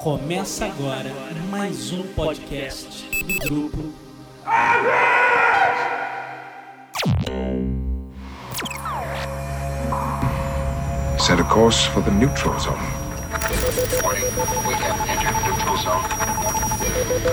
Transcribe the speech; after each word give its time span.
Começa 0.00 0.64
agora 0.64 1.12
mais 1.50 1.92
um 1.92 2.02
podcast 2.14 3.06
do 3.22 3.38
grupo. 3.46 3.92
Set 11.18 11.38
a 11.38 11.44
course 11.44 11.86
for 11.90 12.02
the 12.02 12.10
neutral 12.12 12.58
zone. 12.58 12.78
Warning, 14.02 14.24
we 14.66 14.72
have 14.72 14.96
entered 15.06 15.36
neutral 15.44 15.76
zone. 15.76 16.02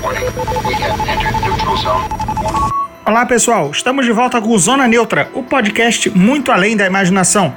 Warning, 0.04 0.26
we 0.68 0.74
have 0.74 1.00
entered 1.08 1.40
neutral 1.46 1.78
zone. 1.78 2.04
Olá 3.06 3.26
pessoal, 3.26 3.72
estamos 3.72 4.06
de 4.06 4.12
volta 4.12 4.42
com 4.42 4.50
o 4.50 4.60
Zona 4.60 4.90
Neutra, 4.90 5.32
o 5.34 5.42
podcast 5.42 6.10
muito 6.10 6.52
além 6.52 6.76
da 6.76 6.86
imaginação. 6.86 7.56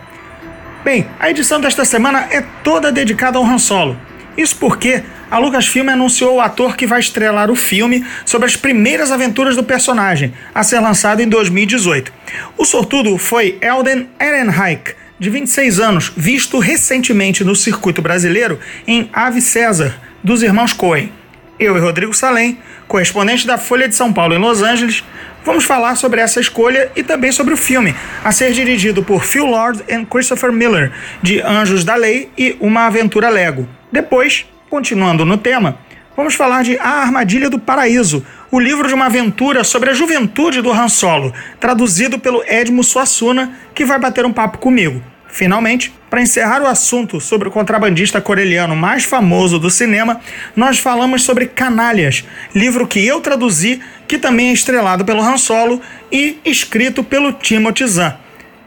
Bem, 0.84 1.08
a 1.18 1.28
edição 1.28 1.60
desta 1.60 1.84
semana 1.84 2.28
é 2.30 2.42
toda 2.62 2.92
dedicada 2.92 3.38
ao 3.38 3.44
Han 3.44 3.58
Solo. 3.58 4.09
Isso 4.40 4.56
porque 4.56 5.02
a 5.30 5.36
Lucasfilm 5.36 5.90
anunciou 5.90 6.36
o 6.36 6.40
ator 6.40 6.74
que 6.74 6.86
vai 6.86 6.98
estrelar 6.98 7.50
o 7.50 7.54
filme 7.54 8.06
sobre 8.24 8.46
as 8.46 8.56
primeiras 8.56 9.12
aventuras 9.12 9.54
do 9.54 9.62
personagem, 9.62 10.32
a 10.54 10.62
ser 10.62 10.80
lançado 10.80 11.20
em 11.20 11.28
2018. 11.28 12.10
O 12.56 12.64
sortudo 12.64 13.18
foi 13.18 13.58
Elden 13.60 14.08
Ehrenreich, 14.18 14.94
de 15.18 15.28
26 15.28 15.78
anos, 15.78 16.10
visto 16.16 16.58
recentemente 16.58 17.44
no 17.44 17.54
circuito 17.54 18.00
brasileiro 18.00 18.58
em 18.86 19.10
Ave 19.12 19.42
César, 19.42 20.00
dos 20.24 20.42
irmãos 20.42 20.72
Coen. 20.72 21.12
Eu 21.60 21.76
e 21.76 21.80
Rodrigo 21.80 22.14
Salem, 22.14 22.58
correspondente 22.88 23.46
da 23.46 23.58
Folha 23.58 23.86
de 23.86 23.94
São 23.94 24.10
Paulo 24.10 24.34
em 24.34 24.38
Los 24.38 24.62
Angeles, 24.62 25.04
vamos 25.44 25.62
falar 25.62 25.94
sobre 25.94 26.18
essa 26.18 26.40
escolha 26.40 26.90
e 26.96 27.02
também 27.02 27.30
sobre 27.30 27.52
o 27.52 27.56
filme, 27.56 27.94
a 28.24 28.32
ser 28.32 28.52
dirigido 28.52 29.02
por 29.02 29.22
Phil 29.22 29.44
Lord 29.44 29.84
e 29.86 30.06
Christopher 30.06 30.50
Miller, 30.50 30.90
de 31.22 31.38
Anjos 31.42 31.84
da 31.84 31.96
Lei 31.96 32.30
e 32.38 32.56
Uma 32.60 32.86
Aventura 32.86 33.28
Lego. 33.28 33.68
Depois, 33.92 34.46
continuando 34.70 35.26
no 35.26 35.36
tema, 35.36 35.76
vamos 36.16 36.34
falar 36.34 36.64
de 36.64 36.78
A 36.78 37.02
Armadilha 37.02 37.50
do 37.50 37.58
Paraíso, 37.58 38.24
o 38.50 38.58
livro 38.58 38.88
de 38.88 38.94
uma 38.94 39.04
aventura 39.04 39.62
sobre 39.62 39.90
a 39.90 39.92
juventude 39.92 40.62
do 40.62 40.72
Han 40.72 40.88
Solo, 40.88 41.30
traduzido 41.60 42.18
pelo 42.18 42.42
Edmo 42.46 42.82
Suassuna, 42.82 43.52
que 43.74 43.84
vai 43.84 43.98
bater 43.98 44.24
um 44.24 44.32
papo 44.32 44.56
comigo. 44.56 45.02
Finalmente, 45.32 45.92
para 46.08 46.20
encerrar 46.20 46.60
o 46.60 46.66
assunto 46.66 47.20
sobre 47.20 47.48
o 47.48 47.50
contrabandista 47.50 48.20
coreliano 48.20 48.74
mais 48.74 49.04
famoso 49.04 49.58
do 49.58 49.70
cinema, 49.70 50.20
nós 50.56 50.78
falamos 50.78 51.22
sobre 51.22 51.46
Canalhas, 51.46 52.24
livro 52.54 52.86
que 52.86 53.04
eu 53.06 53.20
traduzi, 53.20 53.80
que 54.08 54.18
também 54.18 54.48
é 54.48 54.52
estrelado 54.52 55.04
pelo 55.04 55.22
Han 55.22 55.38
Solo 55.38 55.80
e 56.10 56.38
escrito 56.44 57.04
pelo 57.04 57.32
Timothy 57.32 57.86
Zahn. 57.86 58.14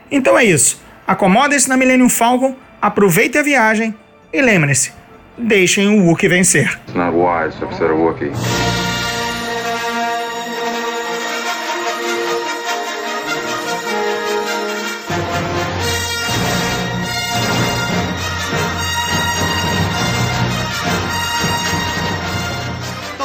Então 0.10 0.38
é 0.38 0.46
isso. 0.46 0.82
Acomodem-se 1.06 1.68
na 1.68 1.76
Millennium 1.76 2.10
Falcon, 2.10 2.56
aproveitem 2.82 3.42
a 3.42 3.44
viagem 3.44 3.94
e 4.32 4.42
lembrem-se, 4.42 4.94
deixem 5.38 5.88
o 5.90 6.06
Wookiee 6.06 6.30
vencer. 6.30 6.80
It's 6.88 6.96
not 6.96 7.14
wise. 7.14 8.93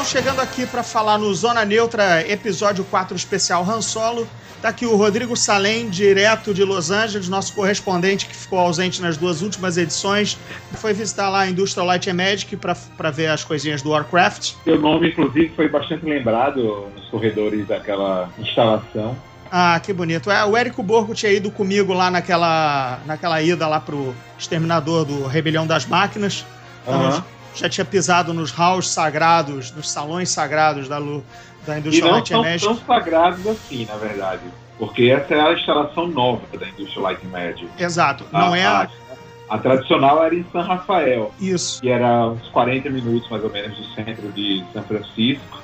Chegando 0.08 0.40
aqui 0.40 0.64
para 0.64 0.82
falar 0.82 1.18
no 1.18 1.32
Zona 1.34 1.66
Neutra, 1.66 2.26
episódio 2.26 2.82
4 2.82 3.14
especial 3.14 3.62
Han 3.68 3.82
Solo, 3.82 4.26
tá 4.62 4.70
aqui 4.70 4.86
o 4.86 4.96
Rodrigo 4.96 5.36
Salem, 5.36 5.90
direto 5.90 6.54
de 6.54 6.64
Los 6.64 6.90
Angeles, 6.90 7.28
nosso 7.28 7.52
correspondente 7.52 8.24
que 8.24 8.34
ficou 8.34 8.58
ausente 8.58 9.02
nas 9.02 9.18
duas 9.18 9.42
últimas 9.42 9.76
edições. 9.76 10.38
Foi 10.76 10.94
visitar 10.94 11.28
lá 11.28 11.40
a 11.40 11.46
Industrial 11.46 11.86
Light 11.86 12.08
and 12.08 12.14
Magic 12.14 12.56
para 12.56 13.10
ver 13.10 13.26
as 13.26 13.44
coisinhas 13.44 13.82
do 13.82 13.90
Warcraft. 13.90 14.54
Seu 14.64 14.80
nome, 14.80 15.10
inclusive, 15.10 15.52
foi 15.54 15.68
bastante 15.68 16.06
lembrado 16.06 16.88
nos 16.96 17.04
corredores 17.10 17.66
daquela 17.68 18.30
instalação. 18.38 19.14
Ah, 19.52 19.78
que 19.78 19.92
bonito. 19.92 20.30
É, 20.30 20.42
o 20.42 20.56
Érico 20.56 20.82
Borgo 20.82 21.12
tinha 21.12 21.32
ido 21.32 21.50
comigo 21.50 21.92
lá 21.92 22.10
naquela, 22.10 22.98
naquela 23.04 23.42
ida 23.42 23.68
lá 23.68 23.78
pro 23.78 24.14
exterminador 24.38 25.04
do 25.04 25.26
Rebelião 25.26 25.66
das 25.66 25.84
Máquinas. 25.84 26.46
Então. 26.82 27.37
Já 27.54 27.68
tinha 27.68 27.84
pisado 27.84 28.32
nos 28.32 28.50
halls 28.52 28.88
sagrados, 28.88 29.70
nos 29.72 29.90
salões 29.90 30.30
sagrados 30.30 30.88
da, 30.88 30.98
Lu, 30.98 31.24
da 31.66 31.78
Industrial 31.78 32.08
não 32.08 32.14
Light 32.16 32.30
and 32.32 32.34
são 32.36 32.42
Magic. 32.44 32.66
tão 32.66 32.76
sagrados 32.86 33.46
assim, 33.46 33.86
na 33.86 33.96
verdade. 33.96 34.42
Porque 34.78 35.10
essa 35.10 35.34
é 35.34 35.40
a 35.40 35.52
instalação 35.54 36.06
nova 36.06 36.42
da 36.56 36.68
Industrial 36.68 37.02
Light 37.02 37.26
Magic. 37.26 37.68
Exato. 37.78 38.24
Não 38.32 38.52
a, 38.52 38.58
é 38.58 38.64
a... 38.66 38.88
a, 39.48 39.58
tradicional 39.58 40.22
era 40.24 40.34
em 40.34 40.44
San 40.52 40.62
Rafael, 40.62 41.32
Isso. 41.40 41.80
que 41.80 41.88
era 41.88 42.28
uns 42.28 42.46
40 42.48 42.88
minutos 42.90 43.28
mais 43.28 43.42
ou 43.42 43.50
menos 43.50 43.76
do 43.76 43.84
centro 43.94 44.30
de 44.32 44.64
São 44.72 44.82
Francisco. 44.84 45.58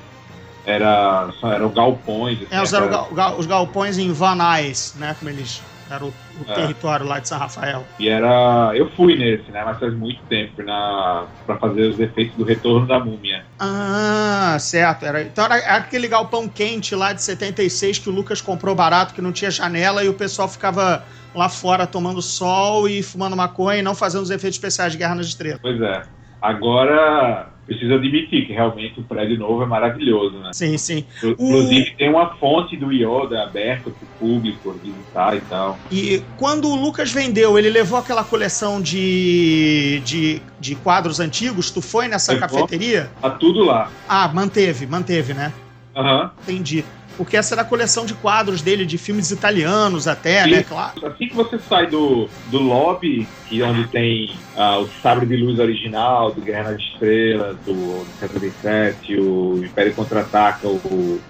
Era, 0.67 1.29
eram 1.45 1.69
galpões. 1.69 2.39
assim, 2.39 2.47
É, 2.51 2.77
eram 2.77 3.09
era- 3.17 3.37
os 3.37 3.45
galpões 3.47 3.99
em 3.99 4.11
Van 4.13 4.35
Nuys, 4.35 4.95
né? 4.99 5.15
Como 5.19 5.31
eles. 5.31 5.61
Era 5.91 6.05
o, 6.05 6.09
o 6.09 6.51
É. 6.51 6.55
território 6.55 7.07
lá 7.07 7.19
de 7.19 7.29
São 7.29 7.39
Rafael. 7.39 7.85
E 7.99 8.09
era. 8.09 8.73
Eu 8.75 8.91
fui 8.97 9.17
nesse, 9.17 9.51
né? 9.51 9.63
Mas 9.65 9.79
faz 9.79 9.95
muito 9.97 10.23
tempo 10.27 10.63
na, 10.63 11.29
pra 11.47 11.59
fazer 11.59 11.87
os 11.89 11.99
efeitos 12.01 12.37
do 12.37 12.45
retorno 12.45 12.87
da 12.87 12.99
múmia. 12.99 13.45
Ah, 13.59 14.57
certo. 14.59 15.05
Era, 15.05 15.23
então 15.23 15.45
era 15.45 15.57
aquele 15.77 16.09
galpão 16.09 16.49
quente 16.49 16.95
lá 16.95 17.13
de 17.13 17.23
76 17.23 17.99
que 17.99 18.09
o 18.09 18.13
Lucas 18.13 18.41
comprou 18.41 18.75
barato, 18.75 19.15
que 19.15 19.21
não 19.23 19.33
tinha 19.33 19.51
janela 19.51 20.03
e 20.03 20.09
o 20.09 20.15
pessoal 20.15 20.49
ficava 20.49 21.05
lá 21.35 21.49
fora 21.49 21.87
tomando 21.87 22.23
sol 22.23 22.89
e 22.89 23.03
fumando 23.03 23.37
maconha 23.37 23.79
e 23.79 23.83
não 23.83 23.95
fazendo 23.95 24.23
os 24.23 24.31
efeitos 24.31 24.57
especiais 24.57 24.93
de 24.93 24.99
Guerra 24.99 25.17
nas 25.17 25.27
Estrelas. 25.27 25.61
Pois 25.61 25.81
é. 25.81 26.03
Agora, 26.41 27.54
preciso 27.67 27.95
admitir 27.95 28.47
que 28.47 28.53
realmente 28.53 29.01
o 29.01 29.05
prédio 29.05 29.39
novo 29.39 29.63
é 29.63 29.67
maravilhoso, 29.67 30.39
né? 30.39 30.51
Sim, 30.53 30.77
sim. 30.77 31.05
Inclusive, 31.23 31.95
tem 31.97 32.11
uma 32.11 32.35
fonte 32.37 32.77
do 32.77 32.93
Yoda 32.93 33.43
aberta 33.43 33.91
para 33.91 34.05
o 34.05 34.19
público 34.19 34.73
visitar 34.73 35.37
e 35.37 35.41
tal. 35.43 35.79
E 35.91 36.23
quando 36.37 36.69
o 36.69 36.77
Lucas 36.77 37.13
vendeu, 37.13 37.59
ele 37.59 37.71
levou 37.71 37.99
aquela 37.99 38.25
coleção 38.25 38.81
de, 38.81 40.01
de, 40.05 40.43
de 40.61 40.75
quadros 40.77 41.21
antigos? 41.21 41.71
Tu 41.71 41.81
foi 41.81 42.09
nessa 42.09 42.33
Levou. 42.33 42.49
cafeteria? 42.49 43.11
Tá 43.21 43.31
tudo 43.31 43.65
lá. 43.65 43.91
Ah, 44.09 44.29
manteve, 44.29 44.87
manteve, 44.87 45.35
né? 45.35 45.53
Aham. 45.97 46.31
Entendi. 46.43 46.85
Porque 47.17 47.37
essa 47.37 47.55
era 47.55 47.63
a 47.63 47.65
coleção 47.65 48.05
de 48.05 48.15
quadros 48.15 48.63
dele, 48.63 48.85
de 48.85 48.99
filmes 48.99 49.31
italianos 49.31 50.09
até, 50.09 50.47
né? 50.47 50.59
Sim. 50.59 50.65
Claro. 50.65 51.07
Assim 51.07 51.29
que 51.29 51.35
você 51.35 51.59
sai 51.59 51.87
do, 51.87 52.29
do 52.51 52.59
lobby, 52.59 53.27
que 53.49 53.63
é 53.63 53.65
onde 53.65 53.87
tem 53.89 54.31
ah, 54.57 54.79
o 54.79 54.89
sabre 55.03 55.27
de 55.27 55.37
luz 55.37 55.59
original, 55.59 56.33
do 56.33 56.41
Guerra 56.41 56.73
nas 56.73 56.81
Estrelas, 56.81 57.57
do, 57.65 58.05
do 58.05 58.19
77, 58.21 59.21
o 59.21 59.65
Império 59.65 59.95
Contra-Ataca, 59.95 60.67
o, 60.67 61.21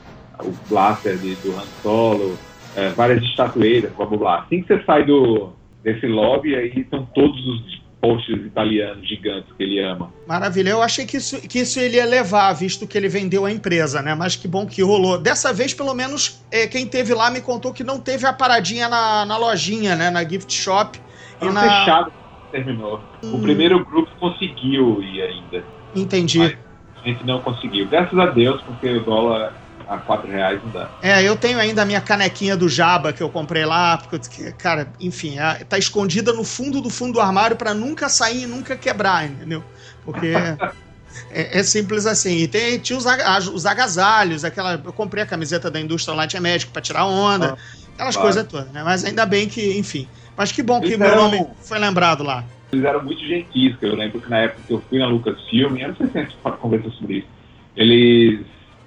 o 0.41 0.55
Blaster 0.69 1.19
de, 1.19 1.35
do 1.37 1.55
Han 1.57 1.67
Solo, 1.83 2.39
eh, 2.75 2.91
várias 2.91 3.23
estatueiras, 3.23 3.93
blá 3.93 4.07
blá 4.07 4.19
blá. 4.19 4.39
Assim 4.41 4.63
que 4.63 4.69
você 4.69 4.83
sai 4.85 5.05
do, 5.05 5.53
desse 5.83 6.07
lobby, 6.07 6.55
aí 6.55 6.73
estão 6.81 7.07
todos 7.15 7.47
os 7.47 7.84
posters 8.05 8.45
italianos 8.45 9.09
gigantes 9.09 9.51
que 9.57 9.63
ele 9.63 9.81
ama. 9.81 10.13
Maravilha. 10.27 10.69
Eu 10.69 10.83
achei 10.83 11.07
que 11.07 11.17
isso, 11.17 11.41
que 11.49 11.61
isso 11.61 11.81
ele 11.81 11.97
ia 11.97 12.05
levar, 12.05 12.53
visto 12.53 12.87
que 12.87 12.99
ele 12.99 13.09
vendeu 13.09 13.47
a 13.47 13.51
empresa, 13.51 14.03
né? 14.03 14.15
Mas 14.15 14.37
que 14.37 14.47
bom 14.47 14.67
que 14.67 14.83
rolou. 14.83 15.17
Dessa 15.17 15.55
vez, 15.55 15.73
pelo 15.73 15.95
menos, 15.95 16.45
é, 16.51 16.67
quem 16.67 16.87
teve 16.87 17.15
lá 17.15 17.31
me 17.31 17.41
contou 17.41 17.73
que 17.73 17.83
não 17.83 17.99
teve 17.99 18.27
a 18.27 18.33
paradinha 18.33 18.91
na, 18.91 19.25
na 19.25 19.39
lojinha, 19.39 19.97
né? 19.97 20.11
Na 20.11 20.23
gift 20.23 20.53
shop. 20.53 21.01
E 21.41 21.49
na... 21.49 21.63
fechado 21.63 22.13
terminou. 22.53 23.03
O 23.23 23.41
primeiro 23.41 23.83
grupo 23.87 24.11
conseguiu 24.21 25.03
ir 25.03 25.23
ainda. 25.23 25.65
Entendi. 25.95 26.39
Mas- 26.39 26.59
A 27.03 27.09
gente 27.09 27.25
não 27.25 27.41
conseguiu. 27.41 27.89
Graças 27.89 28.19
a 28.19 28.27
Deus, 28.27 28.61
porque 28.63 28.89
o 28.89 29.05
dólar 29.05 29.64
a 29.89 29.99
4 29.99 30.31
reais 30.31 30.63
não 30.63 30.71
dá. 30.71 30.89
É, 31.03 31.23
eu 31.23 31.37
tenho 31.37 31.59
ainda 31.59 31.83
a 31.83 31.85
minha 31.85 32.01
canequinha 32.01 32.57
do 32.57 32.69
Jaba 32.69 33.13
que 33.13 33.23
eu 33.23 33.29
comprei 33.29 33.65
lá, 33.65 33.99
porque, 33.99 34.53
cara, 34.53 34.89
enfim, 35.01 35.39
é- 35.39 35.65
tá 35.65 35.79
escondida 35.79 36.33
no 36.33 36.45
fundo 36.45 36.81
do 36.81 36.91
fundo 36.91 37.15
do 37.15 37.21
armário 37.21 37.57
pra 37.57 37.75
nunca 37.75 38.09
sair 38.09 38.43
e 38.43 38.47
nunca 38.47 38.77
quebrar, 38.77 39.27
entendeu? 39.27 39.63
Porque 40.05 40.33
é, 41.31 41.59
é 41.61 41.63
simples 41.63 42.07
assim. 42.07 42.37
E 42.39 42.49
tem, 42.49 42.79
tinha 42.79 42.99
os, 42.99 43.05
os 43.49 43.67
agasalhos, 43.67 44.45
aquela. 44.45 44.81
Eu 44.85 44.93
comprei 44.93 45.23
a 45.23 45.27
camiseta 45.27 45.71
da 45.71 45.81
Indústria 45.81 46.15
Light 46.17 46.39
Magic 46.41 46.71
pra 46.73 46.83
tirar 46.83 47.07
onda, 47.07 47.57
aquelas 47.95 48.15
claro. 48.17 48.21
coisas 48.33 48.47
todas, 48.47 48.71
né? 48.73 48.83
Mas 48.83 49.05
ainda 49.05 49.25
bem 49.27 49.49
que, 49.49 49.79
enfim. 49.79 50.09
Mas 50.37 50.51
que 50.51 50.63
bom 50.63 50.81
que 50.81 50.89
Eles 50.89 50.99
meu 50.99 51.09
eram- 51.09 51.23
nome 51.31 51.47
foi 51.63 51.79
lembrado 51.79 52.23
lá. 52.25 52.45
Eles 52.73 52.85
eram 52.85 53.05
muito 53.05 53.25
gentis, 53.25 53.77
que 53.77 53.85
eu 53.87 53.95
lembro 53.95 54.21
que 54.21 54.29
na 54.29 54.39
época 54.39 54.63
que 54.67 54.73
eu 54.75 54.83
fui 54.89 54.99
na 54.99 55.07
Lucasfilm, 55.07 55.77
eu 55.77 55.89
não 55.89 55.97
sei 55.97 56.07
se 56.09 56.19
a 56.19 56.23
gente 56.23 56.37
conversou 56.61 56.91
sobre 56.93 57.19
isso, 57.19 57.29
eles, 57.77 58.41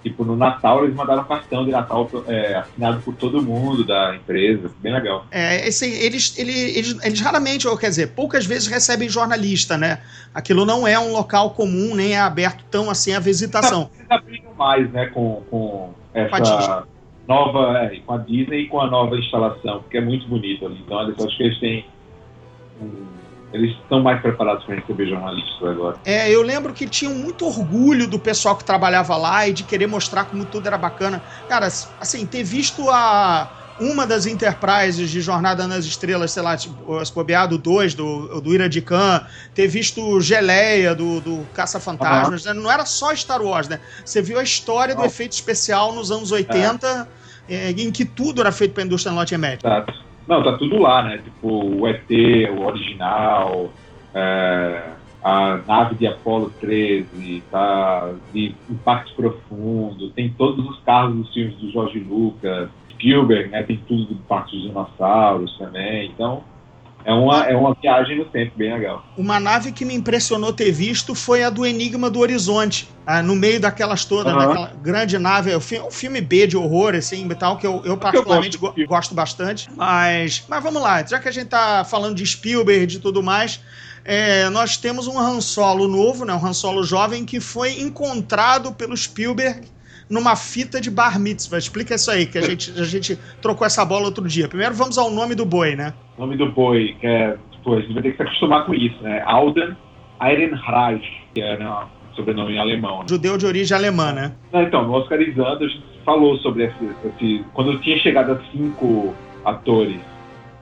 tipo, 0.09 0.23
no 0.25 0.35
Natal 0.35 0.83
eles 0.83 0.95
mandaram 0.95 1.23
cartão 1.25 1.65
de 1.65 1.71
Natal 1.71 2.09
é, 2.27 2.55
assinado 2.55 3.01
por 3.01 3.15
todo 3.15 3.41
mundo 3.41 3.83
da 3.85 4.15
empresa, 4.15 4.71
bem 4.79 4.93
legal. 4.93 5.25
É, 5.31 5.67
esse, 5.67 5.85
eles, 5.85 6.37
ele- 6.37 6.51
eles, 6.77 6.97
eles 7.03 7.19
raramente, 7.21 7.67
ou 7.67 7.77
quer 7.77 7.89
dizer, 7.89 8.07
poucas 8.13 8.45
vezes 8.45 8.67
recebem 8.67 9.09
jornalista, 9.09 9.77
né? 9.77 9.99
Aquilo 10.33 10.65
não 10.65 10.87
é 10.87 10.97
um 10.99 11.11
local 11.11 11.51
comum, 11.51 11.95
nem 11.95 12.13
é 12.13 12.19
aberto 12.19 12.63
tão 12.69 12.89
assim 12.89 13.13
à 13.13 13.19
visitação. 13.19 13.89
Eles 13.97 14.11
abriram 14.11 14.53
mais, 14.57 14.91
né, 14.91 15.07
com, 15.07 15.43
com 15.49 15.93
Com 16.13 16.19
essa 16.19 16.87
nova, 17.27 17.77
é, 17.79 17.99
com 18.05 18.13
a 18.13 18.17
Disney 18.17 18.61
e 18.61 18.67
com 18.67 18.79
a 18.79 18.87
nova 18.89 19.15
instalação, 19.17 19.81
porque 19.81 19.97
é 19.97 20.01
muito 20.01 20.27
bonito 20.27 20.65
ali. 20.65 20.81
Então, 20.85 21.01
eles- 21.03 21.19
acho 21.19 21.35
que 21.37 21.43
eles 21.43 21.59
têm 21.59 21.85
um 22.81 23.05
eles 23.53 23.75
estão 23.77 24.01
mais 24.01 24.21
preparados 24.21 24.65
para 24.65 24.75
receber 24.75 25.07
jornalistas 25.07 25.67
agora. 25.67 25.97
É, 26.05 26.29
eu 26.29 26.41
lembro 26.41 26.73
que 26.73 26.87
tinham 26.87 27.13
muito 27.13 27.45
orgulho 27.45 28.07
do 28.07 28.19
pessoal 28.19 28.55
que 28.55 28.63
trabalhava 28.63 29.15
lá 29.15 29.47
e 29.47 29.53
de 29.53 29.63
querer 29.63 29.87
mostrar 29.87 30.25
como 30.25 30.43
tudo 30.45 30.67
era 30.67 30.77
bacana. 30.77 31.21
Cara, 31.47 31.67
assim, 31.67 32.25
ter 32.25 32.43
visto 32.43 32.89
a 32.89 33.49
uma 33.79 34.07
das 34.07 34.25
Enterprises 34.25 35.09
de 35.09 35.21
Jornada 35.21 35.67
nas 35.67 35.85
Estrelas, 35.85 36.31
sei 36.31 36.43
lá, 36.43 36.57
tipo, 36.57 37.05
se 37.05 37.13
bobear 37.13 37.47
do 37.47 37.57
2, 37.57 37.93
do, 37.93 38.41
do 38.41 38.53
Ira 38.53 38.67
de 38.67 38.81
Khan, 38.81 39.25
ter 39.53 39.67
visto 39.67 40.19
Geleia 40.19 40.95
do, 40.95 41.21
do 41.21 41.47
Caça-Fantasmas, 41.53 42.45
uhum. 42.45 42.53
né? 42.53 42.59
não 42.61 42.71
era 42.71 42.85
só 42.85 43.15
Star 43.15 43.41
Wars, 43.41 43.67
né? 43.67 43.79
Você 44.03 44.21
viu 44.21 44.39
a 44.39 44.43
história 44.43 44.95
do 44.95 45.05
efeito 45.05 45.33
especial 45.33 45.93
nos 45.93 46.11
anos 46.11 46.31
80, 46.31 47.07
é. 47.47 47.71
em 47.71 47.91
que 47.91 48.03
tudo 48.03 48.41
era 48.41 48.51
feito 48.51 48.73
pela 48.73 48.85
indústria 48.85 49.13
norte-americana. 49.13 49.77
Exato. 49.77 50.06
Não, 50.27 50.43
tá 50.43 50.57
tudo 50.57 50.77
lá, 50.77 51.03
né? 51.03 51.19
Tipo, 51.19 51.47
o 51.47 51.87
ET, 51.87 52.09
o 52.57 52.65
original, 52.65 53.71
é, 54.13 54.83
a 55.23 55.57
nave 55.65 55.95
de 55.95 56.07
Apollo 56.07 56.51
13, 56.59 57.43
tá? 57.49 58.13
De 58.33 58.53
Impacto 58.69 59.15
Profundo, 59.15 60.09
tem 60.11 60.29
todos 60.29 60.65
os 60.69 60.79
carros 60.81 61.15
dos 61.15 61.33
filmes 61.33 61.55
do 61.55 61.71
George 61.71 61.99
Lucas, 61.99 62.69
Spielberg, 62.91 63.49
né? 63.49 63.63
Tem 63.63 63.77
tudo 63.87 64.05
do 64.05 64.15
Parque 64.23 64.57
dos 64.57 64.67
Dinossauros 64.67 65.57
também. 65.57 66.09
Então, 66.13 66.43
é 67.07 67.13
uma, 67.13 67.45
é 67.45 67.55
uma 67.55 67.73
viagem 67.73 68.17
no 68.17 68.25
tempo 68.25 68.51
bem 68.57 68.73
legal. 68.73 69.01
Uma 69.17 69.39
nave 69.39 69.71
que 69.71 69.85
me 69.85 69.95
impressionou 69.95 70.51
ter 70.51 70.73
visto 70.73 71.15
foi 71.15 71.41
a 71.41 71.49
do 71.49 71.65
Enigma 71.65 72.09
do 72.09 72.19
Horizonte. 72.19 72.89
Ah, 73.05 73.23
no 73.23 73.33
meio 73.33 73.61
daquelas 73.61 74.03
todas, 74.03 74.33
uhum. 74.33 74.39
naquela 74.39 74.73
grande 74.83 75.17
nave. 75.17 75.55
O 75.55 75.61
filme, 75.61 75.87
o 75.87 75.91
filme 75.91 76.19
B 76.19 76.45
de 76.47 76.57
horror, 76.57 76.95
assim, 76.95 77.25
e 77.25 77.35
tal, 77.35 77.57
que 77.57 77.65
eu, 77.65 77.81
eu 77.85 77.95
particularmente 77.95 78.57
eu 78.57 78.59
gosto, 78.59 78.85
gosto, 78.85 79.15
bastante. 79.15 79.69
Mas, 79.73 80.43
mas 80.49 80.61
vamos 80.61 80.81
lá, 80.81 81.01
já 81.01 81.17
que 81.17 81.29
a 81.29 81.31
gente 81.31 81.47
tá 81.47 81.85
falando 81.85 82.13
de 82.13 82.25
Spielberg 82.25 82.97
e 82.97 82.99
tudo 82.99 83.23
mais. 83.23 83.61
É, 84.03 84.49
nós 84.49 84.75
temos 84.75 85.07
um 85.07 85.17
Han 85.17 85.39
Solo 85.39 85.87
novo, 85.87 86.25
né, 86.25 86.33
um 86.33 86.45
Han 86.45 86.53
Solo 86.53 86.83
jovem, 86.83 87.23
que 87.23 87.39
foi 87.39 87.79
encontrado 87.79 88.73
pelo 88.73 88.95
Spielberg 88.97 89.61
numa 90.09 90.35
fita 90.35 90.79
de 90.79 90.89
bar 90.89 91.19
mitzvah. 91.19 91.57
Explica 91.57 91.95
isso 91.95 92.09
aí, 92.09 92.25
que 92.25 92.37
a 92.37 92.41
gente, 92.41 92.71
a 92.79 92.83
gente 92.83 93.17
trocou 93.41 93.65
essa 93.65 93.83
bola 93.85 94.05
outro 94.05 94.27
dia. 94.27 94.47
Primeiro 94.47 94.73
vamos 94.75 94.97
ao 94.97 95.09
nome 95.09 95.35
do 95.35 95.45
boi, 95.45 95.75
né? 95.75 95.93
O 96.17 96.21
nome 96.21 96.37
do 96.37 96.51
boi, 96.51 96.95
que 96.99 97.07
é, 97.07 97.37
tipo, 97.51 97.73
a 97.75 97.81
gente 97.81 97.93
vai 97.93 98.03
ter 98.03 98.11
que 98.11 98.17
se 98.17 98.23
acostumar 98.23 98.65
com 98.65 98.73
isso, 98.73 99.01
né? 99.01 99.21
Alden 99.25 99.75
Ehrenreich, 100.21 101.05
que 101.33 101.41
é 101.41 101.57
né, 101.57 101.87
sobrenome 102.15 102.53
em 102.53 102.59
alemão. 102.59 102.99
Né? 102.99 103.05
Judeu 103.09 103.37
de 103.37 103.45
origem 103.45 103.77
alemã, 103.77 104.11
né? 104.11 104.33
então, 104.53 104.85
no 104.85 104.93
Oscarizando 104.93 105.63
a 105.63 105.67
gente 105.67 105.83
falou 106.03 106.37
sobre 106.37 106.65
esse, 106.65 106.91
esse 107.05 107.45
quando 107.53 107.77
tinha 107.79 107.97
chegado 107.99 108.31
a 108.31 108.39
cinco 108.51 109.13
atores 109.45 109.99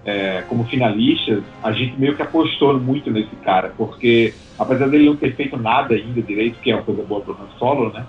é, 0.06 0.44
como 0.48 0.66
finalistas, 0.66 1.44
a 1.64 1.72
gente 1.72 2.00
meio 2.00 2.16
que 2.16 2.22
apostou 2.22 2.80
muito 2.80 3.10
nesse 3.10 3.36
cara, 3.38 3.74
porque 3.76 4.34
apesar 4.58 4.88
dele 4.88 5.08
não 5.08 5.16
ter 5.16 5.36
feito 5.36 5.58
nada 5.58 5.96
ainda 5.96 6.22
direito, 6.22 6.60
que 6.60 6.72
é 6.72 6.76
uma 6.76 6.84
coisa 6.84 7.02
boa 7.04 7.22
para 7.22 7.34
o 7.34 7.36
Han 7.36 7.58
Solo, 7.58 7.92
né? 7.92 8.06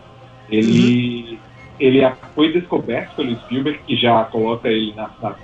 Ele, 0.49 1.33
uhum. 1.33 1.39
ele 1.81 2.13
foi 2.35 2.53
descoberto 2.53 3.17
pelo 3.17 3.37
Spielberg, 3.41 3.81
que 3.87 3.97
já 3.97 4.25
coloca 4.25 4.69
ele 4.69 4.95
na, 4.95 5.11
na, 5.21 5.35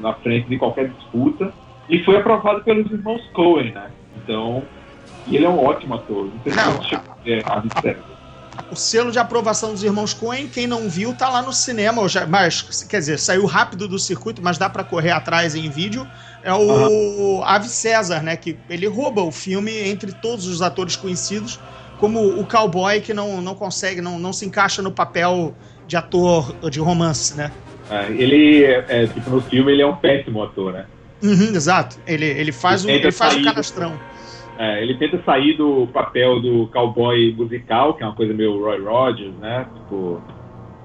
na 0.00 0.14
frente 0.14 0.48
de 0.48 0.58
qualquer 0.58 0.88
disputa, 0.88 1.52
e 1.88 2.02
foi 2.04 2.16
aprovado 2.16 2.62
pelos 2.62 2.90
irmãos 2.90 3.22
Coen, 3.32 3.72
né? 3.72 3.90
Então, 4.16 4.62
ele 5.30 5.44
é 5.44 5.48
um 5.48 5.64
ótimo 5.64 5.94
ator. 5.94 6.30
Não 6.46 6.54
não, 6.54 6.80
é, 7.26 7.42
o 8.70 8.76
selo 8.76 9.10
de 9.10 9.18
aprovação 9.18 9.72
dos 9.72 9.82
irmãos 9.82 10.14
Coen, 10.14 10.48
quem 10.48 10.66
não 10.66 10.88
viu, 10.88 11.14
tá 11.14 11.28
lá 11.28 11.42
no 11.42 11.52
cinema, 11.52 12.06
já, 12.08 12.26
mas 12.26 12.82
quer 12.84 12.98
dizer, 12.98 13.18
saiu 13.18 13.46
rápido 13.46 13.88
do 13.88 13.98
circuito, 13.98 14.42
mas 14.42 14.58
dá 14.58 14.68
para 14.68 14.84
correr 14.84 15.10
atrás 15.10 15.54
em 15.54 15.68
vídeo. 15.68 16.06
É 16.42 16.52
o 16.52 16.58
uhum. 16.58 17.44
Ave 17.44 17.68
César, 17.68 18.22
né? 18.22 18.36
Que 18.36 18.58
ele 18.68 18.86
rouba 18.86 19.22
o 19.22 19.30
filme 19.30 19.72
entre 19.88 20.12
todos 20.12 20.46
os 20.46 20.60
atores 20.60 20.96
conhecidos 20.96 21.60
como 22.02 22.18
o 22.40 22.44
cowboy 22.44 23.00
que 23.00 23.14
não, 23.14 23.40
não 23.40 23.54
consegue, 23.54 24.00
não, 24.00 24.18
não 24.18 24.32
se 24.32 24.44
encaixa 24.44 24.82
no 24.82 24.90
papel 24.90 25.54
de 25.86 25.96
ator 25.96 26.52
de 26.68 26.80
romance, 26.80 27.36
né? 27.36 27.52
É, 27.88 28.10
ele, 28.10 28.64
é, 28.64 29.06
tipo, 29.06 29.30
no 29.30 29.40
filme, 29.40 29.70
ele 29.70 29.82
é 29.82 29.86
um 29.86 29.94
péssimo 29.94 30.42
ator, 30.42 30.72
né? 30.72 30.86
Uhum, 31.22 31.54
exato. 31.54 31.96
Ele, 32.04 32.24
ele 32.24 32.50
faz, 32.50 32.84
ele 32.84 32.94
o, 32.94 32.96
ele 33.02 33.12
faz 33.12 33.36
o 33.36 33.44
canastrão. 33.44 33.92
É, 34.58 34.82
ele 34.82 34.98
tenta 34.98 35.22
sair 35.22 35.56
do 35.56 35.86
papel 35.92 36.40
do 36.40 36.66
cowboy 36.72 37.32
musical, 37.36 37.94
que 37.94 38.02
é 38.02 38.06
uma 38.06 38.16
coisa 38.16 38.34
meio 38.34 38.60
Roy 38.60 38.80
Rogers, 38.80 39.34
né? 39.36 39.68
Tipo, 39.72 40.20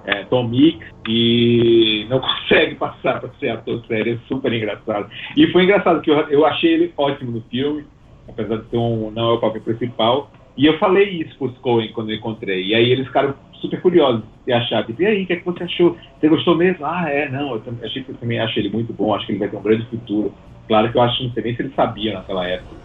é, 0.05 0.23
Tom 0.25 0.47
Mix, 0.49 0.85
e 1.09 2.05
não 2.11 2.19
consegue 2.21 2.75
passar 2.75 3.19
para 3.19 3.31
ser 3.39 3.49
ator 3.49 3.83
sério, 3.87 4.21
é 4.23 4.27
super 4.27 4.53
engraçado. 4.53 5.09
E 5.35 5.47
foi 5.47 5.63
engraçado 5.63 5.99
que 5.99 6.11
eu, 6.11 6.19
eu 6.29 6.45
achei 6.45 6.75
ele 6.75 6.93
ótimo 6.95 7.31
no 7.31 7.41
filme, 7.49 7.87
apesar 8.29 8.57
de 8.57 8.69
ser 8.69 8.77
um, 8.77 9.09
não 9.09 9.31
é 9.31 9.33
o 9.33 9.39
papel 9.39 9.61
principal, 9.61 10.29
e 10.57 10.65
eu 10.65 10.77
falei 10.79 11.21
isso 11.21 11.37
pros 11.37 11.57
Coen 11.59 11.91
quando 11.93 12.09
eu 12.09 12.15
encontrei. 12.15 12.65
E 12.65 12.75
aí 12.75 12.91
eles 12.91 13.05
ficaram 13.05 13.35
super 13.61 13.79
curiosos 13.81 14.23
de 14.45 14.51
achar. 14.51 14.83
Tipo, 14.85 15.03
e 15.03 15.05
aí, 15.05 15.23
o 15.23 15.27
que, 15.27 15.33
é 15.33 15.35
que 15.35 15.45
você 15.45 15.63
achou? 15.63 15.95
Você 16.19 16.27
gostou 16.27 16.55
mesmo? 16.55 16.85
Ah, 16.85 17.07
é, 17.07 17.29
não. 17.29 17.55
Eu 17.55 17.63
achei 17.83 18.03
que 18.03 18.09
eu 18.09 18.15
também 18.15 18.39
acho 18.39 18.57
ele 18.57 18.69
muito 18.69 18.91
bom. 18.91 19.13
Acho 19.13 19.27
que 19.27 19.33
ele 19.33 19.39
vai 19.39 19.49
ter 19.49 19.57
um 19.57 19.61
grande 19.61 19.85
futuro. 19.85 20.33
Claro 20.67 20.91
que 20.91 20.97
eu 20.97 21.01
acho, 21.01 21.23
não 21.23 21.31
sei 21.31 21.43
nem 21.43 21.55
se 21.55 21.61
ele 21.61 21.73
sabia 21.75 22.13
naquela 22.13 22.45
época, 22.45 22.75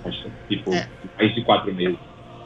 tipo, 0.49 0.73
é. 0.73 0.87
mais 1.19 1.35
de 1.35 1.43
quatro 1.43 1.75
meses, 1.75 1.99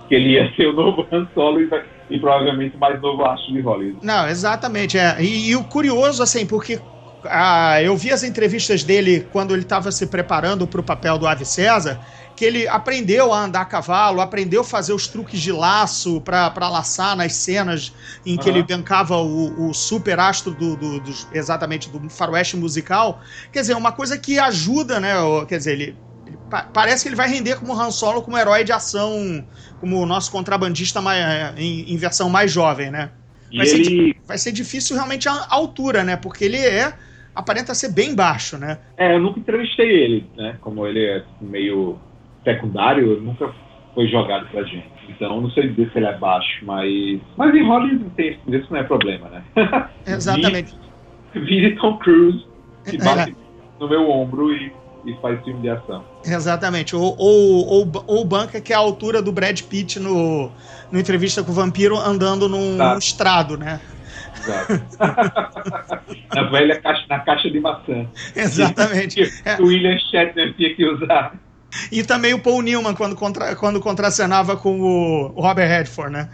que 0.08 0.14
ele 0.14 0.30
ia 0.30 0.50
ser 0.54 0.68
o 0.68 0.72
novo 0.72 1.06
Han 1.12 1.28
Solo 1.34 1.60
e, 1.60 1.68
e 2.08 2.18
provavelmente 2.18 2.74
o 2.74 2.80
mais 2.80 2.98
novo 3.02 3.22
acho 3.22 3.52
de 3.52 3.60
Hollywood. 3.60 3.98
Não, 4.02 4.26
exatamente. 4.26 4.96
É. 4.96 5.20
E, 5.20 5.50
e 5.50 5.56
o 5.56 5.62
curioso, 5.64 6.22
assim, 6.22 6.46
porque 6.46 6.80
ah, 7.24 7.82
eu 7.82 7.94
vi 7.98 8.10
as 8.12 8.22
entrevistas 8.22 8.82
dele 8.82 9.26
quando 9.30 9.52
ele 9.52 9.62
estava 9.62 9.92
se 9.92 10.06
preparando 10.06 10.66
para 10.66 10.80
o 10.80 10.84
papel 10.84 11.18
do 11.18 11.26
Ave 11.26 11.44
César 11.44 12.00
que 12.36 12.44
ele 12.44 12.68
aprendeu 12.68 13.32
a 13.32 13.44
andar 13.44 13.62
a 13.62 13.64
cavalo, 13.64 14.20
aprendeu 14.20 14.60
a 14.60 14.64
fazer 14.64 14.92
os 14.92 15.08
truques 15.08 15.40
de 15.40 15.50
laço 15.50 16.20
para 16.20 16.68
laçar 16.68 17.16
nas 17.16 17.32
cenas 17.32 17.92
em 18.26 18.32
uhum. 18.32 18.38
que 18.38 18.48
ele 18.50 18.62
bancava 18.62 19.16
o, 19.16 19.68
o 19.68 19.72
super 19.72 20.20
astro 20.20 20.52
do, 20.52 20.76
do, 20.76 21.00
do, 21.00 21.14
exatamente 21.32 21.88
do 21.88 22.10
faroeste 22.10 22.56
musical. 22.56 23.22
Quer 23.50 23.62
dizer, 23.62 23.74
uma 23.74 23.90
coisa 23.90 24.18
que 24.18 24.38
ajuda, 24.38 25.00
né? 25.00 25.14
Quer 25.48 25.56
dizer, 25.56 25.72
ele, 25.72 25.96
ele 26.26 26.38
parece 26.74 27.04
que 27.04 27.08
ele 27.08 27.16
vai 27.16 27.28
render 27.28 27.56
como 27.56 27.72
Han 27.72 27.90
Solo, 27.90 28.20
como 28.20 28.36
herói 28.36 28.64
de 28.64 28.72
ação, 28.72 29.42
como 29.80 29.98
o 29.98 30.04
nosso 30.04 30.30
contrabandista 30.30 31.00
mais, 31.00 31.58
em, 31.58 31.90
em 31.90 31.96
versão 31.96 32.28
mais 32.28 32.52
jovem, 32.52 32.90
né? 32.90 33.10
Vai, 33.56 33.66
ser, 33.66 34.16
vai 34.26 34.38
ser 34.38 34.52
difícil 34.52 34.94
realmente 34.94 35.26
a 35.26 35.46
altura, 35.48 36.04
né? 36.04 36.16
Porque 36.16 36.44
ele 36.44 36.58
é 36.58 36.92
aparenta 37.36 37.74
ser 37.74 37.92
bem 37.92 38.14
baixo, 38.14 38.56
né? 38.56 38.78
É, 38.96 39.14
eu 39.14 39.20
nunca 39.20 39.38
entrevistei 39.38 39.90
ele, 39.90 40.26
né? 40.34 40.56
Como 40.60 40.86
ele 40.86 41.04
é 41.04 41.22
meio 41.38 41.98
secundário 42.46 43.20
nunca 43.20 43.52
foi 43.94 44.06
jogado 44.08 44.46
pra 44.48 44.62
gente. 44.62 44.86
Então, 45.08 45.40
não 45.40 45.50
sei 45.50 45.68
dizer 45.68 45.90
se 45.90 45.98
ele 45.98 46.06
é 46.06 46.16
baixo, 46.16 46.64
mas. 46.64 47.20
Mas 47.36 47.54
em 47.54 47.66
Hollywood 47.66 48.10
tem, 48.10 48.38
isso 48.46 48.66
não 48.70 48.78
é 48.78 48.84
problema, 48.84 49.28
né? 49.28 49.42
Exatamente. 50.06 50.74
Vire 51.34 51.74
Tom 51.76 51.98
Cruise, 51.98 52.46
que 52.88 52.98
bate 52.98 53.32
é. 53.32 53.34
no 53.80 53.88
meu 53.88 54.08
ombro 54.10 54.52
e, 54.52 54.72
e 55.04 55.14
faz 55.20 55.42
filme 55.44 55.60
de 55.60 55.70
ação. 55.70 56.04
Exatamente. 56.24 56.94
Ou, 56.94 57.16
ou, 57.18 57.66
ou, 57.66 58.04
ou 58.06 58.24
banca 58.24 58.60
que 58.60 58.72
é 58.72 58.76
a 58.76 58.78
altura 58.78 59.20
do 59.20 59.32
Brad 59.32 59.60
Pitt 59.62 59.98
no, 59.98 60.50
no 60.90 60.98
entrevista 60.98 61.42
com 61.42 61.50
o 61.50 61.54
vampiro 61.54 61.96
andando 61.96 62.48
num 62.48 62.78
tá. 62.78 62.96
estrado, 62.98 63.56
né? 63.56 63.80
Exato. 64.38 64.82
na 66.34 66.42
velha 66.50 66.80
caixa, 66.80 67.04
na 67.08 67.18
caixa 67.20 67.50
de 67.50 67.60
maçã. 67.60 68.06
Exatamente. 68.34 69.16
Que, 69.16 69.48
é. 69.48 69.56
o 69.60 69.66
William 69.66 69.98
Shatner 69.98 70.54
tinha 70.54 70.74
que 70.74 70.84
usar. 70.84 71.34
E 71.90 72.02
também 72.02 72.34
o 72.34 72.38
Paul 72.38 72.62
Newman, 72.62 72.94
quando, 72.94 73.16
contra, 73.16 73.54
quando 73.56 73.80
contracenava 73.80 74.56
com 74.56 74.80
o 74.80 75.40
Robert 75.40 75.68
Redford, 75.68 76.12
né? 76.12 76.30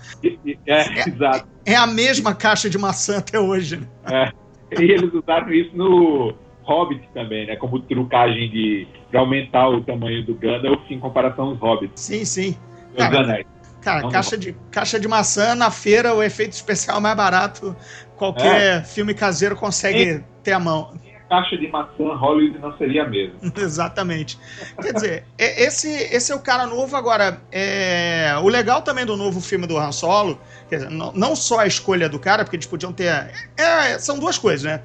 É, 0.67 1.01
é, 1.01 1.09
exato. 1.09 1.47
É 1.65 1.75
a 1.75 1.87
mesma 1.87 2.35
caixa 2.35 2.69
de 2.69 2.79
maçã 2.79 3.19
até 3.19 3.39
hoje. 3.39 3.77
Né? 3.77 4.33
É. 4.71 4.83
E 4.83 4.91
eles 4.91 5.13
usaram 5.13 5.53
isso 5.53 5.77
no 5.77 6.35
Hobbit 6.63 7.09
também, 7.13 7.47
né? 7.47 7.57
Como 7.57 7.81
trucagem 7.81 8.51
de 8.51 8.87
pra 9.11 9.21
aumentar 9.21 9.69
o 9.69 9.83
tamanho 9.83 10.25
do 10.25 10.35
Gandalf 10.35 10.91
em 10.91 10.99
comparação 10.99 11.47
aos 11.47 11.59
Hobbits. 11.59 12.01
Sim, 12.01 12.25
sim. 12.25 12.57
Cara, 12.97 13.45
cara 13.81 14.09
caixa, 14.09 14.39
de, 14.39 14.57
caixa 14.71 14.99
de 14.99 15.09
maçã 15.09 15.55
na 15.55 15.71
feira, 15.71 16.15
o 16.15 16.23
efeito 16.23 16.53
especial 16.53 17.01
mais 17.01 17.17
barato. 17.17 17.77
Qualquer 18.17 18.79
é. 18.79 18.83
filme 18.83 19.13
caseiro 19.13 19.57
consegue 19.57 20.25
ter 20.43 20.53
a 20.53 20.61
mão 20.61 20.93
caixa 21.33 21.57
de 21.57 21.67
maçã, 21.69 22.15
Hollywood 22.15 22.59
não 22.59 22.77
seria 22.77 23.09
mesmo. 23.09 23.37
Exatamente. 23.57 24.39
Quer 24.83 24.93
dizer, 24.93 25.25
esse, 25.39 25.89
esse 25.89 26.31
é 26.31 26.35
o 26.35 26.41
cara 26.41 26.67
novo. 26.67 26.95
Agora, 26.95 27.41
é, 27.51 28.35
o 28.43 28.49
legal 28.49 28.83
também 28.83 29.07
do 29.07 29.17
novo 29.17 29.41
filme 29.41 29.67
do 29.67 29.79
Han 29.79 29.93
Solo, 29.93 30.39
dizer, 30.71 30.91
não, 30.91 31.35
só 31.35 31.61
a 31.61 31.67
escolha 31.67 32.07
do 32.07 32.19
cara, 32.19 32.45
porque 32.45 32.57
eles 32.57 32.67
podiam 32.67 32.93
ter. 32.93 33.31
É, 33.57 33.99
são 33.99 34.19
duas 34.19 34.37
coisas, 34.37 34.63
né? 34.63 34.83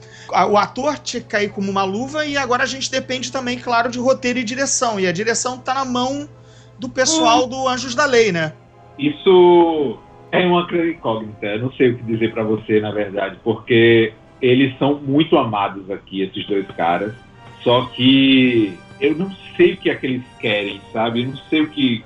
O 0.50 0.58
ator 0.58 0.98
tinha 1.00 1.22
que 1.22 1.28
cair 1.28 1.50
como 1.50 1.70
uma 1.70 1.84
luva 1.84 2.26
e 2.26 2.38
agora 2.38 2.64
a 2.64 2.68
gente 2.68 2.90
depende 2.90 3.30
também, 3.30 3.60
claro, 3.60 3.92
de 3.92 4.00
roteiro 4.00 4.40
e 4.40 4.44
direção. 4.46 4.98
E 4.98 5.06
a 5.06 5.12
direção 5.12 5.58
tá 5.58 5.74
na 5.74 5.84
mão 5.84 6.30
do 6.80 6.88
pessoal 6.88 7.44
hum. 7.44 7.50
do 7.50 7.68
Anjos 7.68 7.94
da 7.94 8.06
Lei, 8.06 8.32
né? 8.32 8.54
Isso 8.98 10.00
é 10.32 10.46
uma 10.46 10.66
incógnita. 10.72 11.46
Eu 11.46 11.60
não 11.60 11.74
sei 11.74 11.92
o 11.92 11.98
que 11.98 12.04
dizer 12.04 12.32
para 12.32 12.44
você, 12.44 12.80
na 12.80 12.92
verdade, 12.92 13.38
porque 13.44 14.14
eles 14.42 14.78
são 14.78 14.96
muito 15.00 15.38
amados 15.38 15.90
aqui, 15.92 16.22
esses 16.22 16.46
dois 16.48 16.68
caras. 16.76 17.14
Só 17.64 17.86
que 17.88 18.78
eu 19.00 19.16
não 19.16 19.32
sei 19.56 19.74
o 19.74 19.78
que 19.78 19.90
é 19.90 19.96
que 19.96 20.06
eles 20.06 20.24
querem, 20.40 20.82
sabe? 20.94 21.24
Eu 21.24 21.28
não 21.30 21.38
sei 21.50 21.62
o 21.62 21.70
que 21.70 22.04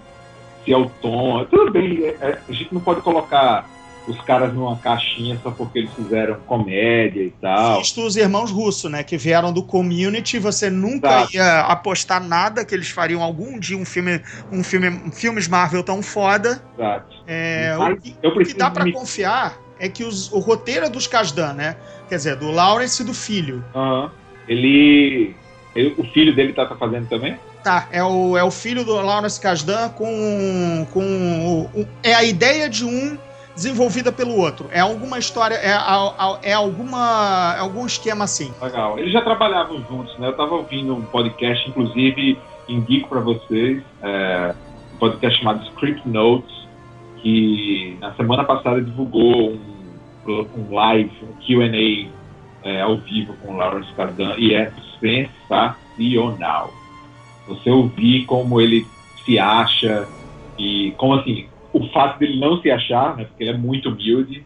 se 0.64 0.72
é 0.72 0.78
o 0.78 0.90
tom. 1.02 1.44
Tudo 1.46 1.72
bem, 1.72 2.04
é- 2.04 2.18
é- 2.22 2.42
a 2.48 2.52
gente 2.52 2.74
não 2.74 2.82
pode 2.82 3.02
colocar 3.02 3.70
os 4.08 4.20
caras 4.22 4.52
numa 4.54 4.78
caixinha 4.78 5.40
só 5.44 5.52
porque 5.52 5.78
eles 5.80 5.94
fizeram 5.94 6.36
comédia 6.48 7.22
e 7.22 7.30
tal. 7.40 7.78
Visto 7.80 8.02
os 8.02 8.16
irmãos 8.16 8.50
Russo, 8.50 8.90
né? 8.90 9.04
Que 9.04 9.16
vieram 9.16 9.54
do 9.54 9.62
community, 9.64 10.40
você 10.40 10.70
nunca 10.72 11.08
Exato. 11.20 11.36
ia 11.36 11.60
apostar 11.62 12.22
nada 12.24 12.66
que 12.66 12.74
eles 12.74 12.90
fariam 12.90 13.22
algum 13.22 13.60
dia 13.60 13.78
um 13.78 13.86
filme, 13.86 14.20
um 14.52 14.64
filme, 14.64 15.12
filmes 15.12 15.48
Marvel 15.48 15.84
tão 15.84 16.02
foda. 16.02 16.64
Exato. 16.76 17.16
É, 17.28 17.76
Mas 17.78 17.94
o, 17.94 18.02
que- 18.02 18.16
eu 18.24 18.30
o 18.30 18.34
que 18.34 18.36
preciso 18.38 18.58
dá 18.58 18.72
pra 18.72 18.84
me- 18.86 18.92
confiar 18.92 19.56
é 19.82 19.90
que 19.90 20.04
os- 20.04 20.32
o 20.32 20.40
roteiro 20.40 20.86
é 20.86 20.90
dos 20.90 21.08
Kasdan, 21.08 21.54
né? 21.54 21.76
Quer 22.08 22.16
dizer, 22.16 22.36
do 22.38 22.52
Lawrence 22.52 23.02
e 23.02 23.06
do 23.06 23.14
filho. 23.14 23.64
Aham. 23.76 24.12
Ele, 24.48 25.36
ele- 25.76 25.96
O 25.98 26.04
filho 26.04 26.34
dele 26.36 26.54
tá, 26.54 26.66
tá 26.66 26.76
fazendo 26.76 27.08
também? 27.10 27.38
Tá, 27.64 27.88
é 27.92 28.04
o, 28.04 28.38
é 28.38 28.44
o 28.44 28.52
filho 28.52 28.84
do 28.84 28.94
Lawrence 28.94 29.40
Kasdan 29.40 29.90
com. 29.90 30.86
com 30.92 31.02
o- 31.76 31.82
o- 31.82 31.88
é 32.04 32.14
a 32.14 32.24
ideia 32.24 32.68
de 32.70 32.84
um 32.86 33.18
desenvolvida 33.56 34.12
pelo 34.12 34.36
outro. 34.38 34.68
É 34.72 34.80
alguma 34.80 35.20
história, 35.20 35.56
é, 35.56 35.72
a- 35.74 36.40
é 36.42 36.54
alguma. 36.54 37.54
É 37.58 37.60
algum 37.60 37.86
esquema 37.86 38.24
assim. 38.26 38.52
Legal. 38.62 38.98
Eles 39.00 39.12
já 39.14 39.22
trabalhavam 39.22 39.84
juntos, 39.90 40.18
né? 40.18 40.28
Eu 40.28 40.34
tava 40.36 40.56
ouvindo 40.56 40.96
um 40.96 41.02
podcast, 41.04 41.70
inclusive, 41.70 42.38
indico 42.68 43.08
para 43.10 43.20
vocês, 43.20 43.84
é, 44.02 44.56
um 44.96 44.98
podcast 44.98 45.38
chamado 45.40 45.64
Script 45.68 46.08
Notes, 46.08 46.52
que 47.22 47.96
na 48.02 48.14
semana 48.16 48.44
passada 48.44 48.82
divulgou 48.82 49.52
um, 49.52 49.60
um 50.28 50.74
live, 50.74 51.12
um 51.24 51.34
Q&A 51.42 52.10
é, 52.64 52.82
ao 52.82 52.98
vivo 52.98 53.34
com 53.42 53.56
Lawrence 53.56 53.92
Kasdan, 53.94 54.36
e 54.38 54.54
é 54.54 54.72
sensacional. 55.00 56.74
Você 57.48 57.70
ouvir 57.70 58.26
como 58.26 58.62
ele 58.62 58.86
se 59.26 59.40
acha 59.40 60.08
e 60.58 60.92
como 60.98 61.16
assim, 61.16 61.48
o 61.74 61.88
fato 61.88 62.20
dele 62.20 62.40
não 62.40 62.62
se 62.62 62.70
achar, 62.70 63.16
né, 63.18 63.26
porque 63.26 63.44
ele 63.44 63.52
é 63.52 63.58
muito 63.58 63.90
humilde, 63.90 64.44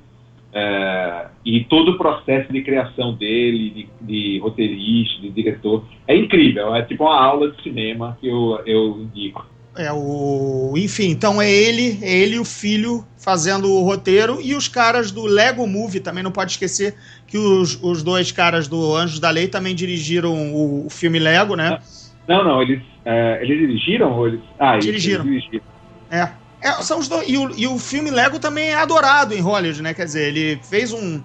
é, 0.53 1.27
e 1.43 1.65
todo 1.65 1.91
o 1.91 1.97
processo 1.97 2.51
de 2.53 2.61
criação 2.61 3.13
dele, 3.13 3.69
de, 3.69 3.89
de 3.99 4.39
roteirista, 4.39 5.21
de 5.21 5.29
diretor, 5.29 5.83
é 6.07 6.15
incrível. 6.15 6.73
É 6.73 6.81
tipo 6.81 7.03
uma 7.03 7.21
aula 7.21 7.51
de 7.51 7.61
cinema 7.61 8.17
que 8.21 8.27
eu, 8.27 8.61
eu 8.65 9.01
indico. 9.01 9.45
É 9.77 9.91
o. 9.91 10.73
Enfim, 10.77 11.09
então 11.09 11.41
é 11.41 11.51
ele, 11.51 11.99
é 12.01 12.11
ele 12.17 12.35
e 12.35 12.39
o 12.39 12.45
filho 12.45 13.05
fazendo 13.17 13.69
o 13.71 13.81
roteiro 13.83 14.39
e 14.41 14.55
os 14.55 14.67
caras 14.67 15.11
do 15.11 15.23
Lego 15.25 15.67
Movie 15.67 15.99
também 15.99 16.23
não 16.23 16.31
pode 16.31 16.51
esquecer 16.51 16.95
que 17.27 17.37
os, 17.37 17.77
os 17.81 18.01
dois 18.03 18.31
caras 18.31 18.67
do 18.67 18.95
Anjos 18.95 19.19
da 19.19 19.29
Lei 19.29 19.47
também 19.47 19.75
dirigiram 19.75 20.33
o, 20.53 20.85
o 20.85 20.89
filme 20.89 21.19
Lego, 21.19 21.55
né? 21.55 21.79
Não, 22.27 22.43
não, 22.43 22.61
eles, 22.61 22.81
é, 23.03 23.39
eles 23.41 23.57
dirigiram 23.59 24.11
ou 24.13 24.27
eles. 24.27 24.39
Ah, 24.59 24.77
Dirigiram. 24.77 25.25
Eles 25.25 25.43
dirigiram. 25.43 25.65
É. 26.09 26.29
É, 26.61 26.71
são 26.81 26.97
os 26.99 27.07
dois, 27.07 27.27
e, 27.29 27.37
o, 27.37 27.51
e 27.55 27.67
o 27.67 27.77
filme 27.77 28.09
Lego 28.09 28.39
também 28.39 28.69
é 28.69 28.75
adorado 28.75 29.33
em 29.35 29.41
Hollywood, 29.41 29.81
né? 29.83 29.93
Quer 29.93 30.05
dizer, 30.05 30.29
ele 30.29 30.59
fez 30.63 30.91
um, 30.93 31.21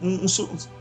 um- 0.00 0.24
um 0.24 0.26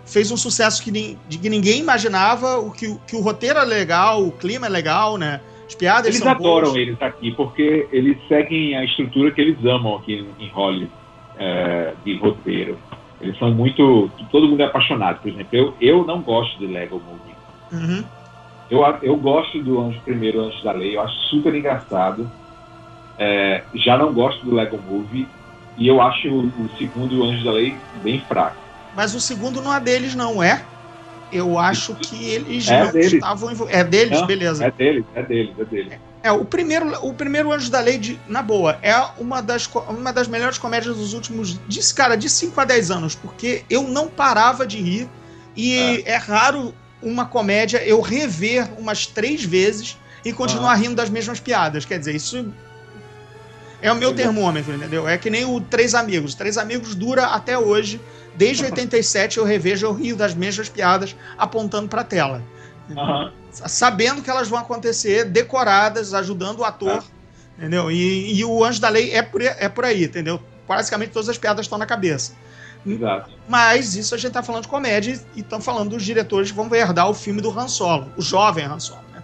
fez 0.06 0.30
um 0.30 0.38
sucesso 0.38 0.84
que, 0.84 1.18
que 1.30 1.50
ninguém 1.50 1.80
imaginava, 1.80 2.58
o 2.60 2.70
que, 2.70 2.88
o- 2.88 3.00
que 3.08 3.16
o 3.16 3.22
roteiro 3.22 3.58
é 3.60 3.64
legal, 3.64 4.24
o 4.24 4.32
clima 4.32 4.68
é 4.68 4.70
legal, 4.70 5.18
né? 5.18 5.40
As 5.74 5.76
piadas 5.76 6.06
Eles 6.06 6.20
são 6.20 6.32
adoram 6.32 6.68
boas. 6.68 6.76
eles 6.76 7.02
aqui, 7.02 7.32
porque 7.32 7.88
eles 7.92 8.16
seguem 8.28 8.78
a 8.78 8.84
estrutura 8.86 9.32
que 9.32 9.42
eles 9.42 9.58
amam 9.66 9.96
aqui 9.96 10.24
em 10.40 10.48
Hollywood, 10.50 10.92
é, 11.36 11.94
de 12.06 12.16
roteiro. 12.18 12.78
Eles 13.20 13.38
são 13.40 13.52
muito. 13.52 14.10
Todo 14.32 14.48
mundo 14.48 14.62
é 14.62 14.66
apaixonado. 14.66 15.20
Por 15.20 15.30
exemplo, 15.30 15.50
eu, 15.52 15.74
eu 15.82 16.06
não 16.06 16.22
gosto 16.22 16.60
de 16.60 16.68
Lego 16.68 17.02
Movie. 17.04 17.34
Uhum. 17.72 18.04
Eu, 18.70 18.82
eu 19.02 19.18
gosto 19.18 19.62
do 19.64 19.82
Anjo 19.82 20.00
Primeiro, 20.06 20.42
Anjo 20.42 20.64
da 20.64 20.74
Lei, 20.74 20.96
eu 20.96 21.02
acho 21.02 21.16
super 21.30 21.56
engraçado. 21.56 22.30
É, 23.18 23.64
já 23.74 23.98
não 23.98 24.14
gosto 24.14 24.46
do 24.46 24.54
Lego 24.54 24.80
Movie 24.88 25.28
e 25.78 25.88
eu 25.88 26.02
acho 26.02 26.28
o, 26.28 26.46
o 26.46 26.70
segundo 26.78 27.24
Anjo 27.24 27.44
da 27.44 27.52
Lei 27.52 27.76
bem 28.04 28.20
fraco. 28.22 28.58
Mas 28.96 29.16
o 29.16 29.20
segundo 29.20 29.60
não 29.62 29.74
é 29.74 29.80
deles, 29.80 30.14
não 30.14 30.42
é? 30.44 30.64
Eu 31.34 31.58
acho 31.58 31.96
que 31.96 32.26
eles 32.30 32.68
É 32.70 32.84
não 32.86 32.92
deles. 32.92 33.14
estavam 33.14 33.52
envol- 33.52 33.70
É 33.70 33.84
deles, 33.84 34.20
Não, 34.20 34.28
beleza. 34.28 34.66
É 34.66 34.72
deles, 34.72 35.06
é 35.16 35.24
deles, 35.24 35.52
é 35.60 35.66
deles. 35.66 35.94
É, 36.22 36.32
o 36.32 36.46
primeiro, 36.46 36.88
o 37.06 37.14
primeiro 37.14 37.52
Anjo 37.52 37.70
da 37.70 37.82
Lei, 37.82 37.98
de- 37.98 38.18
na 38.30 38.42
boa, 38.42 38.78
é 38.82 38.96
uma 39.18 39.42
das, 39.42 39.68
uma 39.90 40.14
das 40.14 40.28
melhores 40.28 40.58
comédias 40.58 40.96
dos 40.96 41.14
últimos. 41.14 41.60
De, 41.68 41.94
cara, 41.94 42.16
de 42.16 42.30
5 42.30 42.60
a 42.62 42.66
10 42.66 42.92
anos, 42.92 43.14
porque 43.16 43.64
eu 43.70 43.84
não 43.84 44.08
parava 44.08 44.66
de 44.66 44.78
rir. 44.82 45.10
E 45.56 46.02
é, 46.06 46.16
raro 46.16 46.74
uma 47.02 47.26
comédia 47.26 47.84
eu 47.84 48.00
rever 48.00 48.70
umas 48.80 49.06
três 49.06 49.44
vezes 49.44 49.98
e 50.24 50.32
continuar 50.32 50.76
rindo 50.76 50.96
das 50.96 51.10
mesmas 51.10 51.40
piadas. 51.42 51.84
Quer 51.84 52.00
dizer, 52.00 52.16
isso 52.16 52.48
é 53.82 53.92
o 53.92 53.96
meu 53.96 54.12
é. 54.12 54.14
termômetro, 54.14 54.74
entendeu? 54.74 55.08
É 55.08 55.18
que 55.18 55.30
nem 55.30 55.44
o 55.44 55.60
Três 55.60 55.94
Amigos. 55.94 56.34
Três 56.34 56.58
Amigos 56.58 56.96
dura 56.96 57.26
até 57.26 57.58
hoje. 57.58 58.00
Desde 58.36 58.66
87 58.66 59.38
eu 59.38 59.44
revejo, 59.44 59.86
eu 59.86 59.94
rio 59.94 60.16
das 60.16 60.34
mesmas 60.34 60.70
piadas 60.70 61.16
apontando 61.38 61.88
pra 61.88 62.04
tela 62.04 62.42
Aham. 62.92 63.32
sabendo 63.52 64.22
que 64.22 64.30
elas 64.30 64.48
vão 64.48 64.60
acontecer, 64.60 65.26
decoradas, 65.26 66.14
ajudando 66.14 66.60
o 66.60 66.66
ator, 66.66 67.04
entendeu? 67.58 67.90
E, 67.92 68.38
e 68.38 68.44
o 68.44 68.64
Anjo 68.64 68.82
da 68.82 68.90
Lei 68.90 69.14
é 69.14 69.22
por, 69.22 69.42
é 69.42 69.70
por 69.70 69.86
aí, 69.86 70.04
entendeu? 70.04 70.42
Basicamente 70.68 71.12
todas 71.12 71.30
as 71.30 71.38
piadas 71.38 71.66
estão 71.66 71.78
na 71.78 71.86
cabeça. 71.86 72.34
Exato. 72.86 73.32
Mas 73.48 73.96
isso 73.96 74.14
a 74.14 74.18
gente 74.18 74.34
tá 74.34 74.44
falando 74.44 74.64
de 74.64 74.68
comédia 74.68 75.20
e 75.36 75.40
estão 75.40 75.62
falando 75.62 75.92
dos 75.92 76.04
diretores 76.04 76.52
que 76.52 76.58
vão 76.58 76.74
herdar 76.74 77.10
o 77.10 77.14
filme 77.14 77.42
do 77.42 77.58
Han 77.58 77.68
Solo, 77.68 78.12
o 78.18 78.22
jovem 78.22 78.66
Han 78.66 78.80
Solo, 78.80 79.04
né? 79.14 79.24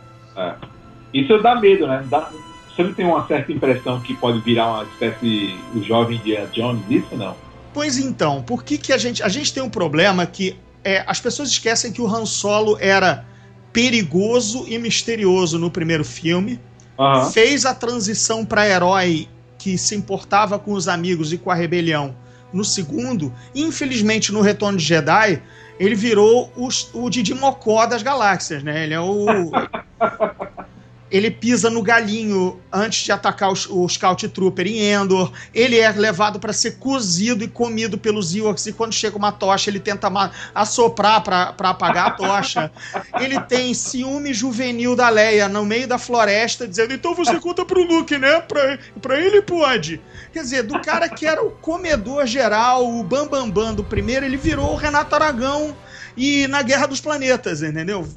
Isso 1.13 1.37
dá 1.39 1.55
medo, 1.55 1.87
né? 1.87 2.05
Dá, 2.09 2.29
você 2.69 2.83
não 2.83 2.93
tem 2.93 3.05
uma 3.05 3.27
certa 3.27 3.51
impressão 3.51 3.99
que 3.99 4.15
pode 4.15 4.39
virar 4.41 4.67
uma 4.67 4.83
espécie 4.83 5.59
o 5.75 5.83
jovem 5.83 6.17
Indiana 6.17 6.47
Jones, 6.53 6.83
isso 6.89 7.15
não? 7.17 7.35
Pois 7.73 7.97
então, 7.97 8.41
por 8.41 8.63
que, 8.63 8.77
que 8.77 8.91
a 8.93 8.97
gente. 8.97 9.21
A 9.23 9.29
gente 9.29 9.53
tem 9.53 9.61
um 9.61 9.69
problema 9.69 10.25
que 10.25 10.57
é, 10.83 11.03
as 11.07 11.19
pessoas 11.19 11.49
esquecem 11.49 11.91
que 11.91 12.01
o 12.01 12.07
Han 12.07 12.25
Solo 12.25 12.77
era 12.79 13.25
perigoso 13.71 14.65
e 14.67 14.77
misterioso 14.77 15.57
no 15.59 15.69
primeiro 15.71 16.03
filme. 16.03 16.59
Aham. 16.97 17.31
fez 17.31 17.65
a 17.65 17.73
transição 17.73 18.43
para 18.45 18.67
herói 18.67 19.29
que 19.57 19.77
se 19.77 19.95
importava 19.95 20.59
com 20.59 20.73
os 20.73 20.89
amigos 20.89 21.31
e 21.31 21.37
com 21.37 21.49
a 21.49 21.55
rebelião 21.55 22.13
no 22.51 22.65
segundo. 22.65 23.33
Infelizmente, 23.55 24.33
no 24.33 24.41
Retorno 24.41 24.77
de 24.77 24.83
Jedi, 24.83 25.41
ele 25.79 25.95
virou 25.95 26.51
os- 26.57 26.89
o 26.93 27.09
Didi 27.09 27.33
Mocó 27.33 27.85
das 27.85 28.03
galáxias, 28.03 28.63
né? 28.63 28.83
Ele 28.83 28.93
é 28.93 28.99
o. 28.99 29.25
Ele 31.11 31.31
pisa 31.31 31.69
no 31.69 31.81
galinho 31.81 32.59
antes 32.71 33.03
de 33.03 33.11
atacar 33.11 33.51
os- 33.51 33.67
o 33.69 33.87
Scout 33.87 34.27
Trooper 34.29 34.67
em 34.67 34.91
Endor. 34.91 35.31
Ele 35.53 35.77
é 35.79 35.91
levado 35.91 36.39
para 36.39 36.53
ser 36.53 36.77
cozido 36.77 37.43
e 37.43 37.47
comido 37.47 37.97
pelos 37.97 38.35
Ewoks. 38.35 38.67
E 38.67 38.73
quando 38.73 38.93
chega 38.93 39.17
uma 39.17 39.31
tocha, 39.31 39.69
ele 39.69 39.79
tenta 39.79 40.09
assoprar 40.53 41.21
para 41.23 41.55
apagar 41.57 42.07
a 42.07 42.11
tocha. 42.11 42.71
Ele 43.19 43.39
tem 43.41 43.73
ciúme 43.73 44.33
juvenil 44.33 44.95
da 44.95 45.09
Leia 45.09 45.47
no 45.49 45.65
meio 45.65 45.87
da 45.87 45.97
floresta, 45.97 46.67
dizendo: 46.67 46.93
então 46.93 47.13
você 47.15 47.37
conta 47.41 47.65
pro 47.65 47.83
Luke, 47.83 48.17
né? 48.17 48.41
Pra, 48.41 48.77
pra 49.01 49.19
ele 49.19 49.41
pode. 49.41 50.01
Quer 50.31 50.41
dizer, 50.43 50.63
do 50.63 50.79
cara 50.81 51.09
que 51.09 51.25
era 51.25 51.43
o 51.43 51.51
comedor 51.51 52.25
geral, 52.27 52.87
o 52.87 53.03
Bambambam 53.03 53.49
Bam 53.49 53.65
Bam 53.65 53.73
do 53.73 53.83
primeiro, 53.83 54.25
ele 54.25 54.37
virou 54.37 54.71
o 54.73 54.75
Renato 54.75 55.15
Aragão 55.15 55.75
e 56.15 56.47
na 56.47 56.61
Guerra 56.61 56.85
dos 56.87 57.01
Planetas, 57.01 57.61
entendeu? 57.61 58.07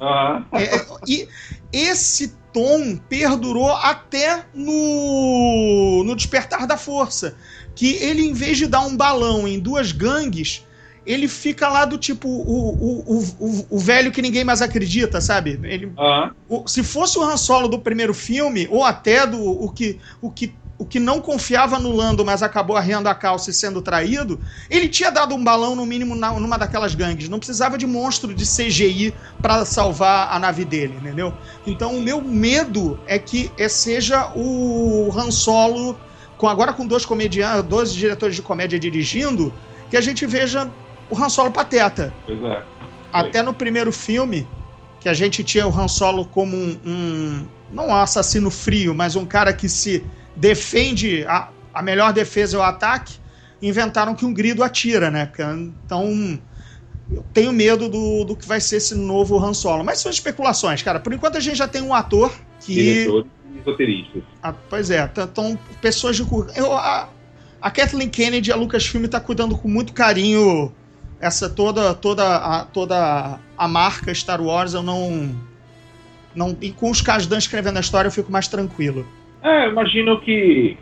É, 0.53 0.63
é, 0.75 0.85
e 1.07 1.27
esse 1.71 2.33
tom 2.53 2.95
perdurou 3.09 3.71
até 3.71 4.45
no, 4.53 6.03
no 6.05 6.15
Despertar 6.15 6.67
da 6.67 6.77
Força. 6.77 7.35
Que 7.75 7.95
ele, 7.95 8.21
em 8.23 8.33
vez 8.33 8.57
de 8.57 8.67
dar 8.67 8.81
um 8.81 8.95
balão 8.95 9.47
em 9.47 9.59
duas 9.59 9.91
gangues, 9.91 10.63
ele 11.05 11.27
fica 11.27 11.67
lá 11.67 11.85
do 11.85 11.97
tipo 11.97 12.27
o, 12.27 12.69
o, 12.69 13.19
o, 13.39 13.65
o, 13.71 13.79
velho 13.79 14.11
que 14.11 14.21
ninguém 14.21 14.43
mais 14.43 14.61
acredita, 14.61 15.19
sabe? 15.19 15.59
Ele, 15.63 15.91
Aham. 15.97 16.31
o- 16.47 16.67
se 16.67 16.83
fosse 16.83 17.17
o 17.17 17.23
Han 17.23 17.35
Solo 17.35 17.67
do 17.67 17.79
primeiro 17.79 18.13
filme, 18.13 18.67
ou 18.69 18.83
até 18.83 19.25
do 19.25 19.41
o 19.43 19.69
que, 19.71 19.99
o 20.21 20.29
que, 20.29 20.53
o 20.77 20.85
que 20.85 20.99
não 20.99 21.21
confiava 21.21 21.77
no 21.77 21.91
Lando, 21.95 22.25
mas 22.25 22.41
acabou 22.41 22.75
arriando 22.75 23.07
a 23.07 23.13
calça 23.15 23.49
e 23.49 23.53
sendo 23.53 23.81
traído, 23.81 24.39
ele 24.69 24.89
tinha 24.89 25.11
dado 25.11 25.35
um 25.35 25.43
balão, 25.43 25.75
no 25.75 25.85
mínimo, 25.85 26.15
na- 26.15 26.31
numa 26.39 26.57
daquelas 26.57 26.95
gangues. 26.95 27.29
Não 27.29 27.37
precisava 27.37 27.77
de 27.77 27.85
monstro 27.85 28.33
de 28.33 28.45
CGI 28.45 29.13
pra 29.41 29.65
salvar 29.65 30.33
a 30.33 30.39
nave 30.39 30.65
dele, 30.65 30.95
entendeu? 30.99 31.33
Então 31.65 31.95
o 31.95 32.01
meu 32.01 32.21
medo 32.21 32.99
é 33.05 33.19
que 33.19 33.51
é- 33.57 33.69
seja 33.69 34.31
o 34.35 35.11
Han 35.15 35.31
Solo, 35.31 35.97
com, 36.37 36.49
agora 36.49 36.73
com 36.73 36.85
dois 36.87 37.05
comediantes, 37.05 37.63
dois 37.63 37.93
diretores 37.93 38.35
de 38.35 38.41
comédia 38.41 38.79
dirigindo, 38.79 39.53
que 39.89 39.95
a 39.95 40.01
gente 40.01 40.25
veja 40.25 40.69
o 41.09 41.15
Han 41.17 41.29
Solo 41.29 41.51
pateta. 41.51 42.11
Pois 42.25 42.43
é. 42.43 42.63
Até 43.11 43.43
no 43.43 43.53
primeiro 43.53 43.91
filme, 43.91 44.47
que 44.99 45.07
a 45.07 45.13
gente 45.13 45.43
tinha 45.43 45.67
o 45.67 45.79
Han 45.79 45.87
Solo 45.87 46.25
como 46.25 46.57
um, 46.57 46.77
um- 46.83 47.45
não 47.71 47.89
um 47.89 47.95
assassino 47.95 48.49
frio, 48.49 48.93
mas 48.95 49.15
um 49.15 49.25
cara 49.25 49.53
que 49.53 49.69
se 49.69 50.03
defende, 50.35 51.25
a, 51.25 51.49
a 51.73 51.81
melhor 51.81 52.13
defesa 52.13 52.57
é 52.57 52.59
o 52.59 52.63
ataque, 52.63 53.15
inventaram 53.61 54.15
que 54.15 54.25
um 54.25 54.33
grido 54.33 54.63
atira, 54.63 55.09
né? 55.09 55.31
Então, 55.85 56.39
eu 57.11 57.23
tenho 57.33 57.51
medo 57.53 57.89
do, 57.89 58.23
do 58.23 58.35
que 58.35 58.47
vai 58.47 58.59
ser 58.59 58.77
esse 58.77 58.95
novo 58.95 59.37
Han 59.37 59.53
Solo. 59.53 59.83
Mas 59.83 59.99
são 59.99 60.11
especulações, 60.11 60.81
cara. 60.81 60.99
Por 60.99 61.13
enquanto 61.13 61.37
a 61.37 61.39
gente 61.39 61.57
já 61.57 61.67
tem 61.67 61.81
um 61.81 61.93
ator 61.93 62.33
que. 62.59 62.73
Diretores 62.73 63.31
e 63.53 63.59
roteiristas. 63.59 64.23
Ah, 64.41 64.53
pois 64.69 64.89
é, 64.89 65.09
então 65.17 65.57
pessoas 65.81 66.15
de. 66.15 66.23
Eu, 66.55 66.73
a, 66.73 67.09
a 67.61 67.71
Kathleen 67.71 68.09
Kennedy, 68.09 68.51
a 68.51 68.55
Lucasfilm, 68.55 69.05
tá 69.05 69.19
cuidando 69.19 69.57
com 69.57 69.67
muito 69.67 69.93
carinho 69.93 70.73
essa 71.19 71.49
toda 71.49 71.93
toda 71.93 72.35
a, 72.35 72.65
toda 72.65 73.39
a 73.57 73.67
marca 73.67 74.13
Star 74.13 74.41
Wars. 74.41 74.73
Eu 74.73 74.83
não. 74.83 75.35
não 76.35 76.57
e 76.61 76.71
com 76.71 76.89
os 76.89 77.01
Kasdan 77.01 77.37
escrevendo 77.37 77.77
a 77.77 77.81
história, 77.81 78.07
eu 78.07 78.11
fico 78.11 78.31
mais 78.31 78.47
tranquilo. 78.47 79.07
É, 79.43 79.67
imagino 79.67 80.21
que, 80.21 80.77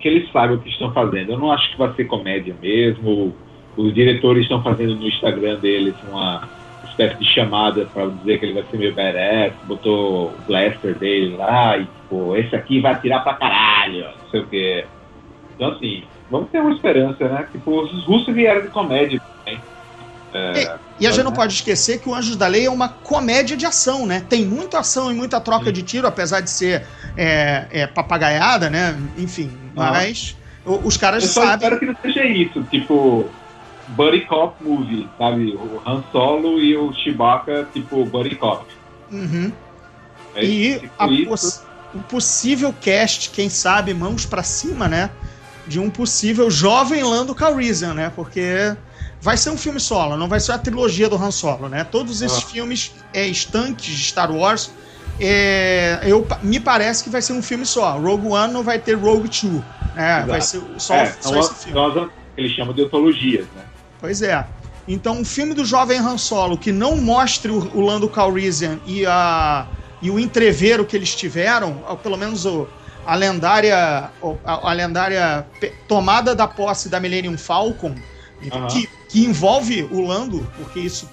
que 0.00 0.08
eles 0.08 0.32
sabem 0.32 0.56
o 0.56 0.60
que 0.60 0.70
estão 0.70 0.92
fazendo. 0.92 1.32
Eu 1.32 1.38
não 1.38 1.52
acho 1.52 1.70
que 1.70 1.78
vai 1.78 1.92
ser 1.92 2.04
comédia 2.06 2.56
mesmo. 2.60 3.34
Os 3.76 3.92
diretores 3.92 4.44
estão 4.44 4.62
fazendo 4.62 4.96
no 4.96 5.06
Instagram 5.06 5.60
deles 5.60 5.94
uma 6.02 6.48
espécie 6.84 7.18
de 7.18 7.24
chamada 7.26 7.84
para 7.86 8.06
dizer 8.06 8.38
que 8.38 8.46
ele 8.46 8.54
vai 8.54 8.64
ser 8.64 8.78
meio 8.78 8.94
badass. 8.94 9.52
Botou 9.64 10.28
o 10.28 10.38
blaster 10.46 10.98
dele 10.98 11.36
lá 11.36 11.76
e, 11.76 11.86
pô, 12.08 12.34
esse 12.34 12.56
aqui 12.56 12.80
vai 12.80 12.92
atirar 12.92 13.22
pra 13.22 13.34
caralho, 13.34 14.04
não 14.22 14.30
sei 14.30 14.40
o 14.40 14.46
quê. 14.46 14.86
Então, 15.54 15.72
assim, 15.72 16.02
vamos 16.30 16.50
ter 16.50 16.60
uma 16.60 16.72
esperança, 16.72 17.28
né? 17.28 17.46
Tipo, 17.52 17.82
os 17.82 18.04
russos 18.06 18.34
vieram 18.34 18.62
de 18.62 18.68
comédia 18.68 19.20
também. 19.44 19.60
É, 20.32 20.78
E 21.00 21.06
a 21.06 21.10
gente 21.10 21.24
não 21.24 21.30
né? 21.30 21.36
pode 21.36 21.54
esquecer 21.54 22.00
que 22.00 22.08
o 22.08 22.14
Anjos 22.14 22.36
da 22.36 22.46
Lei 22.46 22.66
é 22.66 22.70
uma 22.70 22.88
comédia 22.88 23.56
de 23.56 23.64
ação, 23.64 24.06
né? 24.06 24.20
Tem 24.28 24.44
muita 24.44 24.78
ação 24.80 25.10
e 25.10 25.14
muita 25.14 25.40
troca 25.40 25.66
Sim. 25.66 25.72
de 25.72 25.82
tiro, 25.82 26.06
apesar 26.06 26.40
de 26.40 26.50
ser 26.50 26.86
é, 27.16 27.66
é, 27.70 27.86
papagaiada, 27.86 28.68
né? 28.68 28.94
Enfim, 29.16 29.50
mas 29.74 30.36
os 30.64 30.96
caras 30.96 31.24
Eu 31.24 31.30
só 31.30 31.40
sabem. 31.42 31.54
espero 31.54 31.78
que 31.80 31.86
não 31.86 31.94
seja 32.02 32.24
isso, 32.26 32.62
tipo 32.64 33.34
Buddy 33.86 34.26
Cop 34.26 34.62
movie, 34.62 35.08
sabe? 35.16 35.54
O 35.54 35.80
Han 35.86 36.04
Solo 36.12 36.60
e 36.60 36.76
o 36.76 36.92
Chewbacca, 36.92 37.70
tipo 37.72 38.04
Buddy 38.04 38.36
Cop. 38.36 38.66
Uhum. 39.10 39.50
É 40.34 40.44
E 40.44 40.78
tipo 40.80 41.24
poss- 41.24 41.62
o 41.94 42.02
possível 42.02 42.72
cast, 42.74 43.30
quem 43.30 43.48
sabe, 43.48 43.94
mãos 43.94 44.26
pra 44.26 44.42
cima, 44.42 44.86
né? 44.88 45.10
De 45.66 45.78
um 45.80 45.88
possível 45.90 46.50
jovem 46.50 47.02
Lando 47.02 47.34
Calrissian, 47.34 47.94
né? 47.94 48.10
Porque 48.14 48.76
vai 49.20 49.36
ser 49.36 49.50
um 49.50 49.56
filme 49.56 49.80
solo, 49.80 50.16
não 50.16 50.28
vai 50.28 50.40
ser 50.40 50.52
a 50.52 50.58
trilogia 50.58 51.08
do 51.08 51.16
Han 51.16 51.30
Solo, 51.30 51.68
né? 51.68 51.84
Todos 51.84 52.22
esses 52.22 52.38
Ah. 52.38 52.46
filmes 52.46 52.92
é, 53.12 53.26
estanques 53.26 53.86
de 53.94 54.04
Star 54.04 54.30
Wars, 54.30 54.70
é, 55.20 56.00
eu, 56.02 56.26
me 56.42 56.60
parece 56.60 57.02
que 57.02 57.10
vai 57.10 57.20
ser 57.20 57.32
um 57.32 57.42
filme 57.42 57.66
só. 57.66 57.98
Rogue 57.98 58.28
One 58.28 58.52
não 58.52 58.62
vai 58.62 58.78
ter 58.78 58.94
Rogue 58.94 59.28
Two, 59.28 59.64
né? 59.94 60.24
Vai 60.26 60.40
ser 60.40 60.62
só, 60.78 60.94
é, 60.94 61.06
só 61.20 61.30
são, 61.30 61.40
esse 61.40 61.50
as, 61.52 61.64
filme. 61.64 62.10
que 62.34 62.40
eles 62.40 62.52
chamam 62.52 62.72
de 62.72 62.84
antologias, 62.84 63.46
né? 63.56 63.62
Pois 64.00 64.22
é. 64.22 64.46
Então, 64.86 65.18
um 65.18 65.24
filme 65.24 65.52
do 65.52 65.64
jovem 65.64 65.98
Han 65.98 66.16
Solo 66.16 66.56
que 66.56 66.72
não 66.72 66.96
mostre 66.96 67.50
o, 67.50 67.58
o 67.76 67.80
Lando 67.80 68.08
Calrissian 68.08 68.78
e, 68.86 69.04
a, 69.04 69.66
e 70.00 70.10
o 70.10 70.18
entrevero 70.18 70.84
que 70.84 70.96
eles 70.96 71.14
tiveram, 71.14 71.82
ou 71.86 71.96
pelo 71.96 72.16
menos 72.16 72.46
o, 72.46 72.66
a 73.04 73.14
lendária, 73.14 73.76
a, 74.44 74.70
a 74.70 74.72
lendária 74.72 75.44
tomada 75.88 76.34
da 76.34 76.46
posse 76.46 76.88
da 76.88 77.00
Millennium 77.00 77.36
Falcon, 77.36 77.94
Aham. 78.52 78.66
que, 78.68 78.88
que 79.08 79.24
envolve 79.24 79.82
o 79.90 80.00
Lando, 80.06 80.46
porque 80.56 80.78
isso 80.80 81.08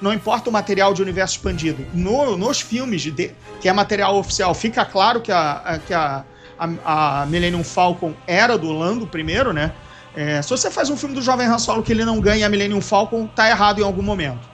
não 0.00 0.12
importa 0.12 0.50
o 0.50 0.52
material 0.52 0.92
de 0.92 1.00
universo 1.02 1.36
expandido. 1.36 1.84
No- 1.94 2.36
nos 2.36 2.60
filmes, 2.60 3.02
de, 3.02 3.30
que 3.60 3.68
é 3.68 3.72
material 3.72 4.16
oficial, 4.18 4.52
fica 4.54 4.84
claro 4.84 5.20
que 5.20 5.32
a, 5.32 5.52
a- 5.64 5.78
que 5.78 5.94
a, 5.94 6.24
a, 6.58 7.22
a 7.22 7.26
Millennium 7.26 7.64
Falcon 7.64 8.12
era 8.26 8.58
do 8.58 8.70
Lando 8.72 9.06
primeiro, 9.06 9.52
né? 9.52 9.72
É, 10.14 10.40
se 10.42 10.50
você 10.50 10.70
faz 10.70 10.88
um 10.90 10.96
filme 10.96 11.14
do 11.14 11.20
Jovem 11.22 11.46
Han 11.46 11.58
Solo 11.58 11.82
que 11.82 11.92
ele 11.92 12.04
não 12.04 12.20
ganha 12.20 12.46
a 12.46 12.48
Millennium 12.48 12.80
Falcon, 12.80 13.26
tá 13.26 13.48
errado 13.48 13.80
em 13.80 13.84
algum 13.84 14.02
momento. 14.02 14.48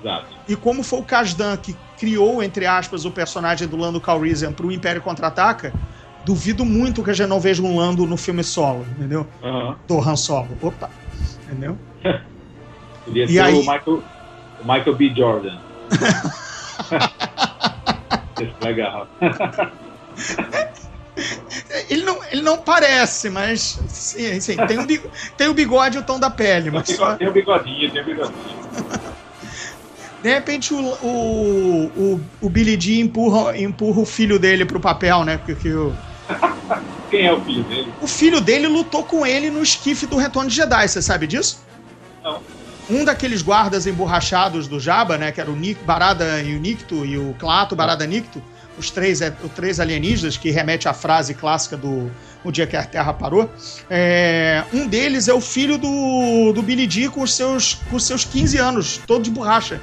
Exato. 0.00 0.26
E 0.48 0.54
como 0.56 0.82
foi 0.82 1.00
o 1.00 1.02
Kasdan 1.04 1.56
que 1.56 1.76
criou, 1.98 2.42
entre 2.42 2.66
aspas, 2.66 3.04
o 3.04 3.10
personagem 3.10 3.66
do 3.66 3.76
Lando 3.76 4.00
Calrissian 4.00 4.52
pro 4.52 4.70
Império 4.72 5.00
Contra-Ataca, 5.02 5.72
duvido 6.24 6.64
muito 6.64 7.02
que 7.02 7.10
a 7.10 7.14
gente 7.14 7.28
não 7.28 7.40
veja 7.40 7.62
um 7.62 7.76
Lando 7.78 8.06
no 8.06 8.16
filme 8.16 8.42
solo, 8.44 8.86
entendeu? 8.96 9.26
Aham. 9.42 9.76
Do 9.86 9.98
Han 10.00 10.16
Solo. 10.16 10.48
Opa, 10.62 10.90
entendeu? 11.48 11.76
Podia 13.04 13.24
E 13.24 13.28
ser 13.28 13.40
aí- 13.40 13.54
o, 13.54 13.58
Michael, 13.60 14.02
o 14.60 14.64
Michael 14.64 14.94
B. 14.96 15.14
Jordan. 15.14 15.58
É 18.40 18.64
legal. 18.64 19.08
Ele 21.90 22.04
não, 22.04 22.20
ele 22.30 22.42
não 22.42 22.58
parece, 22.58 23.28
mas 23.28 23.80
sim, 23.88 24.38
sim, 24.40 24.56
tem, 24.68 24.78
o 24.78 24.86
bigode, 24.86 25.10
tem 25.36 25.48
o 25.48 25.54
bigode 25.54 25.96
e 25.96 26.00
o 26.00 26.04
tom 26.04 26.20
da 26.20 26.30
pele, 26.30 26.70
mas 26.70 26.88
só, 26.88 27.16
Tem 27.16 27.26
o 27.26 27.32
bigodinho, 27.32 27.90
tem 27.90 28.00
o 28.02 28.04
bigodinho. 28.04 28.38
de 30.22 30.28
repente 30.28 30.72
o, 30.72 30.78
o, 30.78 31.86
o, 31.96 32.20
o 32.42 32.48
Billy 32.48 32.76
Dee 32.76 33.00
empurra, 33.00 33.58
empurra 33.58 34.00
o 34.00 34.06
filho 34.06 34.38
dele 34.38 34.64
pro 34.64 34.78
papel, 34.78 35.24
né? 35.24 35.38
Porque 35.38 35.68
o, 35.72 35.92
Quem 37.10 37.26
é 37.26 37.32
o 37.32 37.40
filho 37.40 37.62
dele? 37.64 37.92
o 38.02 38.06
filho 38.06 38.40
dele 38.40 38.66
lutou 38.66 39.02
com 39.02 39.24
ele 39.26 39.50
no 39.50 39.62
esquife 39.62 40.06
do 40.06 40.16
Retorno 40.16 40.50
de 40.50 40.56
Jedi, 40.56 40.86
você 40.88 41.00
sabe 41.00 41.26
disso? 41.26 41.64
Não. 42.22 42.40
Um 42.90 43.04
daqueles 43.04 43.42
guardas 43.42 43.86
emborrachados 43.86 44.66
do 44.66 44.78
Jabba, 44.80 45.16
né? 45.18 45.30
Que 45.32 45.40
era 45.40 45.50
o 45.50 45.56
Nick, 45.56 45.82
Barada 45.84 46.40
e 46.42 46.54
o 46.54 46.58
Nicto 46.60 47.04
e 47.04 47.18
o 47.18 47.34
Clato 47.38 47.76
Barada 47.76 48.06
Nicto, 48.06 48.42
os 48.78 48.90
três, 48.90 49.20
é, 49.20 49.34
os 49.44 49.50
três 49.52 49.78
alienígenas, 49.80 50.36
que 50.36 50.50
remete 50.50 50.88
à 50.88 50.94
frase 50.94 51.34
clássica 51.34 51.76
do 51.76 52.10
O 52.44 52.50
Dia 52.50 52.66
que 52.66 52.76
a 52.76 52.84
Terra 52.84 53.12
Parou. 53.12 53.50
É, 53.90 54.64
um 54.72 54.86
deles 54.86 55.28
é 55.28 55.34
o 55.34 55.40
filho 55.40 55.76
do, 55.76 56.52
do 56.54 56.62
Billy 56.62 56.86
Dee 56.86 57.08
com 57.08 57.20
os, 57.22 57.34
seus, 57.34 57.74
com 57.90 57.96
os 57.96 58.04
seus 58.06 58.24
15 58.24 58.56
anos, 58.58 58.98
todo 59.06 59.22
de 59.22 59.30
borracha. 59.30 59.80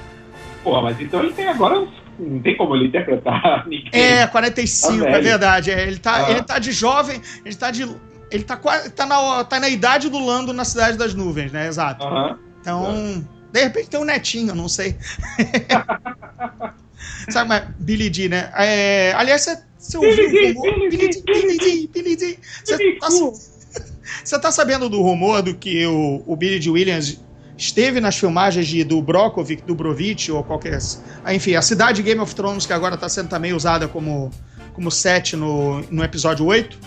Porra, 0.64 0.82
mas 0.84 1.00
então 1.00 1.20
ele 1.22 1.34
tem 1.34 1.48
agora. 1.48 1.80
uns- 1.80 2.05
Não 2.18 2.42
tem 2.42 2.56
como 2.58 2.76
ele 2.76 2.88
interpretar 2.88 3.66
ninguém. 3.70 3.90
É, 3.94 4.26
45, 4.28 5.04
Tá 5.04 5.10
é 5.10 5.22
verdade. 5.22 5.72
É, 5.72 5.84
ele, 5.88 5.98
tá, 5.98 6.26
Ah. 6.28 6.32
ele 6.32 6.42
tá 6.44 6.60
de 6.60 6.72
jovem, 6.72 7.22
ele 7.46 7.56
tá 7.56 7.72
de. 7.72 7.88
Ele 8.32 8.44
tá, 8.44 8.58
quase- 8.58 8.90
tá, 8.92 9.06
na, 9.06 9.44
tá 9.44 9.60
na 9.60 9.70
idade 9.70 10.10
do 10.10 10.18
Lando 10.20 10.52
na 10.54 10.66
Cidade 10.66 10.98
das 10.98 11.14
Nuvens, 11.14 11.52
né? 11.52 11.68
Exato. 11.68 12.06
Aham. 12.06 12.40
Então, 12.62 13.28
de 13.52 13.64
repente 13.64 13.90
tem 13.90 14.00
um 14.00 14.04
netinho, 14.06 14.56
não 14.56 14.68
sei. 14.68 14.96
Sabe, 17.30 17.50
mas 17.50 17.64
Billy 17.80 18.10
D, 18.10 18.30
né? 18.30 18.52
É, 18.58 19.14
aliás, 19.16 19.42
você, 19.44 19.58
você 19.78 19.98
ouviu 19.98 20.16
Billy 20.16 20.28
o 20.28 20.32
Dee, 20.42 20.54
rumor? 20.54 20.90
Billy 20.90 21.10
D, 21.10 21.22
Billy 21.26 21.58
D, 21.58 21.90
Billy 21.94 22.16
D. 22.16 22.40
Você 22.64 22.78
Billy 22.78 23.00
tá, 23.00 23.08
você 24.24 24.40
tá 24.40 24.52
sabendo 24.52 24.90
do 24.90 25.02
rumor 25.02 25.42
do 25.42 25.56
que 25.56 25.86
o, 25.86 26.24
o 26.26 26.36
Billy 26.36 26.60
D. 26.60 26.70
Williams 26.70 27.20
esteve 27.58 28.00
nas 28.00 28.18
filmagens 28.18 28.68
de, 28.68 28.84
do 28.84 29.02
Brovich, 29.02 30.32
ou 30.32 30.44
qualquer... 30.44 30.78
ah, 31.24 31.34
Enfim, 31.34 31.56
a 31.56 31.62
cidade 31.62 32.02
Game 32.04 32.20
of 32.20 32.34
Thrones, 32.36 32.66
que 32.66 32.74
agora 32.74 32.98
tá 32.98 33.08
sendo 33.08 33.30
também 33.30 33.54
usada 33.54 33.88
como, 33.88 34.32
como 34.74 34.92
set 34.92 35.36
no, 35.36 35.82
no 35.92 36.04
episódio 36.04 36.46
8. 36.46 36.78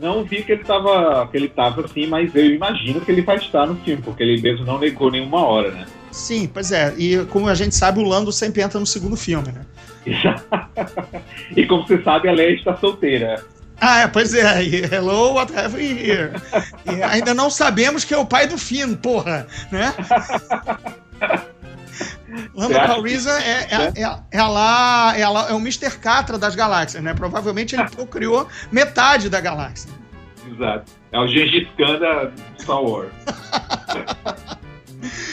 Não 0.00 0.24
vi 0.24 0.42
que 0.42 0.52
ele 0.52 0.64
tava. 0.64 1.28
que 1.30 1.36
ele 1.36 1.48
tava 1.48 1.84
assim, 1.84 2.06
mas 2.06 2.34
eu 2.34 2.46
imagino 2.46 3.02
que 3.02 3.12
ele 3.12 3.20
vai 3.20 3.36
estar 3.36 3.66
no 3.66 3.76
filme, 3.76 4.02
porque 4.02 4.22
ele 4.22 4.40
mesmo 4.40 4.64
não 4.64 4.78
negou 4.78 5.10
nenhuma 5.10 5.44
hora, 5.44 5.70
né? 5.72 5.86
Sim, 6.10 6.50
pois 6.52 6.72
é. 6.72 6.94
E 6.96 7.24
como 7.26 7.48
a 7.48 7.54
gente 7.54 7.74
sabe, 7.74 8.00
o 8.00 8.02
Lando 8.02 8.32
sempre 8.32 8.62
entra 8.62 8.80
no 8.80 8.86
segundo 8.86 9.14
filme, 9.14 9.52
né? 9.52 9.66
e 11.54 11.66
como 11.66 11.86
você 11.86 12.02
sabe, 12.02 12.28
a 12.28 12.32
Leia 12.32 12.54
está 12.54 12.74
solteira. 12.78 13.44
Ah, 13.80 14.00
é, 14.00 14.06
pois 14.08 14.34
é. 14.34 14.62
Hello, 14.92 15.34
what 15.34 15.56
have 15.56 15.74
we 15.74 15.86
here? 15.86 16.32
E 16.86 17.02
ainda 17.02 17.32
não 17.32 17.48
sabemos 17.48 18.04
que 18.04 18.12
é 18.12 18.18
o 18.18 18.26
pai 18.26 18.46
do 18.46 18.58
Finn, 18.58 18.94
porra, 18.94 19.46
né? 19.70 19.94
Lando 22.54 22.74
Calrissian 22.74 23.38
é, 23.38 23.66
é, 23.70 24.02
é, 24.02 24.18
é 24.30 24.42
lá, 24.42 25.12
é 25.16 25.28
lá, 25.28 25.50
é 25.50 25.52
o 25.52 25.58
Mr. 25.58 25.98
Catra 25.98 26.38
das 26.38 26.54
galáxias, 26.54 27.02
né? 27.02 27.14
Provavelmente 27.14 27.74
ele 27.74 27.88
procriou 27.88 28.46
metade 28.70 29.28
da 29.28 29.40
galáxia. 29.40 29.90
Exato. 30.50 30.92
É 31.12 31.18
o 31.18 31.26
Gengis 31.26 31.68
Khan 31.76 31.98
da 31.98 32.30
Star 32.58 32.82
Wars. 32.82 33.12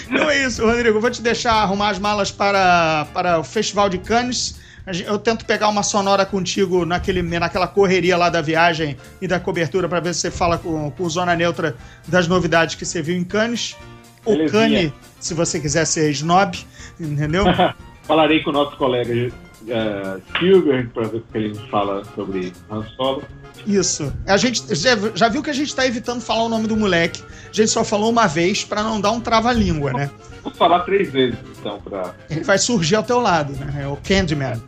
Então 0.10 0.30
é 0.30 0.46
isso, 0.46 0.66
Rodrigo. 0.66 1.02
Vou 1.02 1.12
te 1.12 1.22
deixar 1.22 1.56
arrumar 1.56 1.90
as 1.90 2.00
malas 2.00 2.32
para, 2.32 3.06
para 3.14 3.40
o 3.40 3.44
Festival 3.44 3.90
de 3.90 3.98
Cannes. 3.98 4.58
Eu 5.06 5.20
tento 5.20 5.44
pegar 5.46 5.68
uma 5.68 5.84
sonora 5.84 6.26
contigo 6.26 6.86
naquele, 6.86 7.22
naquela 7.22 7.68
correria 7.68 8.16
lá 8.16 8.30
da 8.30 8.42
viagem 8.42 8.96
e 9.22 9.28
da 9.28 9.38
cobertura 9.38 9.90
para 9.90 10.00
ver 10.00 10.14
se 10.14 10.22
você 10.22 10.32
fala 10.32 10.58
com, 10.58 10.90
com 10.92 11.10
Zona 11.10 11.36
Neutra 11.36 11.76
das 12.08 12.26
novidades 12.26 12.76
que 12.76 12.86
você 12.86 13.02
viu 13.02 13.18
em 13.18 13.24
Cannes. 13.24 13.76
Ou. 14.24 14.50
Cane, 14.50 14.94
se 15.20 15.34
você 15.34 15.60
quiser 15.60 15.86
ser 15.86 16.10
snob, 16.12 16.58
entendeu? 17.00 17.44
Falarei 18.04 18.42
com 18.42 18.50
o 18.52 18.54
nosso 18.54 18.78
colega 18.78 19.14
uh, 19.14 20.22
Spielberg 20.30 20.88
para 20.90 21.08
ver 21.08 21.18
o 21.18 21.22
que 21.22 21.38
ele 21.38 21.56
fala 21.70 22.04
sobre 22.16 22.54
Han 22.70 22.86
Solo. 22.96 23.24
Isso. 23.66 24.14
A 24.26 24.38
gente 24.38 24.74
já, 24.74 24.96
já 25.14 25.28
viu 25.28 25.44
que 25.44 25.50
a 25.50 25.54
gente 25.54 25.76
tá 25.76 25.86
evitando 25.86 26.22
falar 26.22 26.44
o 26.44 26.50
nome 26.50 26.68
do 26.68 26.78
moleque. 26.78 27.22
A 27.50 27.54
gente 27.54 27.70
só 27.70 27.84
falou 27.84 28.10
uma 28.10 28.28
vez 28.28 28.64
para 28.64 28.84
não 28.84 29.02
dar 29.02 29.12
um 29.12 29.20
trava-língua, 29.20 29.92
né? 29.92 30.10
Vou 30.44 30.54
falar 30.54 30.82
três 30.82 31.12
vezes, 31.12 31.38
então, 31.60 31.82
para 31.82 32.14
Ele 32.30 32.44
vai 32.44 32.58
surgir 32.58 32.96
ao 32.96 33.04
teu 33.04 33.20
lado, 33.20 33.52
né? 33.54 33.84
É 33.84 33.88
o 33.88 33.98
Candyman. 33.98 34.62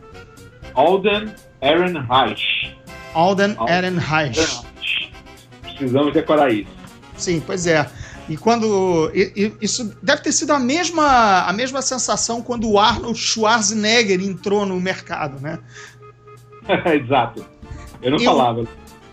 Alden 0.74 1.32
Ehrenreich. 1.62 2.74
Alden 3.14 3.54
Alden 3.58 3.74
Ehrenreich. 3.76 4.60
Precisamos 5.62 6.12
decorar 6.12 6.50
isso. 6.52 6.70
Sim, 7.16 7.42
pois 7.44 7.66
é. 7.66 7.88
E 8.28 8.36
quando. 8.36 9.10
e- 9.14 9.32
e 9.60 9.64
isso 9.64 9.94
deve 10.02 10.22
ter 10.22 10.32
sido 10.32 10.52
a 10.52 10.58
mesma, 10.58 11.42
a 11.46 11.52
mesma 11.52 11.82
sensação 11.82 12.40
quando 12.42 12.70
o 12.70 12.78
Arnold 12.78 13.18
Schwarzenegger 13.18 14.20
entrou 14.22 14.64
no 14.64 14.80
mercado, 14.80 15.40
né? 15.40 15.58
Exato. 16.94 17.44
Eu 18.00 18.12
não 18.12 18.18
Eu- 18.18 18.24
falava. 18.24 18.64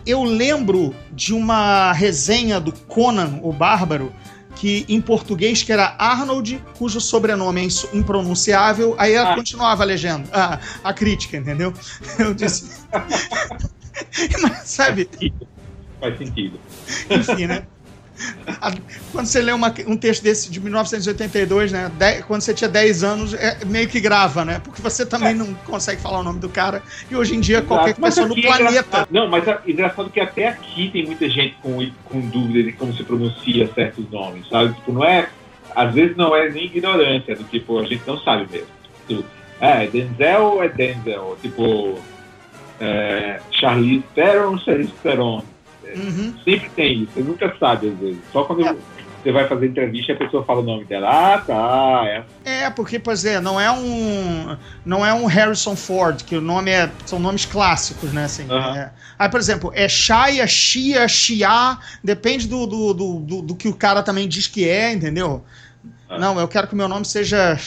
Eu 0.06 0.22
lembro 0.22 0.94
de 1.12 1.34
uma 1.34 1.92
resenha 1.92 2.58
do 2.58 2.72
Conan, 2.72 3.40
o 3.42 3.52
Bárbaro, 3.52 4.10
que 4.58 4.84
em 4.88 5.00
português 5.00 5.62
que 5.62 5.72
era 5.72 5.94
Arnold, 5.98 6.62
cujo 6.76 7.00
sobrenome 7.00 7.60
é 7.66 7.96
impronunciável, 7.96 8.94
aí 8.98 9.12
ela 9.12 9.32
Ah. 9.32 9.34
continuava 9.36 9.82
a 9.84 9.86
legenda, 9.86 10.28
a, 10.32 10.58
a 10.82 10.92
crítica, 10.92 11.36
entendeu? 11.36 11.72
Eu 12.18 12.34
disse. 12.34 12.68
Mas, 14.42 14.58
sabe, 14.68 15.08
Faz 16.00 16.16
sentido. 16.18 16.58
enfim, 17.10 17.46
né? 17.46 17.66
Quando 19.12 19.26
você 19.26 19.40
lê 19.40 19.52
uma- 19.52 19.72
um 19.86 19.96
texto 19.96 20.22
desse 20.22 20.50
de 20.50 20.60
1982, 20.60 21.72
né? 21.72 21.90
dez- 21.98 22.24
quando 22.24 22.40
você 22.40 22.52
tinha 22.54 22.68
10 22.68 23.02
anos, 23.04 23.34
é 23.34 23.58
meio 23.66 23.88
que 23.88 24.00
grava, 24.00 24.44
né? 24.44 24.60
Porque 24.62 24.82
você 24.82 25.04
também 25.06 25.34
não 25.34 25.54
consegue 25.54 26.00
falar 26.00 26.20
o 26.20 26.22
nome 26.22 26.40
do 26.40 26.48
cara. 26.48 26.82
E 27.10 27.16
hoje 27.16 27.34
em 27.36 27.40
dia, 27.40 27.62
qualquer 27.62 27.90
Exato. 27.90 28.00
Mas 28.00 28.14
pessoa 28.14 28.28
no 28.28 28.38
é 28.38 28.42
planeta. 28.42 29.08
Não, 29.10 29.28
mas 29.28 29.46
é 29.46 29.58
engraçado 29.66 30.10
que 30.10 30.20
até 30.20 30.48
aqui 30.48 30.90
tem 30.90 31.06
muita 31.06 31.28
gente 31.28 31.56
com, 31.62 31.78
com 32.04 32.20
dúvida 32.20 32.62
de 32.62 32.72
como 32.72 32.92
se 32.94 33.02
pronuncia 33.04 33.70
certos 33.74 34.10
nomes, 34.10 34.48
sabe? 34.48 34.74
Tipo, 34.74 34.92
não 34.92 35.04
é. 35.04 35.28
Às 35.74 35.94
vezes 35.94 36.16
não 36.16 36.34
é 36.34 36.48
nem 36.50 36.64
ignorância, 36.64 37.36
do 37.36 37.44
tipo, 37.44 37.78
a 37.78 37.84
gente 37.84 38.02
não 38.06 38.18
sabe 38.20 38.46
mesmo. 38.50 38.66
Tipo, 39.06 39.24
é, 39.60 39.86
Denzel 39.86 40.42
ou 40.42 40.62
é 40.62 40.68
Denzel? 40.68 41.36
Tipo, 41.40 41.98
é, 42.80 43.40
Charlize 43.50 44.04
Theron 44.14 44.52
ou 44.52 44.58
Charlize 44.58 44.92
Theron? 45.02 45.42
Uhum. 45.96 46.34
Sempre 46.44 46.70
tem 46.70 47.02
isso, 47.02 47.12
você 47.14 47.20
nunca 47.20 47.54
sabe 47.58 47.88
às 47.88 47.98
vezes. 47.98 48.18
Só 48.32 48.44
quando 48.44 48.66
É. 48.66 48.74
você 49.22 49.32
vai 49.32 49.48
fazer 49.48 49.66
entrevista 49.66 50.12
e 50.12 50.14
a 50.14 50.18
pessoa 50.18 50.44
fala 50.44 50.60
o 50.60 50.64
nome 50.64 50.84
dela. 50.84 51.08
Ah, 51.34 51.38
tá, 51.38 52.02
é 52.06 52.24
É, 52.64 52.70
porque, 52.70 52.98
pois 52.98 53.24
é, 53.24 53.40
não 53.40 53.60
é 53.60 53.70
um. 53.70 54.56
Não 54.84 55.04
é 55.04 55.12
um 55.12 55.26
Harrison 55.26 55.74
Ford, 55.76 56.22
que 56.24 56.36
o 56.36 56.40
nome 56.40 56.70
é. 56.70 56.90
São 57.06 57.18
nomes 57.18 57.44
clássicos, 57.44 58.12
né? 58.12 58.24
Assim, 58.24 58.46
Aham. 58.50 58.76
é. 58.76 58.90
Aí, 59.18 59.28
por 59.28 59.40
exemplo, 59.40 59.72
é 59.74 59.88
Shia, 59.88 60.46
Shia, 60.46 61.08
Shia, 61.08 61.78
depende 62.04 62.46
do, 62.46 62.66
do, 62.66 62.94
do, 62.94 63.18
do- 63.20 63.42
do 63.42 63.54
que 63.56 63.68
o 63.68 63.74
cara 63.74 64.02
também 64.02 64.28
diz 64.28 64.46
que 64.46 64.68
é, 64.68 64.92
entendeu? 64.92 65.44
Ah. 66.08 66.18
Não, 66.18 66.38
eu 66.38 66.46
quero 66.48 66.66
que 66.68 66.74
o 66.74 66.76
meu 66.76 66.88
nome 66.88 67.04
seja 67.04 67.58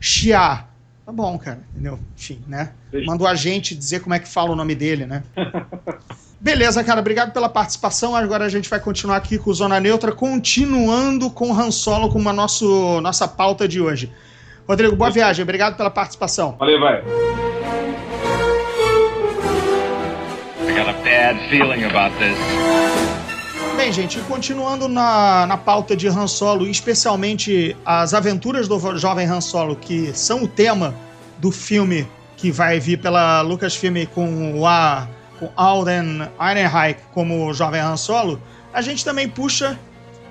Shia. 0.00 0.64
Tá 1.04 1.12
bom, 1.12 1.36
cara, 1.38 1.60
entendeu? 1.72 1.98
Enfim, 2.16 2.40
né? 2.46 2.70
Mandou 3.04 3.26
a 3.26 3.34
gente 3.34 3.74
dizer 3.74 4.00
como 4.00 4.14
é 4.14 4.18
que 4.20 4.28
fala 4.28 4.52
o 4.52 4.56
nome 4.56 4.74
dele, 4.76 5.06
né? 5.06 5.24
Beleza, 6.40 6.82
cara, 6.82 7.00
obrigado 7.00 7.32
pela 7.32 7.50
participação. 7.50 8.16
Agora 8.16 8.46
a 8.46 8.48
gente 8.48 8.70
vai 8.70 8.80
continuar 8.80 9.16
aqui 9.16 9.36
com 9.36 9.50
o 9.50 9.54
Zona 9.54 9.78
Neutra, 9.78 10.10
continuando 10.10 11.30
com 11.30 11.50
o 11.50 11.52
Han 11.52 11.70
Solo 11.70 12.08
como 12.08 12.30
a 12.30 12.32
nosso, 12.32 12.98
nossa 13.02 13.28
pauta 13.28 13.68
de 13.68 13.78
hoje. 13.78 14.10
Rodrigo, 14.66 14.96
boa 14.96 15.10
viagem, 15.10 15.42
obrigado 15.42 15.76
pela 15.76 15.90
participação. 15.90 16.56
Valeu, 16.58 16.80
vai. 16.80 17.02
I 20.66 20.72
got 20.72 20.88
a 20.88 20.94
bad 21.04 21.38
feeling 21.50 21.84
about 21.84 22.16
this. 22.16 22.38
Bem, 23.76 23.92
gente, 23.92 24.18
continuando 24.20 24.88
na, 24.88 25.46
na 25.46 25.58
pauta 25.58 25.94
de 25.94 26.08
Han 26.08 26.26
Solo, 26.26 26.66
especialmente 26.66 27.76
as 27.84 28.14
aventuras 28.14 28.66
do 28.66 28.78
jovem 28.96 29.26
Han 29.26 29.42
Solo, 29.42 29.76
que 29.76 30.10
são 30.14 30.44
o 30.44 30.48
tema 30.48 30.94
do 31.36 31.50
filme 31.50 32.08
que 32.38 32.50
vai 32.50 32.80
vir 32.80 32.98
pela 32.98 33.42
Lucasfilm 33.42 34.06
com 34.14 34.58
o 34.58 34.66
a, 34.66 35.06
com 35.40 35.50
Alden 35.56 36.28
Ehrenreich 36.40 37.00
como 37.12 37.52
jovem 37.52 37.80
Han 37.80 37.96
Solo, 37.96 38.40
a 38.72 38.80
gente 38.82 39.04
também 39.04 39.28
puxa 39.28 39.76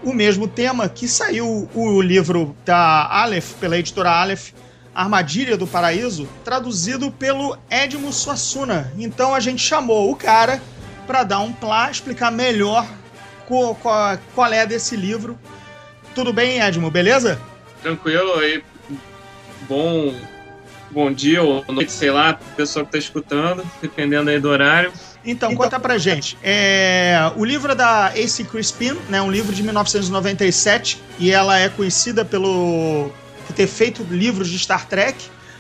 o 0.02 0.14
mesmo 0.14 0.48
tema 0.48 0.88
que 0.88 1.08
saiu 1.10 1.68
o 1.76 2.02
livro 2.02 2.56
da 2.64 3.06
Aleph, 3.12 3.54
pela 3.60 3.78
editora 3.78 4.12
Aleph, 4.12 4.52
Armadilha 4.96 5.58
do 5.58 5.68
Paraíso, 5.68 6.28
traduzido 6.46 7.12
pelo 7.12 7.58
Edmo 7.70 8.14
Suassuna. 8.14 8.94
Então 8.98 9.36
a 9.36 9.40
gente 9.42 9.62
chamou 9.62 10.10
o 10.12 10.16
cara 10.16 10.62
para 11.06 11.24
dar 11.24 11.40
um 11.40 11.52
plá, 11.52 11.90
explicar 11.92 12.32
melhor 12.32 12.86
co- 13.48 13.76
qual, 13.76 14.18
qual 14.36 14.54
é 14.54 14.66
desse 14.66 14.96
livro. 14.96 15.38
Tudo 16.16 16.32
bem, 16.32 16.62
Edmo, 16.62 16.90
beleza? 16.90 17.40
Tranquilo 17.82 18.34
aí. 18.40 18.64
Bom, 19.68 20.14
bom 20.92 21.12
dia 21.12 21.42
ou 21.42 21.64
noite, 21.70 21.92
sei 21.92 22.12
lá, 22.12 22.34
pro 22.34 22.46
pessoal 22.56 22.86
que 22.86 22.92
tá 22.94 22.98
escutando, 22.98 23.64
dependendo 23.82 24.30
aí 24.30 24.40
do 24.40 24.50
horário. 24.50 24.92
Então, 25.26 25.54
conta 25.56 25.80
pra 25.80 25.98
gente. 25.98 26.38
É, 26.42 27.32
o 27.36 27.44
livro 27.44 27.72
é 27.74 27.76
da 27.76 28.08
AC 28.08 28.44
Crispin, 28.50 28.98
né, 29.10 29.22
um 29.22 29.30
livro 29.32 29.54
de 29.54 29.62
1997, 29.64 31.02
e 31.20 31.32
ela 31.32 31.60
é 31.60 31.70
conhecida 31.70 32.24
pelo 32.24 33.12
por 33.46 33.54
ter 33.54 33.68
feito 33.68 34.04
livros 34.04 34.48
de 34.50 34.58
Star 34.60 34.88
Trek. 34.88 35.18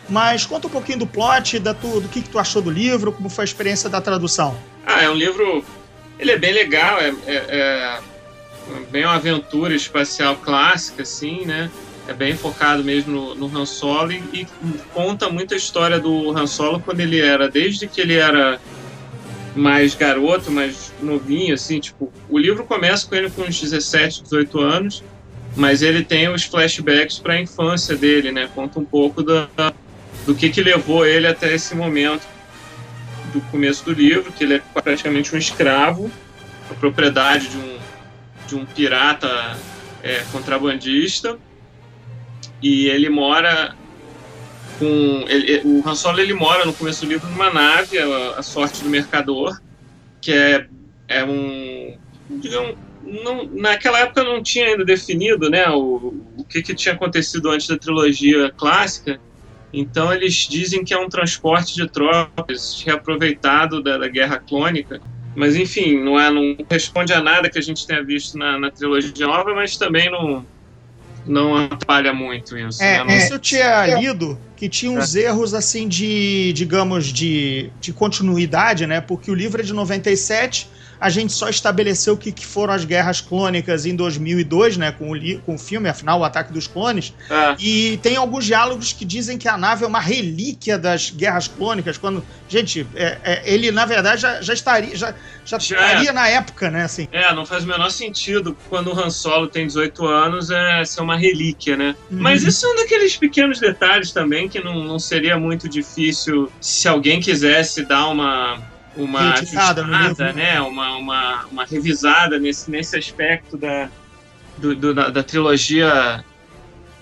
Mas 0.07 0.45
conta 0.45 0.65
um 0.67 0.69
pouquinho 0.71 0.99
do 0.99 1.07
plot, 1.07 1.59
da 1.59 1.73
tu, 1.73 1.99
do 2.01 2.07
que, 2.07 2.21
que 2.21 2.29
tu 2.29 2.39
achou 2.39 2.61
do 2.61 2.71
livro, 2.71 3.11
como 3.11 3.29
foi 3.29 3.43
a 3.43 3.45
experiência 3.45 3.87
da 3.89 4.01
tradução. 4.01 4.57
Ah, 4.85 5.03
é 5.03 5.09
um 5.09 5.13
livro. 5.13 5.63
Ele 6.17 6.31
é 6.31 6.37
bem 6.37 6.51
legal, 6.51 6.97
é, 6.99 7.13
é- 7.27 7.35
é 7.37 7.99
bem 8.91 9.05
uma 9.05 9.15
aventura 9.15 9.75
espacial 9.75 10.35
clássica, 10.37 11.03
assim, 11.03 11.45
né? 11.45 11.69
É 12.09 12.13
bem 12.13 12.35
focado 12.35 12.83
mesmo 12.83 13.13
no, 13.13 13.35
no 13.35 13.55
Han 13.55 13.67
Solo 13.67 14.11
e, 14.11 14.47
conta 14.95 15.29
muito 15.29 15.53
a 15.53 15.57
história 15.57 15.99
do 15.99 16.35
Han 16.35 16.47
Solo 16.47 16.79
quando 16.79 17.01
ele 17.01 17.19
era, 17.19 17.47
desde 17.47 17.87
que 17.87 18.01
ele 18.01 18.15
era 18.15 18.59
mais 19.55 19.93
garoto, 19.93 20.51
mais 20.51 20.91
novinho, 20.99 21.53
assim, 21.53 21.79
tipo, 21.79 22.11
o 22.27 22.39
livro 22.39 22.63
começa 22.63 23.07
com 23.07 23.13
ele 23.13 23.29
com 23.29 23.43
uns 23.43 23.61
17, 23.61 24.23
18 24.23 24.59
anos, 24.59 25.03
mas 25.55 25.83
ele 25.83 26.03
tem 26.03 26.27
os 26.27 26.43
flashbacks 26.45 27.19
para 27.19 27.33
a 27.33 27.41
infância 27.41 27.95
dele, 27.95 28.31
né? 28.31 28.49
Conta 28.55 28.79
um 28.79 28.85
pouco 28.85 29.21
da, 29.21 29.47
do 30.25 30.33
que 30.33 30.49
que 30.49 30.63
levou 30.63 31.05
ele 31.05 31.27
até 31.27 31.53
esse 31.53 31.75
momento 31.75 32.27
do 33.31 33.39
começo 33.51 33.85
do 33.85 33.93
livro, 33.93 34.31
que 34.31 34.45
ele 34.45 34.55
é 34.55 34.61
praticamente 34.81 35.35
um 35.35 35.37
escravo, 35.37 36.11
a 36.71 36.73
propriedade 36.73 37.49
de 37.49 37.57
um, 37.57 37.77
de 38.47 38.55
um 38.55 38.65
pirata 38.65 39.57
é, 40.01 40.23
contrabandista, 40.31 41.37
e 42.61 42.87
ele 42.87 43.09
mora 43.09 43.75
com 44.77 45.25
ele, 45.27 45.61
o 45.65 45.87
Han 45.87 45.95
Solo 45.95 46.19
ele 46.19 46.33
mora 46.33 46.65
no 46.65 46.73
começo 46.73 47.05
do 47.05 47.09
livro 47.09 47.29
numa 47.29 47.51
nave, 47.51 47.97
a, 47.97 48.39
a 48.39 48.43
sorte 48.43 48.83
do 48.83 48.89
mercador, 48.89 49.59
que 50.21 50.31
é, 50.31 50.67
é 51.07 51.23
um 51.23 51.97
digamos, 52.29 52.75
não, 53.03 53.45
naquela 53.45 53.99
época 53.99 54.23
não 54.23 54.41
tinha 54.41 54.67
ainda 54.67 54.85
definido, 54.85 55.49
né, 55.49 55.67
o, 55.69 56.13
o 56.37 56.43
que, 56.43 56.61
que 56.61 56.75
tinha 56.75 56.93
acontecido 56.93 57.49
antes 57.49 57.67
da 57.67 57.77
trilogia 57.77 58.51
clássica. 58.51 59.19
Então 59.71 60.11
eles 60.13 60.33
dizem 60.47 60.83
que 60.83 60.93
é 60.93 60.97
um 60.97 61.09
transporte 61.09 61.75
de 61.75 61.87
tropas 61.87 62.81
reaproveitado 62.85 63.83
da, 63.83 63.97
da 63.97 64.07
Guerra 64.07 64.39
Clônica. 64.39 65.01
Mas 65.35 65.55
enfim, 65.55 65.97
não, 65.99 66.19
é, 66.19 66.29
não 66.31 66.57
responde 66.69 67.13
a 67.13 67.21
nada 67.21 67.49
que 67.49 67.59
a 67.59 67.61
gente 67.61 67.85
tenha 67.85 68.03
visto 68.03 68.37
na, 68.37 68.57
na 68.59 68.71
trilogia 68.71 69.27
nova, 69.27 69.53
mas 69.53 69.77
também 69.77 70.09
não, 70.09 70.45
não 71.29 71.55
atrapalha 71.55 72.11
muito 72.11 72.57
isso. 72.57 72.81
É, 72.81 73.03
né? 73.03 73.17
Isso 73.17 73.33
eu 73.33 73.39
tinha 73.39 73.85
lido 73.99 74.37
que 74.57 74.67
tinha 74.67 74.91
uns 74.91 75.15
erros 75.15 75.53
assim 75.53 75.87
de, 75.87 76.51
digamos, 76.53 77.05
de, 77.05 77.69
de 77.79 77.93
continuidade, 77.93 78.85
né? 78.87 78.99
Porque 78.99 79.31
o 79.31 79.35
livro 79.35 79.61
é 79.61 79.63
de 79.63 79.71
97, 79.71 80.67
a 80.99 81.09
gente 81.09 81.31
só 81.33 81.49
estabeleceu 81.49 82.13
o 82.13 82.17
que, 82.17 82.31
que 82.31 82.45
foram 82.45 82.73
as 82.73 82.83
guerras 82.85 83.21
clônicas 83.21 83.85
em 83.85 83.95
2002, 83.95 84.77
né? 84.77 84.91
Com 84.91 85.11
o, 85.11 85.39
com 85.41 85.55
o 85.55 85.57
filme, 85.57 85.87
afinal, 85.87 86.19
o 86.19 86.23
Ataque 86.23 86.51
dos 86.51 86.67
Clones. 86.67 87.13
Ah, 87.29 87.55
E 87.59 87.97
tem 88.03 88.15
alguns 88.17 88.45
diálogos 88.45 88.91
que 88.93 89.05
dizem 89.05 89.37
que 89.37 89.47
a 89.47 89.57
nave 89.57 89.83
é 89.83 89.87
uma 89.87 89.99
relíquia 89.99 90.77
das 90.77 91.09
guerras 91.09 91.47
clônicas, 91.47 91.97
quando, 91.97 92.23
gente, 92.47 92.85
é- 92.95 93.17
é, 93.23 93.41
ele 93.45 93.71
na 93.71 93.85
verdade 93.85 94.21
já, 94.21 94.41
já 94.41 94.53
estaria, 94.53 94.95
já, 94.95 95.13
já 95.45 95.57
Já 95.57 95.75
estaria 95.75 96.13
na 96.13 96.27
época, 96.27 96.69
né? 96.69 96.83
Assim. 96.83 97.07
É, 97.11 97.33
não 97.33 97.45
faz 97.45 97.63
o 97.63 97.67
menor 97.67 97.89
sentido 97.91 98.55
quando 98.69 98.91
o 98.93 98.99
Han 98.99 99.09
Solo 99.09 99.47
tem 99.47 99.65
18 99.65 100.05
anos 100.05 100.49
é 100.51 100.83
ser 100.85 101.01
uma 101.01 101.17
relíquia, 101.17 101.75
né? 101.77 101.95
Uhum. 102.11 102.17
Mas 102.19 102.43
isso 102.43 102.65
é 102.65 102.69
um 102.69 102.75
daqueles 102.75 103.15
pequenos 103.17 103.59
detalhes 103.59 104.11
também 104.11 104.47
que 104.49 104.63
não, 104.63 104.83
não 104.83 104.99
seria 104.99 105.37
muito 105.39 105.67
difícil 105.69 106.51
se 106.61 106.87
alguém 106.87 107.19
quisesse 107.19 107.83
dar 107.85 108.07
uma 108.07 108.61
uma 109.03 109.33
ajustada, 109.33 110.33
né? 110.33 110.61
Uma, 110.61 110.97
uma, 110.97 111.45
uma 111.45 111.65
revisada 111.65 112.37
nesse, 112.39 112.69
nesse 112.69 112.97
aspecto 112.97 113.57
da, 113.57 113.89
do- 114.57 114.75
do- 114.75 114.93
da, 114.93 115.09
da 115.09 115.23
trilogia 115.23 116.23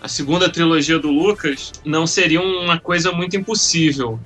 a 0.01 0.07
segunda 0.07 0.47
trilogia 0.49 0.99
do 0.99 1.09
Lucas 1.09 1.71
não 1.83 2.05
seria 2.05 2.39
uma 2.41 2.79
coisa 2.79 3.11
muito 3.11 3.35
impossível. 3.35 4.19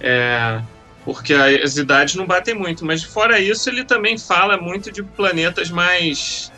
É, 0.00 0.60
porque 1.04 1.32
as 1.32 1.76
idades 1.76 2.16
não 2.16 2.26
batem 2.26 2.54
muito. 2.54 2.84
Mas 2.84 3.02
fora 3.04 3.38
isso, 3.40 3.70
ele 3.70 3.84
também 3.84 4.18
fala 4.18 4.56
muito 4.56 4.90
de 4.92 5.02
planetas 5.02 5.70
mais. 5.70 6.52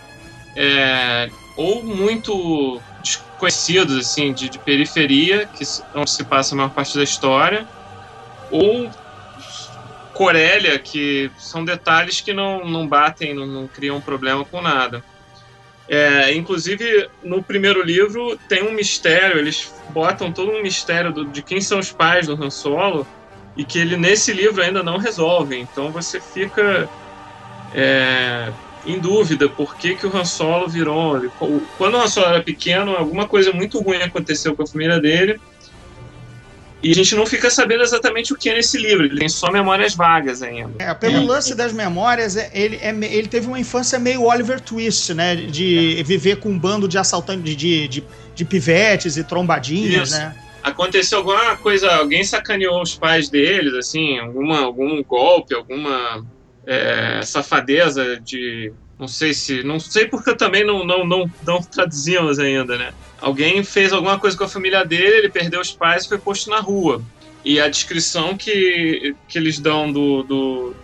é, 0.57 1.31
ou 1.57 1.83
muito 1.85 2.81
desconhecidos, 3.03 3.97
assim, 3.97 4.33
de, 4.33 4.49
de 4.49 4.59
periferia, 4.59 5.47
que 5.47 5.63
onde 5.95 6.11
se 6.11 6.25
passa 6.25 6.55
a 6.55 6.57
maior 6.57 6.71
parte 6.71 6.97
da 6.97 7.05
história, 7.05 7.67
ou 8.51 8.91
Corélia, 10.21 10.79
que 10.79 11.31
são 11.39 11.65
detalhes 11.65 12.21
que 12.21 12.35
não, 12.35 12.69
não 12.69 12.87
batem, 12.87 13.33
não, 13.33 13.47
não 13.47 13.67
criam 13.67 14.03
problema 14.03 14.45
com 14.45 14.61
nada. 14.61 15.03
É, 15.89 16.35
inclusive, 16.35 17.09
no 17.25 17.43
primeiro 17.43 17.83
livro 17.83 18.39
tem 18.47 18.63
um 18.63 18.73
mistério, 18.73 19.39
eles 19.39 19.73
botam 19.89 20.31
todo 20.31 20.53
um 20.53 20.63
mistério 20.63 21.11
do, 21.11 21.25
de 21.25 21.41
quem 21.41 21.59
são 21.63 21.79
os 21.79 21.91
pais 21.91 22.27
do 22.27 22.35
Han 22.35 22.51
Solo 22.51 23.07
e 23.57 23.65
que 23.65 23.79
ele 23.79 23.97
nesse 23.97 24.35
livro 24.35 24.63
ainda 24.63 24.83
não 24.83 24.99
resolve. 24.99 25.59
Então 25.59 25.91
você 25.91 26.21
fica 26.21 26.87
é, 27.75 28.53
em 28.85 28.99
dúvida 28.99 29.49
por 29.49 29.75
que, 29.75 29.95
que 29.95 30.07
o 30.07 30.15
Han 30.15 30.27
Solo 30.27 30.69
virou. 30.69 31.31
Quando 31.79 31.95
o 31.95 31.97
Han 31.97 32.09
Solo 32.09 32.27
era 32.27 32.43
pequeno, 32.43 32.95
alguma 32.95 33.27
coisa 33.27 33.55
muito 33.55 33.81
ruim 33.81 34.03
aconteceu 34.03 34.55
com 34.55 34.65
a 34.65 34.67
família 34.67 35.01
dele 35.01 35.41
e 36.83 36.91
a 36.91 36.95
gente 36.95 37.15
não 37.15 37.27
fica 37.27 37.51
sabendo 37.51 37.83
exatamente 37.83 38.33
o 38.33 38.37
que 38.37 38.49
é 38.49 38.55
nesse 38.55 38.79
livro, 38.79 39.05
ele 39.05 39.19
tem 39.19 39.29
só 39.29 39.51
memórias 39.51 39.95
vagas 39.95 40.43
ainda. 40.43 40.73
É, 40.79 40.93
pelo 40.95 41.25
lance 41.27 41.55
das 41.55 41.73
memórias, 41.73 42.37
é, 42.37 42.51
ele, 42.55 42.77
é, 42.77 42.89
ele 42.89 43.29
teve 43.29 43.47
uma 43.47 43.61
infância 43.61 43.99
meio 43.99 44.25
Oliver 44.25 44.61
Twist, 44.61 45.13
né? 45.13 45.37
De 45.37 46.01
é. 46.01 46.03
viver 46.03 46.37
com 46.37 46.49
um 46.49 46.59
bando 46.59 46.89
de 46.89 46.97
assaltantes, 46.97 47.55
de, 47.55 47.87
de, 47.87 48.05
de 48.35 48.45
pivetes 48.45 49.17
e 49.19 49.25
trombadinhas, 49.25 50.09
Isso. 50.09 50.19
né? 50.19 50.35
Aconteceu 50.63 51.19
alguma 51.19 51.57
coisa, 51.57 51.91
alguém 51.91 52.23
sacaneou 52.23 52.83
os 52.83 52.95
pais 52.95 53.29
deles, 53.29 53.75
assim, 53.75 54.19
alguma, 54.19 54.61
algum 54.61 55.03
golpe, 55.03 55.55
alguma 55.55 56.25
é, 56.67 57.21
safadeza 57.23 58.19
de. 58.21 58.73
Não 59.01 59.09
sei 59.09 59.33
se. 59.33 59.63
Não 59.63 59.81
sei 59.81 60.07
porque 60.07 60.35
também 60.35 60.63
não, 60.63 60.85
não, 60.85 61.07
não, 61.07 61.31
não 61.47 61.63
traduzimos 61.63 62.39
ainda, 62.39 62.77
né? 62.77 62.93
Alguém 63.19 63.65
fez 63.65 63.95
alguma 63.95 64.19
coisa 64.19 64.37
com 64.37 64.45
a 64.45 64.49
família 64.49 64.85
dele, 64.85 65.17
ele 65.17 65.31
perdeu 65.31 65.59
os 65.59 65.73
pais 65.73 66.05
e 66.05 66.09
foi 66.09 66.19
posto 66.19 66.51
na 66.51 66.61
rua. 66.61 67.03
E 67.43 67.59
a 67.59 67.67
descrição 67.67 68.37
que, 68.37 69.17
que 69.27 69.39
eles 69.39 69.59
dão 69.59 69.91
do, 69.91 70.23
do 70.23 70.75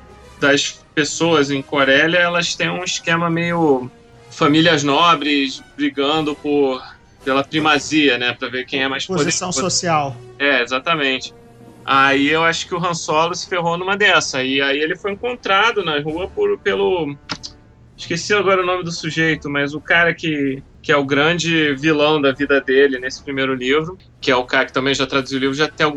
das 0.41 0.81
pessoas 0.95 1.51
em 1.51 1.61
Corélia, 1.61 2.19
elas 2.19 2.55
têm 2.55 2.71
um 2.71 2.83
esquema 2.83 3.29
meio 3.29 3.91
famílias 4.31 4.83
nobres 4.83 5.63
brigando 5.77 6.35
por 6.35 6.83
pela 7.23 7.43
primazia, 7.43 8.17
né, 8.17 8.33
para 8.33 8.49
ver 8.49 8.65
quem 8.65 8.83
é 8.83 8.89
mais 8.89 9.05
posição 9.05 9.51
poderoso. 9.51 9.77
social. 9.77 10.17
É, 10.39 10.63
exatamente. 10.63 11.35
Aí 11.85 12.29
eu 12.29 12.43
acho 12.43 12.67
que 12.67 12.75
o 12.75 12.85
Han 12.85 12.95
Solo 12.95 13.35
se 13.35 13.49
ferrou 13.49 13.77
numa 13.77 13.97
dessa. 13.97 14.43
E 14.43 14.61
aí 14.61 14.79
ele 14.79 14.97
foi 14.97 15.13
encontrado 15.13 15.85
na 15.85 16.01
rua 16.01 16.29
por, 16.29 16.59
pelo 16.59 17.17
esqueci 17.97 18.35
agora 18.35 18.63
o 18.63 18.67
nome 18.67 18.85
do 18.85 18.93
sujeito, 18.93 19.49
mas 19.49 19.75
o 19.75 19.81
cara 19.81 20.15
que 20.15 20.63
que 20.83 20.93
é 20.93 20.97
o 20.97 21.05
grande 21.05 21.75
vilão 21.75 22.21
da 22.21 22.31
vida 22.31 22.61
dele 22.61 23.01
nesse 23.01 23.21
primeiro 23.21 23.53
livro, 23.53 23.99
que 24.21 24.31
é 24.31 24.37
o 24.37 24.45
cara 24.45 24.67
que 24.67 24.73
também 24.73 24.95
já 24.95 25.05
traduziu 25.05 25.39
o 25.39 25.41
livro 25.41 25.57
já 25.57 25.65
até 25.65 25.85
o 25.85 25.97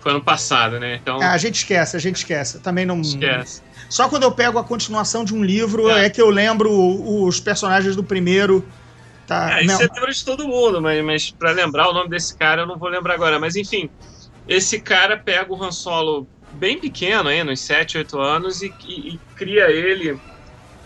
foi 0.00 0.12
ano 0.12 0.22
passado, 0.22 0.78
né? 0.78 0.94
Então. 0.94 1.20
Ah, 1.20 1.32
a 1.32 1.38
gente 1.38 1.56
esquece, 1.56 1.96
a 1.96 2.00
gente 2.00 2.16
esquece. 2.16 2.60
Também 2.60 2.86
não. 2.86 3.00
Esquece. 3.00 3.62
Só 3.88 4.08
quando 4.08 4.22
eu 4.22 4.32
pego 4.32 4.58
a 4.58 4.64
continuação 4.64 5.24
de 5.24 5.34
um 5.34 5.42
livro 5.42 5.88
é, 5.90 6.06
é 6.06 6.10
que 6.10 6.20
eu 6.20 6.30
lembro 6.30 6.70
os 6.70 7.40
personagens 7.40 7.96
do 7.96 8.04
primeiro. 8.04 8.64
Tá, 9.26 9.58
é, 9.58 9.64
isso 9.64 9.82
é 9.82 9.88
lembra 9.92 10.12
de 10.12 10.24
todo 10.24 10.48
mundo, 10.48 10.80
mas, 10.80 11.04
mas 11.04 11.30
para 11.30 11.50
lembrar 11.50 11.88
o 11.88 11.92
nome 11.92 12.08
desse 12.08 12.34
cara 12.36 12.62
eu 12.62 12.66
não 12.66 12.78
vou 12.78 12.88
lembrar 12.88 13.14
agora. 13.14 13.38
Mas 13.38 13.56
enfim, 13.56 13.90
esse 14.46 14.80
cara 14.80 15.16
pega 15.16 15.52
o 15.52 15.62
Han 15.62 15.72
Solo 15.72 16.28
bem 16.52 16.78
pequeno, 16.78 17.28
aí, 17.28 17.42
uns 17.42 17.60
7, 17.60 17.98
8 17.98 18.18
anos, 18.18 18.62
e, 18.62 18.72
e, 18.86 19.14
e 19.14 19.20
cria 19.36 19.70
ele 19.70 20.18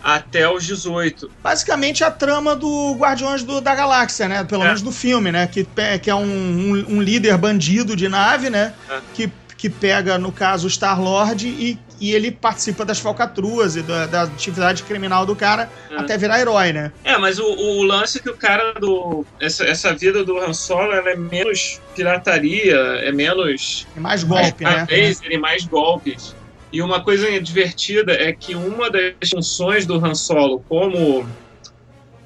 até 0.03 0.49
os 0.49 0.65
18. 0.65 1.31
Basicamente 1.41 2.03
a 2.03 2.11
trama 2.11 2.55
do 2.55 2.93
Guardiões 2.95 3.41
do, 3.43 3.61
da 3.61 3.73
Galáxia, 3.73 4.27
né? 4.27 4.43
Pelo 4.43 4.63
é. 4.63 4.65
menos 4.65 4.81
do 4.81 4.91
filme, 4.91 5.31
né? 5.31 5.47
Que, 5.47 5.65
que 6.01 6.09
é 6.09 6.15
um, 6.15 6.25
um, 6.25 6.85
um 6.97 7.01
líder 7.01 7.37
bandido 7.37 7.95
de 7.95 8.09
nave, 8.09 8.49
né? 8.49 8.73
É. 8.89 8.99
Que, 9.13 9.31
que 9.57 9.69
pega, 9.69 10.17
no 10.17 10.31
caso, 10.31 10.67
o 10.67 10.69
Star-Lord 10.69 11.47
e, 11.47 11.79
e 12.01 12.13
ele 12.13 12.31
participa 12.31 12.83
das 12.83 12.99
falcatruas 12.99 13.77
e 13.77 13.81
da, 13.81 14.05
da 14.05 14.23
atividade 14.23 14.83
criminal 14.83 15.25
do 15.25 15.37
cara 15.37 15.69
é. 15.89 15.95
até 15.95 16.17
virar 16.17 16.41
herói, 16.41 16.73
né? 16.73 16.91
É, 17.05 17.17
mas 17.17 17.39
o, 17.39 17.45
o, 17.45 17.83
lance 17.83 18.17
é 18.17 18.21
que 18.21 18.29
o 18.29 18.35
cara 18.35 18.73
do... 18.73 19.25
Essa, 19.39 19.63
essa 19.63 19.93
vida 19.93 20.21
do 20.21 20.37
Han 20.37 20.53
Solo, 20.53 20.91
ela 20.91 21.11
é 21.11 21.15
menos 21.15 21.79
pirataria, 21.95 22.75
é 22.75 23.11
menos... 23.13 23.87
É 23.95 23.99
mais 24.01 24.23
golpe, 24.25 24.65
mais, 24.65 24.75
né? 24.75 24.85
Vez, 24.85 25.21
é 25.23 25.37
mais 25.37 25.63
golpes. 25.65 26.35
E 26.73 26.81
uma 26.81 27.03
coisa 27.03 27.39
divertida 27.39 28.13
é 28.13 28.33
que 28.33 28.55
uma 28.55 28.89
das 28.89 29.29
funções 29.29 29.85
do 29.85 30.03
Han 30.03 30.15
Solo 30.15 30.59
como 30.67 31.23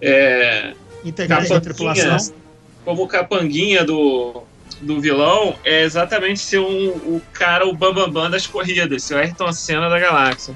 é, 0.01 0.73
integrante 1.03 1.49
da 1.49 1.59
tripulação, 1.59 2.33
como 2.85 3.05
capanguinha 3.09 3.83
do, 3.83 4.43
do 4.79 5.01
vilão, 5.01 5.53
é 5.65 5.83
exatamente 5.83 6.39
ser 6.39 6.59
um, 6.59 6.87
o 6.91 7.21
cara, 7.33 7.67
o 7.67 7.73
bambambam 7.73 8.05
bam, 8.05 8.23
bam 8.23 8.29
das 8.31 8.47
corridas, 8.47 9.03
ser 9.03 9.15
o 9.15 9.17
Ayrton 9.17 9.51
Senna 9.51 9.89
da 9.89 9.99
galáxia. 9.99 10.55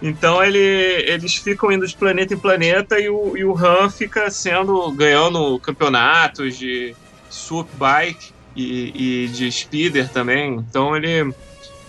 Então 0.00 0.42
ele, 0.42 0.58
eles 0.58 1.34
ficam 1.34 1.72
indo 1.72 1.84
de 1.84 1.96
planeta 1.96 2.32
em 2.32 2.38
planeta 2.38 3.00
e 3.00 3.08
o, 3.08 3.36
e 3.36 3.44
o 3.44 3.56
Han 3.56 3.90
fica 3.90 4.30
sendo 4.30 4.88
ganhando 4.92 5.58
campeonatos 5.58 6.56
de 6.56 6.94
sup 7.28 7.68
bike 7.74 8.32
e, 8.54 9.24
e 9.24 9.28
de 9.28 9.50
speeder 9.50 10.08
também. 10.10 10.54
Então 10.54 10.96
ele 10.96 11.34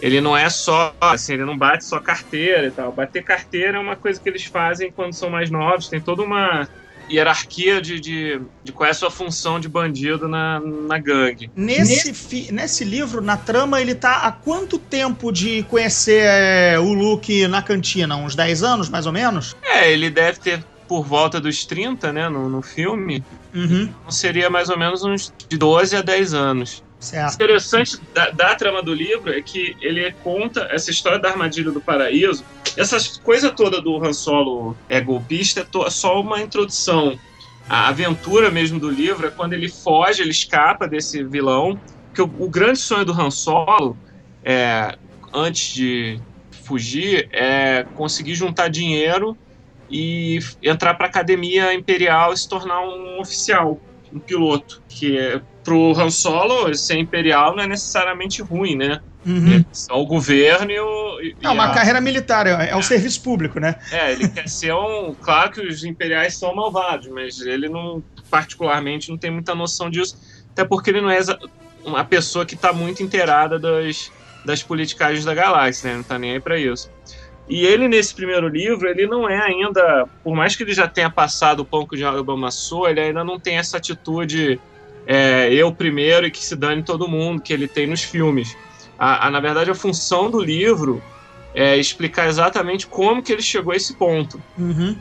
ele 0.01 0.19
não 0.19 0.35
é 0.35 0.49
só, 0.49 0.95
assim, 0.99 1.33
ele 1.33 1.45
não 1.45 1.57
bate 1.57 1.85
só 1.85 1.99
carteira 1.99 2.67
e 2.67 2.71
tal. 2.71 2.91
Bater 2.91 3.23
carteira 3.23 3.77
é 3.77 3.79
uma 3.79 3.95
coisa 3.95 4.19
que 4.19 4.27
eles 4.27 4.43
fazem 4.45 4.91
quando 4.91 5.13
são 5.13 5.29
mais 5.29 5.49
novos, 5.51 5.87
tem 5.87 6.01
toda 6.01 6.23
uma 6.23 6.67
hierarquia 7.09 7.81
de, 7.81 7.99
de, 7.99 8.41
de 8.63 8.71
qual 8.71 8.87
é 8.87 8.91
a 8.91 8.93
sua 8.93 9.11
função 9.11 9.59
de 9.59 9.67
bandido 9.67 10.27
na, 10.27 10.59
na 10.59 10.97
gangue. 10.97 11.51
Nesse, 11.55 12.13
fi, 12.13 12.51
nesse 12.51 12.83
livro, 12.83 13.21
na 13.21 13.37
trama, 13.37 13.81
ele 13.81 13.93
tá 13.93 14.19
há 14.19 14.31
quanto 14.31 14.79
tempo 14.79 15.31
de 15.31 15.63
conhecer 15.63 16.23
é, 16.23 16.79
o 16.79 16.93
Luke 16.93 17.47
na 17.47 17.61
cantina? 17.61 18.15
Uns 18.15 18.33
10 18.33 18.63
anos, 18.63 18.89
mais 18.89 19.05
ou 19.05 19.11
menos? 19.11 19.55
É, 19.61 19.91
ele 19.91 20.09
deve 20.09 20.39
ter 20.39 20.63
por 20.87 21.05
volta 21.05 21.39
dos 21.39 21.65
30, 21.65 22.11
né, 22.11 22.29
no, 22.29 22.49
no 22.49 22.61
filme. 22.61 23.23
Uhum. 23.53 23.83
Então 23.83 24.11
seria 24.11 24.49
mais 24.49 24.69
ou 24.69 24.77
menos 24.77 25.03
uns 25.03 25.33
de 25.47 25.57
12 25.57 25.95
a 25.95 26.01
10 26.01 26.33
anos. 26.33 26.83
Certo. 27.01 27.31
O 27.31 27.33
interessante 27.33 27.99
da, 28.13 28.29
da, 28.29 28.55
trama 28.55 28.83
do 28.83 28.93
livro 28.93 29.33
é 29.33 29.41
que 29.41 29.75
ele 29.81 30.11
conta 30.23 30.67
essa 30.71 30.91
história 30.91 31.17
da 31.17 31.29
armadilha 31.29 31.71
do 31.71 31.81
paraíso. 31.81 32.45
Essa 32.77 32.97
coisa 33.21 33.49
toda 33.49 33.81
do 33.81 33.97
Han 33.97 34.13
Solo 34.13 34.77
é 34.87 35.01
golpista 35.01 35.67
é 35.83 35.89
só 35.89 36.21
uma 36.21 36.39
introdução. 36.39 37.19
A 37.67 37.87
aventura 37.87 38.51
mesmo 38.51 38.79
do 38.79 38.89
livro 38.89 39.25
é 39.25 39.31
quando 39.31 39.53
ele 39.53 39.67
foge, 39.67 40.21
ele 40.21 40.29
escapa 40.29 40.87
desse 40.87 41.23
vilão. 41.23 41.79
Que 42.13 42.21
o, 42.21 42.25
o 42.37 42.47
grande 42.47 42.77
sonho 42.77 43.03
do 43.03 43.19
Han 43.19 43.31
Solo, 43.31 43.97
é, 44.43 44.95
antes 45.33 45.73
de 45.73 46.19
fugir, 46.63 47.27
é 47.31 47.83
conseguir 47.95 48.35
juntar 48.35 48.67
dinheiro 48.67 49.35
e 49.89 50.39
entrar 50.61 50.93
para 50.93 51.07
a 51.07 51.09
academia 51.09 51.73
imperial 51.73 52.31
e 52.31 52.37
se 52.37 52.47
tornar 52.47 52.81
um 52.81 53.19
oficial, 53.19 53.81
um 54.13 54.19
piloto, 54.19 54.81
que 54.89 55.17
é 55.17 55.41
pro 55.63 55.93
Han 55.97 56.09
Solo 56.09 56.73
ser 56.75 56.97
imperial 56.97 57.55
não 57.55 57.63
é 57.63 57.67
necessariamente 57.67 58.41
ruim, 58.41 58.75
né? 58.75 58.99
Uhum. 59.25 59.63
É 59.89 59.93
o 59.93 60.05
governo 60.05 60.71
e 60.71 60.79
o. 60.79 61.21
E, 61.21 61.35
é 61.43 61.49
uma 61.49 61.65
a... 61.65 61.73
carreira 61.73 62.01
militar, 62.01 62.47
é, 62.47 62.69
é 62.69 62.75
um 62.75 62.81
serviço 62.81 63.21
público, 63.21 63.59
né? 63.59 63.75
É, 63.91 64.11
ele 64.11 64.27
quer 64.27 64.49
ser 64.49 64.73
um. 64.73 65.13
Claro 65.13 65.51
que 65.51 65.61
os 65.61 65.83
imperiais 65.83 66.35
são 66.37 66.55
malvados, 66.55 67.07
mas 67.07 67.39
ele 67.39 67.69
não, 67.69 68.03
particularmente, 68.29 69.09
não 69.09 69.17
tem 69.17 69.29
muita 69.29 69.53
noção 69.53 69.89
disso, 69.89 70.17
até 70.51 70.65
porque 70.65 70.89
ele 70.89 71.01
não 71.01 71.11
é 71.11 71.19
uma 71.85 72.03
pessoa 72.03 72.45
que 72.45 72.55
está 72.55 72.73
muito 72.73 73.03
inteirada 73.03 73.59
das, 73.59 74.11
das 74.43 74.63
politicagens 74.63 75.23
da 75.23 75.35
galáxia, 75.35 75.91
né? 75.91 75.97
Não 75.97 76.03
tá 76.03 76.17
nem 76.17 76.31
aí 76.31 76.39
para 76.39 76.59
isso. 76.59 76.89
E 77.49 77.65
ele, 77.65 77.87
nesse 77.87 78.13
primeiro 78.13 78.47
livro, 78.47 78.87
ele 78.87 79.05
não 79.05 79.27
é 79.27 79.37
ainda, 79.37 80.07
por 80.23 80.35
mais 80.35 80.55
que 80.55 80.63
ele 80.63 80.73
já 80.73 80.87
tenha 80.87 81.09
passado 81.09 81.61
o 81.61 81.65
pão 81.65 81.85
que 81.85 81.95
o 81.95 81.97
diabo 81.97 82.31
amassou, 82.31 82.87
ele 82.87 82.99
ainda 82.99 83.23
não 83.23 83.39
tem 83.39 83.57
essa 83.57 83.77
atitude 83.77 84.59
é, 85.05 85.51
eu 85.53 85.71
primeiro 85.73 86.27
e 86.27 86.31
que 86.31 86.43
se 86.43 86.55
dane 86.55 86.83
todo 86.83 87.07
mundo 87.07 87.41
que 87.41 87.51
ele 87.51 87.67
tem 87.67 87.87
nos 87.87 88.03
filmes. 88.03 88.55
A, 88.97 89.27
a, 89.27 89.31
na 89.31 89.39
verdade, 89.39 89.69
a 89.71 89.75
função 89.75 90.29
do 90.29 90.39
livro 90.39 91.01
é 91.53 91.75
explicar 91.75 92.27
exatamente 92.27 92.87
como 92.87 93.21
que 93.21 93.33
ele 93.33 93.41
chegou 93.41 93.73
a 93.73 93.75
esse 93.75 93.95
ponto. 93.95 94.41
Uhum. 94.57 94.95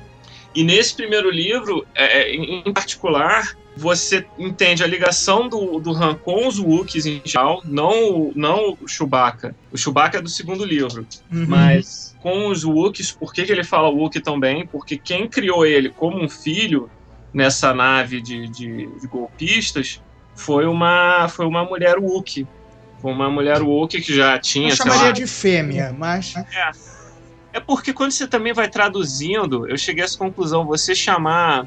E 0.54 0.64
nesse 0.64 0.94
primeiro 0.94 1.30
livro, 1.30 1.86
é, 1.94 2.22
é 2.22 2.34
em 2.34 2.72
particular, 2.72 3.56
você 3.80 4.26
entende 4.38 4.84
a 4.84 4.86
ligação 4.86 5.48
do, 5.48 5.80
do 5.80 5.92
Han 5.92 6.14
com 6.14 6.46
os 6.46 6.58
Wookiees 6.58 7.06
em 7.06 7.22
geral, 7.24 7.62
não, 7.64 8.30
não 8.36 8.76
o 8.78 8.86
Chewbacca. 8.86 9.56
O 9.72 9.78
Chewbacca 9.78 10.18
é 10.18 10.20
do 10.20 10.28
segundo 10.28 10.66
livro, 10.66 11.06
uhum. 11.32 11.46
mas 11.48 12.14
com 12.20 12.48
os 12.48 12.62
Wookiees, 12.62 13.10
por 13.10 13.32
que, 13.32 13.42
que 13.42 13.50
ele 13.50 13.64
fala 13.64 13.88
Wookiee 13.88 14.20
tão 14.20 14.38
bem? 14.38 14.66
Porque 14.66 14.98
quem 14.98 15.26
criou 15.26 15.64
ele 15.64 15.88
como 15.88 16.22
um 16.22 16.28
filho 16.28 16.90
nessa 17.32 17.72
nave 17.72 18.20
de, 18.20 18.48
de, 18.48 18.86
de 18.86 19.06
golpistas 19.06 20.02
foi 20.36 20.66
uma, 20.66 21.26
foi 21.28 21.46
uma 21.46 21.64
mulher 21.64 21.96
Wookie. 21.98 22.46
Foi 23.00 23.10
uma 23.10 23.30
mulher 23.30 23.62
Wookie 23.62 24.02
que 24.02 24.14
já 24.14 24.38
tinha. 24.38 24.68
Eu 24.68 24.76
chamaria 24.76 25.04
lá, 25.04 25.10
de 25.12 25.26
fêmea, 25.26 25.94
mas. 25.96 26.34
É. 26.36 26.70
é 27.54 27.60
porque 27.60 27.94
quando 27.94 28.10
você 28.10 28.28
também 28.28 28.52
vai 28.52 28.68
traduzindo, 28.68 29.66
eu 29.66 29.78
cheguei 29.78 30.02
a 30.02 30.04
essa 30.04 30.18
conclusão: 30.18 30.66
você 30.66 30.94
chamar 30.94 31.66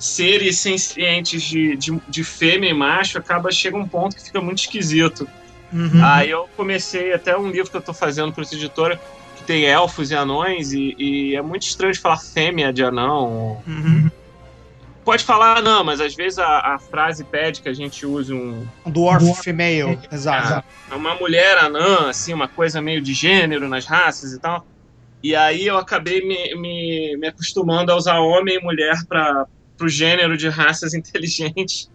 seres 0.00 0.58
sencientes 0.58 1.42
de, 1.42 1.76
de, 1.76 2.00
de 2.08 2.24
fêmea 2.24 2.70
e 2.70 2.74
macho 2.74 3.18
acaba 3.18 3.52
chega 3.52 3.76
um 3.76 3.86
ponto 3.86 4.16
que 4.16 4.22
fica 4.22 4.40
muito 4.40 4.60
esquisito. 4.60 5.28
Uhum. 5.70 6.02
Aí 6.02 6.30
eu 6.30 6.48
comecei 6.56 7.12
até 7.12 7.36
um 7.36 7.50
livro 7.50 7.70
que 7.70 7.76
eu 7.76 7.80
estou 7.80 7.94
fazendo 7.94 8.32
para 8.32 8.42
essa 8.42 8.54
editora 8.54 8.98
que 9.36 9.44
tem 9.44 9.64
elfos 9.66 10.10
e 10.10 10.14
anões 10.14 10.72
e, 10.72 10.96
e, 10.98 11.36
é 11.36 11.42
muito 11.42 11.62
estranho 11.62 11.92
de 11.92 12.00
falar 12.00 12.16
fêmea 12.16 12.72
de 12.72 12.82
anão. 12.82 13.62
Uhum. 13.66 14.10
pode 15.04 15.22
falar, 15.22 15.62
não, 15.62 15.84
mas 15.84 16.00
às 16.00 16.14
vezes 16.14 16.38
a, 16.38 16.74
a 16.74 16.78
frase 16.78 17.22
pede 17.22 17.60
que 17.60 17.68
a 17.68 17.74
gente 17.74 18.06
use 18.06 18.32
um. 18.32 18.66
Dwarf 18.86 19.42
female, 19.42 19.98
exato. 20.10 20.64
ah, 20.90 20.96
uma 20.96 21.14
mulher 21.14 21.58
anã, 21.58 22.08
assim, 22.08 22.32
uma 22.32 22.48
coisa 22.48 22.80
meio 22.80 23.02
de 23.02 23.12
gênero 23.12 23.68
nas 23.68 23.84
raças 23.84 24.32
e 24.32 24.40
tal. 24.40 24.66
E 25.22 25.36
aí 25.36 25.66
eu 25.66 25.76
acabei 25.76 26.26
me, 26.26 26.54
me, 26.58 27.16
me 27.18 27.28
acostumando 27.28 27.92
a 27.92 27.96
usar 27.96 28.18
homem 28.18 28.56
e 28.56 28.60
mulher 28.62 28.96
para 29.06 29.46
o 29.86 29.88
gênero 29.88 30.36
de 30.36 30.48
raças 30.48 30.92
inteligentes. 30.94 31.88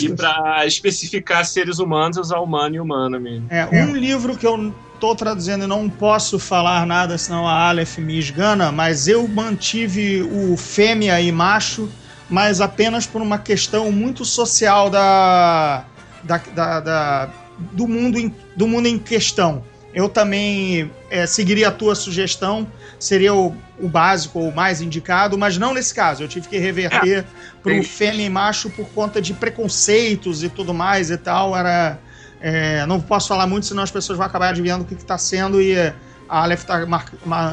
E 0.00 0.08
para 0.14 0.66
especificar 0.66 1.44
seres 1.46 1.78
humanos, 1.78 2.18
usar 2.18 2.38
humano 2.40 2.74
e 2.76 2.80
humano 2.80 3.18
mesmo. 3.20 3.46
É, 3.50 3.66
um 3.66 3.94
livro 3.96 4.36
que 4.36 4.46
eu 4.46 4.74
tô 5.00 5.14
traduzindo 5.14 5.64
e 5.64 5.66
não 5.66 5.88
posso 5.88 6.38
falar 6.38 6.86
nada, 6.86 7.16
senão 7.18 7.48
a 7.48 7.68
Aleph 7.68 7.98
me 7.98 8.18
esgana, 8.18 8.70
mas 8.70 9.08
eu 9.08 9.26
mantive 9.26 10.22
o 10.22 10.56
fêmea 10.56 11.20
e 11.20 11.32
macho, 11.32 11.88
mas 12.28 12.60
apenas 12.60 13.06
por 13.06 13.20
uma 13.22 13.38
questão 13.38 13.90
muito 13.90 14.24
social 14.24 14.88
da, 14.90 15.84
da, 16.22 16.36
da- 16.54 16.80
da- 16.80 17.30
do, 17.72 17.88
mundo 17.88 18.18
em, 18.18 18.34
do 18.56 18.66
mundo 18.66 18.86
em 18.86 18.98
questão. 18.98 19.64
Eu 19.94 20.08
também 20.08 20.90
é, 21.10 21.26
seguiria 21.26 21.68
a 21.68 21.72
tua 21.72 21.94
sugestão, 21.94 22.66
seria 23.02 23.34
o, 23.34 23.54
o 23.80 23.88
básico 23.88 24.38
ou 24.38 24.48
o 24.48 24.54
mais 24.54 24.80
indicado, 24.80 25.36
mas 25.36 25.58
não 25.58 25.74
nesse 25.74 25.92
caso. 25.92 26.22
Eu 26.22 26.28
tive 26.28 26.46
que 26.46 26.56
reverter 26.56 27.24
para 27.60 27.72
o 27.72 27.82
fêmea 27.82 28.26
e 28.26 28.30
macho 28.30 28.70
por 28.70 28.88
conta 28.90 29.20
de 29.20 29.34
preconceitos 29.34 30.44
e 30.44 30.48
tudo 30.48 30.72
mais 30.72 31.10
e 31.10 31.18
tal. 31.18 31.56
Era, 31.56 31.98
é, 32.40 32.86
não 32.86 33.00
posso 33.00 33.26
falar 33.26 33.46
muito, 33.48 33.66
senão 33.66 33.82
as 33.82 33.90
pessoas 33.90 34.16
vão 34.16 34.26
acabar 34.26 34.50
adivinhando 34.50 34.84
o 34.84 34.86
que 34.86 34.94
está 34.94 35.18
sendo 35.18 35.60
e 35.60 35.76
a 35.76 35.94
Aleph 36.28 36.60
está 36.60 36.86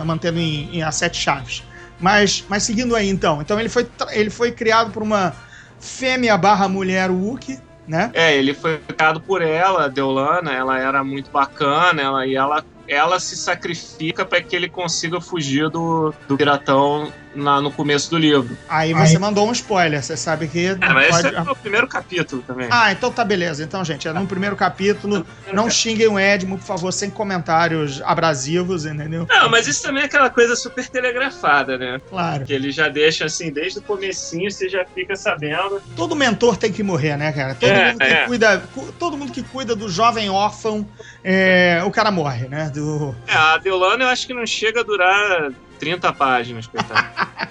mantendo 0.06 0.38
em, 0.40 0.78
em 0.78 0.84
as 0.84 0.96
sete 0.96 1.20
chaves. 1.20 1.64
Mas, 2.00 2.46
mas 2.48 2.62
seguindo 2.62 2.96
aí 2.96 3.10
então. 3.10 3.42
Então 3.42 3.60
ele 3.60 3.70
foi, 3.70 3.88
ele 4.12 4.30
foi 4.30 4.52
criado 4.52 4.92
por 4.92 5.02
uma 5.02 5.34
fêmea 5.80 6.38
barra 6.38 6.70
mulher 6.70 7.10
Wookie, 7.10 7.60
né? 7.88 8.12
É, 8.14 8.38
ele 8.38 8.54
foi 8.54 8.78
criado 8.78 9.20
por 9.20 9.42
ela, 9.42 9.90
Deolana, 9.90 10.54
ela 10.54 10.78
era 10.78 11.04
muito 11.04 11.32
bacana, 11.32 12.02
ela, 12.02 12.28
e 12.28 12.36
ela, 12.36 12.64
ela 12.90 13.20
se 13.20 13.38
sacrifica 13.38 14.26
para 14.26 14.42
que 14.42 14.56
ele 14.56 14.68
consiga 14.68 15.22
fugir 15.22 15.70
do, 15.70 16.14
do 16.28 16.36
piratão 16.36 17.14
na- 17.36 17.62
no 17.62 17.72
começo 17.72 18.10
do 18.10 18.18
livro. 18.18 18.58
Aí 18.68 18.94
você 18.94 19.18
mandou 19.20 19.48
um 19.48 19.52
spoiler, 19.52 20.02
você 20.04 20.18
sabe 20.18 20.48
que 20.48 20.74
não 20.76 20.88
É, 20.90 20.94
mas 20.94 21.10
pode... 21.10 21.28
esse 21.28 21.36
é 21.36 21.42
o 21.52 21.56
primeiro 21.56 21.88
capítulo 21.88 22.42
também. 22.46 22.68
Ah, 22.72 22.92
então 22.92 23.12
tá 23.12 23.24
beleza. 23.24 23.64
Então, 23.64 23.84
gente, 23.86 24.08
é 24.08 24.14
no 24.14 24.26
primeiro 24.28 24.56
capítulo. 24.56 25.26
Não 25.54 25.70
xinguem 25.70 26.08
o 26.08 26.20
Edmo, 26.20 26.58
por 26.58 26.66
favor, 26.66 26.92
sem 26.92 27.10
comentários 27.10 28.02
abrasivos, 28.04 28.86
entendeu? 28.86 29.28
Não, 29.30 29.50
mas 29.50 29.68
isso 29.68 29.84
também 29.84 30.04
é 30.04 30.06
aquela 30.06 30.30
coisa 30.30 30.56
super 30.56 30.88
telegrafada, 30.88 31.78
né? 31.78 32.02
Claro. 32.10 32.46
Que 32.46 32.54
ele 32.54 32.72
já 32.72 32.88
deixa 32.90 33.26
assim, 33.26 33.52
desde 33.52 33.80
o 33.80 33.82
comecinho 33.82 34.50
você 34.52 34.68
já 34.70 34.84
fica 34.86 35.16
sabendo. 35.16 35.82
Todo 35.96 36.16
mentor 36.16 36.58
tem 36.58 36.72
que 36.72 36.84
morrer, 36.84 37.16
né, 37.18 37.32
cara? 37.32 37.56
Todo 37.56 37.70
É, 37.70 37.88
mundo 37.92 37.98
que 38.00 38.04
é. 38.06 38.26
cuida, 38.26 38.64
cu- 38.74 38.92
todo 38.98 39.18
mundo 39.18 39.32
que 39.32 39.44
cuida 39.44 39.76
do 39.76 39.90
jovem 39.90 40.30
órfão, 40.30 40.88
é, 41.24 41.82
o 41.86 41.92
cara 41.92 42.12
morre, 42.12 42.48
né? 42.48 42.72
Do... 42.74 43.16
É, 43.28 43.34
a 43.36 43.58
Deolana 43.58 44.04
eu 44.06 44.10
acho 44.10 44.26
que 44.28 44.34
não 44.34 44.46
chega 44.46 44.80
a 44.82 44.84
durar 44.84 45.52
30 45.80 46.14
páginas, 46.14 46.68
coitado. 46.68 47.08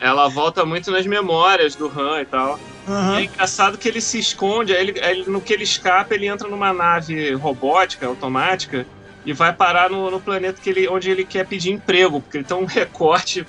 Ela 0.00 0.28
volta 0.28 0.64
muito 0.64 0.90
nas 0.90 1.06
memórias 1.06 1.74
do 1.74 1.86
Han 1.86 2.20
e 2.20 2.24
tal. 2.24 2.58
Aham. 2.86 3.20
E 3.20 3.22
é 3.22 3.24
engraçado 3.24 3.76
que 3.76 3.88
ele 3.88 4.00
se 4.00 4.18
esconde, 4.18 4.72
ele, 4.72 5.24
no 5.26 5.40
que 5.40 5.52
ele 5.52 5.64
escapa, 5.64 6.14
ele 6.14 6.26
entra 6.26 6.48
numa 6.48 6.72
nave 6.72 7.34
robótica, 7.34 8.06
automática, 8.06 8.86
e 9.26 9.32
vai 9.32 9.52
parar 9.52 9.90
no, 9.90 10.10
no 10.10 10.20
planeta 10.20 10.60
que 10.60 10.70
ele, 10.70 10.88
onde 10.88 11.10
ele 11.10 11.24
quer 11.24 11.46
pedir 11.46 11.72
emprego, 11.72 12.20
porque 12.20 12.38
ele 12.38 12.44
tem 12.44 12.56
um 12.56 12.64
recorte 12.64 13.46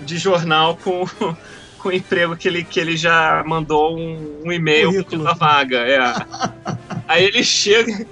de 0.00 0.16
jornal 0.16 0.76
com, 0.76 1.04
com 1.78 1.88
o 1.88 1.92
emprego 1.92 2.36
que 2.36 2.48
ele, 2.48 2.64
que 2.64 2.80
ele 2.80 2.96
já 2.96 3.42
mandou 3.46 3.98
um, 3.98 4.42
um 4.44 4.52
e-mail 4.52 4.92
pedindo 4.92 5.28
a 5.28 5.34
vaga. 5.34 5.78
É. 5.78 5.98
aí 7.06 7.24
ele 7.24 7.42
chega, 7.42 8.06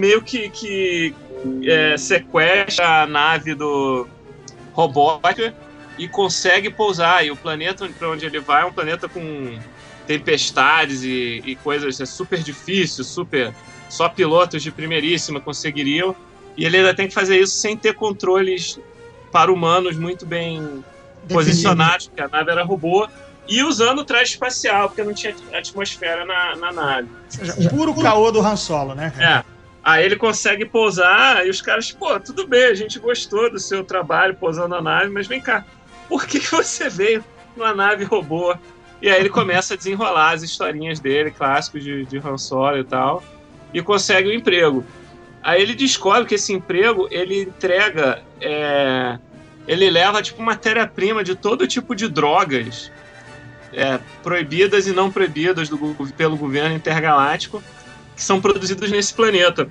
meio 0.00 0.22
que, 0.22 0.48
que 0.48 1.14
é, 1.64 1.96
sequestra 1.96 3.02
a 3.02 3.06
nave 3.06 3.54
do 3.54 4.08
robótica 4.76 5.54
e 5.98 6.06
consegue 6.06 6.70
pousar. 6.70 7.26
E 7.26 7.30
o 7.30 7.36
planeta 7.36 7.88
para 7.98 8.10
onde 8.10 8.26
ele 8.26 8.38
vai 8.38 8.62
é 8.62 8.66
um 8.66 8.72
planeta 8.72 9.08
com 9.08 9.58
tempestades 10.06 11.02
e, 11.02 11.42
e 11.44 11.56
coisas. 11.56 11.98
É 12.00 12.06
super 12.06 12.40
difícil, 12.42 13.02
super. 13.02 13.54
Só 13.88 14.08
pilotos 14.08 14.62
de 14.62 14.70
primeiríssima 14.70 15.40
conseguiriam. 15.40 16.14
E 16.56 16.64
ele 16.64 16.76
ainda 16.76 16.94
tem 16.94 17.08
que 17.08 17.14
fazer 17.14 17.38
isso 17.38 17.56
sem 17.56 17.76
ter 17.76 17.94
controles 17.94 18.78
para 19.32 19.52
humanos 19.52 19.96
muito 19.96 20.24
bem 20.24 20.84
posicionados, 21.28 22.06
porque 22.06 22.22
a 22.22 22.28
nave 22.28 22.50
era 22.50 22.62
robô. 22.62 23.08
E 23.48 23.62
usando 23.62 24.00
o 24.00 24.04
traje 24.04 24.32
espacial, 24.32 24.88
porque 24.88 25.04
não 25.04 25.14
tinha 25.14 25.34
atmosfera 25.52 26.24
na, 26.24 26.56
na 26.56 26.72
nave. 26.72 27.08
Ou 27.08 27.54
seja, 27.54 27.70
puro 27.70 27.94
caô 27.94 28.32
do 28.32 28.40
Han 28.40 28.56
Solo, 28.56 28.94
né? 28.94 29.12
cara? 29.16 29.44
É. 29.52 29.55
Aí 29.86 30.04
ele 30.04 30.16
consegue 30.16 30.64
pousar 30.64 31.46
e 31.46 31.48
os 31.48 31.62
caras, 31.62 31.92
pô, 31.92 32.18
tudo 32.18 32.44
bem, 32.44 32.64
a 32.64 32.74
gente 32.74 32.98
gostou 32.98 33.48
do 33.48 33.60
seu 33.60 33.84
trabalho 33.84 34.34
pousando 34.34 34.74
a 34.74 34.82
nave, 34.82 35.10
mas 35.10 35.28
vem 35.28 35.40
cá, 35.40 35.64
por 36.08 36.26
que, 36.26 36.40
você 36.40 36.88
veio 36.88 37.24
numa 37.56 37.72
nave 37.72 38.02
robô? 38.02 38.52
E 39.00 39.08
aí 39.08 39.20
ele 39.20 39.28
começa 39.28 39.74
a 39.74 39.76
desenrolar 39.76 40.32
as 40.32 40.42
historinhas 40.42 40.98
dele, 40.98 41.30
clássicos 41.30 41.84
de, 41.84 42.04
de 42.04 42.18
Han 42.18 42.36
Solo 42.36 42.78
e 42.78 42.82
tal, 42.82 43.22
e 43.72 43.80
consegue 43.80 44.28
o 44.28 44.34
emprego. 44.34 44.84
Aí 45.40 45.62
ele 45.62 45.72
descobre 45.76 46.24
que 46.24 46.34
esse 46.34 46.52
emprego 46.52 47.06
ele 47.08 47.42
entrega, 47.42 48.24
é, 48.40 49.20
ele 49.68 49.88
leva 49.88 50.20
tipo 50.20 50.42
matéria-prima 50.42 51.22
de 51.22 51.36
todo 51.36 51.64
tipo 51.64 51.94
de 51.94 52.08
drogas 52.08 52.90
é, 53.72 54.00
proibidas 54.20 54.88
e 54.88 54.92
não 54.92 55.12
proibidas 55.12 55.68
do 55.68 55.78
pelo 56.16 56.36
governo 56.36 56.74
intergaláctico 56.74 57.62
que 58.16 58.22
são 58.22 58.40
produzidos 58.40 58.90
nesse 58.90 59.12
planeta 59.14 59.68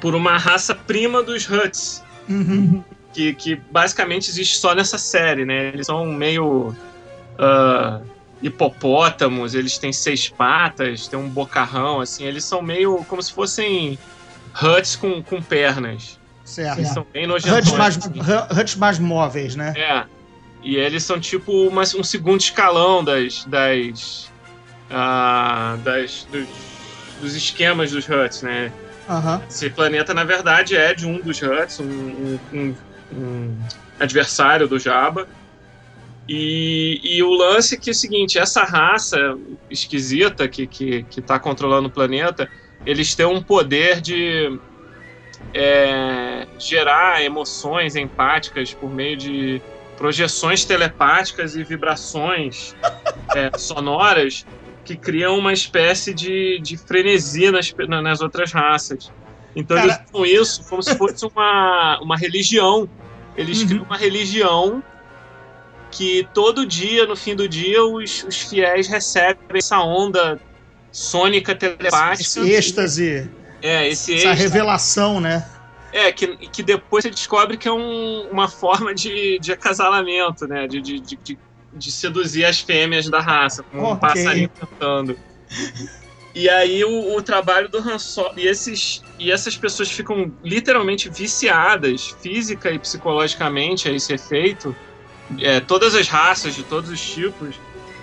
por 0.00 0.14
uma 0.14 0.38
raça 0.38 0.74
prima 0.74 1.22
dos 1.22 1.48
Huts, 1.50 2.02
Uhum. 2.28 2.82
que, 3.12 3.34
que 3.34 3.56
basicamente 3.70 4.30
existe 4.30 4.56
só 4.56 4.74
nessa 4.74 4.96
série, 4.96 5.44
né? 5.44 5.68
Eles 5.68 5.86
são 5.86 6.06
meio 6.06 6.74
ah, 7.38 8.00
hipopótamos, 8.40 9.54
eles 9.54 9.76
têm 9.78 9.92
seis 9.92 10.28
patas, 10.28 11.08
têm 11.08 11.18
um 11.18 11.28
bocarrão, 11.28 12.00
assim, 12.00 12.24
eles 12.24 12.44
são 12.44 12.62
meio 12.62 13.04
como 13.08 13.22
se 13.22 13.32
fossem 13.32 13.98
Huts 14.62 14.96
com, 14.96 15.22
com 15.22 15.42
pernas. 15.42 16.18
Certo. 16.44 16.78
Eles 16.78 16.90
são 16.90 17.06
bem 17.12 17.24
Huts 17.30 17.44
nojentões. 17.44 17.72
mais, 17.78 17.96
assim. 17.98 18.60
huts 18.60 18.76
mais 18.76 18.98
móveis, 18.98 19.56
né? 19.56 19.72
É. 19.76 20.04
E 20.62 20.76
eles 20.76 21.02
são 21.02 21.18
tipo 21.18 21.50
uma- 21.68 21.82
um 21.82 22.04
segundo 22.04 22.40
escalão 22.40 23.02
das. 23.02 23.44
das. 23.46 24.30
ah, 24.90 25.76
das 25.82 26.26
dos, 26.30 26.46
dos 27.22 27.34
esquemas 27.36 27.92
dos 27.92 28.04
Huts, 28.08 28.42
né? 28.42 28.72
Aham. 29.08 29.42
Esse 29.48 29.70
planeta, 29.70 30.12
na 30.12 30.24
verdade, 30.24 30.76
é 30.76 30.92
de 30.92 31.06
um 31.06 31.20
dos 31.20 31.40
Huts, 31.40 31.78
um, 31.80 31.86
um- 31.86 32.40
um- 32.52 32.76
um 33.12 33.58
adversário 33.98 34.66
do 34.68 34.78
Jabba. 34.78 35.26
E, 36.28 37.00
e 37.02 37.22
o 37.22 37.30
lance 37.30 37.74
é 37.74 37.78
que 37.78 37.90
é 37.90 37.92
o 37.92 37.94
seguinte, 37.94 38.38
essa 38.38 38.64
raça 38.64 39.18
esquisita 39.70 40.48
que, 40.48 40.66
que, 40.66 41.04
que 41.04 41.22
tá 41.22 41.38
controlando 41.38 41.88
o 41.88 41.92
planeta, 41.92 42.48
eles 42.84 43.14
têm 43.14 43.26
um 43.26 43.42
poder 43.42 44.00
de 44.00 44.48
é, 45.54 46.46
gerar 46.58 47.22
emoções 47.22 47.94
empáticas 47.96 48.74
por 48.74 48.92
meio 48.92 49.16
de 49.16 49.62
projeções 49.96 50.64
telepáticas 50.64 51.54
e 51.54 51.64
vibrações 51.64 52.74
é, 53.36 53.50
sonoras 53.58 54.44
que 54.84 54.96
criam 54.96 55.38
uma 55.38 55.52
espécie 55.52 56.12
de, 56.12 56.58
de 56.60 56.76
frenesi 56.76 57.50
nas, 57.50 57.72
na- 57.88 58.02
nas 58.02 58.20
outras 58.20 58.52
raças. 58.52 59.10
Então 59.54 59.76
Cara- 59.76 59.88
eles 59.88 59.98
usam 60.12 60.26
isso 60.42 60.64
como 60.68 60.82
se 60.82 60.96
fosse 60.96 61.26
uma, 61.26 62.00
uma 62.02 62.16
religião. 62.16 62.88
Eles 63.36 63.60
Uhum. 63.62 63.68
criam 63.68 63.84
uma 63.84 63.96
religião 63.96 64.82
que 65.90 66.26
todo 66.32 66.66
dia, 66.66 67.06
no 67.06 67.14
fim 67.16 67.34
do 67.34 67.48
dia, 67.48 67.84
os, 67.84 68.24
os 68.24 68.36
fiéis 68.40 68.88
recebem 68.88 69.36
essa 69.54 69.78
onda 69.80 70.40
sônica 70.90 71.54
telepática. 71.54 72.22
Esse 72.22 72.40
êxtase, 72.40 73.30
É, 73.60 73.88
esse 73.88 74.14
essa 74.14 74.28
êxtase. 74.30 74.42
revelação, 74.42 75.20
né? 75.20 75.46
É, 75.92 76.10
que, 76.10 76.36
que 76.48 76.62
depois 76.62 77.02
você 77.04 77.10
descobre 77.10 77.58
que 77.58 77.68
é 77.68 77.72
um- 77.72 78.28
uma 78.30 78.48
forma 78.48 78.94
de, 78.94 79.38
de 79.38 79.52
acasalamento, 79.52 80.46
né? 80.46 80.66
De, 80.66 80.80
de, 80.80 81.00
de, 81.00 81.38
de- 81.72 81.92
seduzir 81.92 82.44
as 82.44 82.60
fêmeas 82.60 83.08
da 83.08 83.20
raça, 83.20 83.62
como 83.62 83.82
um 83.82 83.92
Ok. 83.92 84.00
passarinho 84.00 84.50
cantando. 84.50 85.18
E 86.34 86.48
aí 86.48 86.82
o, 86.84 87.16
o 87.16 87.22
trabalho 87.22 87.68
do 87.68 87.78
Han 87.78 87.98
Solo... 87.98 88.32
E, 88.38 88.46
esses, 88.46 89.02
e 89.18 89.30
essas 89.30 89.56
pessoas 89.56 89.90
ficam 89.90 90.32
literalmente 90.42 91.10
viciadas, 91.10 92.14
física 92.22 92.70
e 92.70 92.78
psicologicamente, 92.78 93.88
a 93.88 93.92
esse 93.92 94.14
efeito. 94.14 94.74
É, 95.40 95.60
todas 95.60 95.94
as 95.94 96.08
raças, 96.08 96.54
de 96.54 96.62
todos 96.62 96.90
os 96.90 97.00
tipos, 97.00 97.56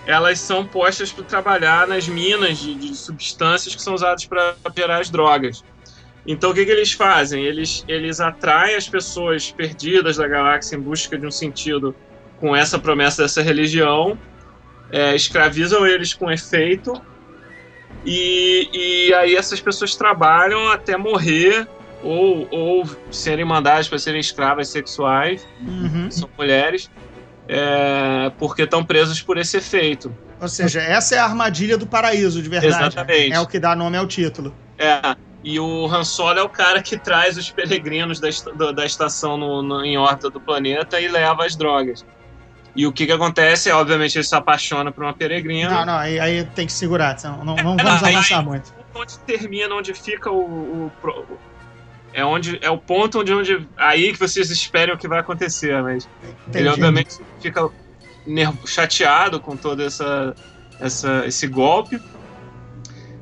elas 0.05 0.39
são 0.39 0.65
postas 0.65 1.11
para 1.11 1.23
trabalhar 1.23 1.87
nas 1.87 2.07
minas 2.07 2.57
de, 2.59 2.75
de 2.75 2.95
substâncias 2.95 3.75
que 3.75 3.81
são 3.81 3.93
usadas 3.93 4.25
para 4.25 4.55
gerar 4.75 4.99
as 4.99 5.09
drogas. 5.09 5.63
Então 6.25 6.51
o 6.51 6.53
que, 6.53 6.65
que 6.65 6.71
eles 6.71 6.91
fazem? 6.91 7.43
Eles, 7.43 7.83
eles 7.87 8.19
atraem 8.19 8.75
as 8.75 8.87
pessoas 8.87 9.51
perdidas 9.51 10.17
da 10.17 10.27
galáxia 10.27 10.75
em 10.75 10.81
busca 10.81 11.17
de 11.17 11.25
um 11.25 11.31
sentido 11.31 11.95
com 12.39 12.55
essa 12.55 12.79
promessa 12.79 13.23
dessa 13.23 13.41
religião 13.41 14.17
é, 14.91 15.15
escravizam 15.15 15.85
eles 15.85 16.13
com 16.13 16.31
efeito 16.31 16.93
e, 18.05 18.69
e 19.09 19.13
aí 19.13 19.35
essas 19.35 19.59
pessoas 19.59 19.95
trabalham 19.95 20.69
até 20.71 20.95
morrer 20.97 21.67
ou, 22.01 22.47
ou 22.49 22.89
serem 23.11 23.43
mandadas 23.43 23.87
para 23.89 23.99
serem 23.99 24.19
escravas 24.21 24.69
sexuais, 24.69 25.45
Uhum. 25.61 26.09
são 26.09 26.29
mulheres, 26.37 26.89
é, 27.47 28.31
porque 28.37 28.61
estão 28.63 28.83
presas 28.85 29.21
por 29.21 29.37
esse 29.37 29.57
efeito. 29.57 30.15
Ou 30.39 30.47
seja, 30.47 30.79
essa 30.81 31.15
é 31.15 31.19
a 31.19 31.25
armadilha 31.25 31.77
do 31.77 31.85
paraíso, 31.85 32.41
de 32.41 32.47
verdade. 32.47 32.73
Exatamente. 32.75 33.33
É 33.33 33.39
o 33.41 33.45
que 33.47 33.59
dá 33.59 33.75
nome 33.75 33.97
ao 33.97 34.07
título. 34.07 34.55
É, 34.77 35.01
e 35.43 35.59
o 35.59 35.85
Han 35.87 36.05
Solo 36.05 36.39
é 36.39 36.43
o 36.43 36.47
cara 36.47 36.81
que 36.81 36.97
traz 36.97 37.37
os 37.37 37.51
peregrinos 37.51 38.21
da, 38.21 38.29
da 38.71 38.85
estação 38.85 39.35
no- 39.37 39.61
no- 39.61 39.83
em 39.83 39.97
órbita 39.97 40.29
do 40.29 40.39
planeta 40.39 41.01
e 41.01 41.09
leva 41.09 41.45
as 41.45 41.57
drogas. 41.57 42.05
E 42.79 42.87
o 42.87 42.93
que 42.93 43.05
que 43.05 43.11
acontece? 43.11 43.69
Obviamente 43.71 44.15
ele 44.17 44.23
se 44.23 44.33
apaixona 44.33 44.89
por 44.89 45.03
uma 45.03 45.13
peregrina. 45.13 45.69
Não, 45.69 45.85
não, 45.85 45.97
aí, 45.97 46.17
aí 46.17 46.43
tem 46.55 46.65
que 46.65 46.71
segurar. 46.71 47.17
Não, 47.23 47.43
não, 47.43 47.55
não 47.57 47.73
É, 47.73 47.83
vamos 47.83 48.03
aí- 48.03 48.15
avançar 48.15 48.41
muito. 48.41 48.73
onde 48.95 49.19
termina, 49.19 49.75
onde 49.75 49.93
fica 49.93 50.31
o, 50.31 50.85
o 50.85 50.91
pro- 51.01 51.25
é 52.13 52.23
onde 52.23 52.57
é 52.61 52.69
o 52.69 52.77
ponto 52.77 53.19
onde, 53.19 53.33
onde 53.33 53.67
aí 53.75 54.13
que 54.13 54.19
vocês 54.19 54.49
esperam 54.49 54.95
que 54.95 55.07
vai 55.09 55.19
acontecer, 55.19 55.81
mas 55.83 56.07
Entendi. 56.47 56.57
ele 56.59 56.69
obviamente 56.69 57.17
fica 57.41 57.69
nervo, 58.25 58.65
chateado 58.65 59.39
com 59.41 59.57
todo 59.57 59.83
essa, 59.83 60.33
essa 60.79 61.25
esse 61.27 61.47
golpe 61.47 61.99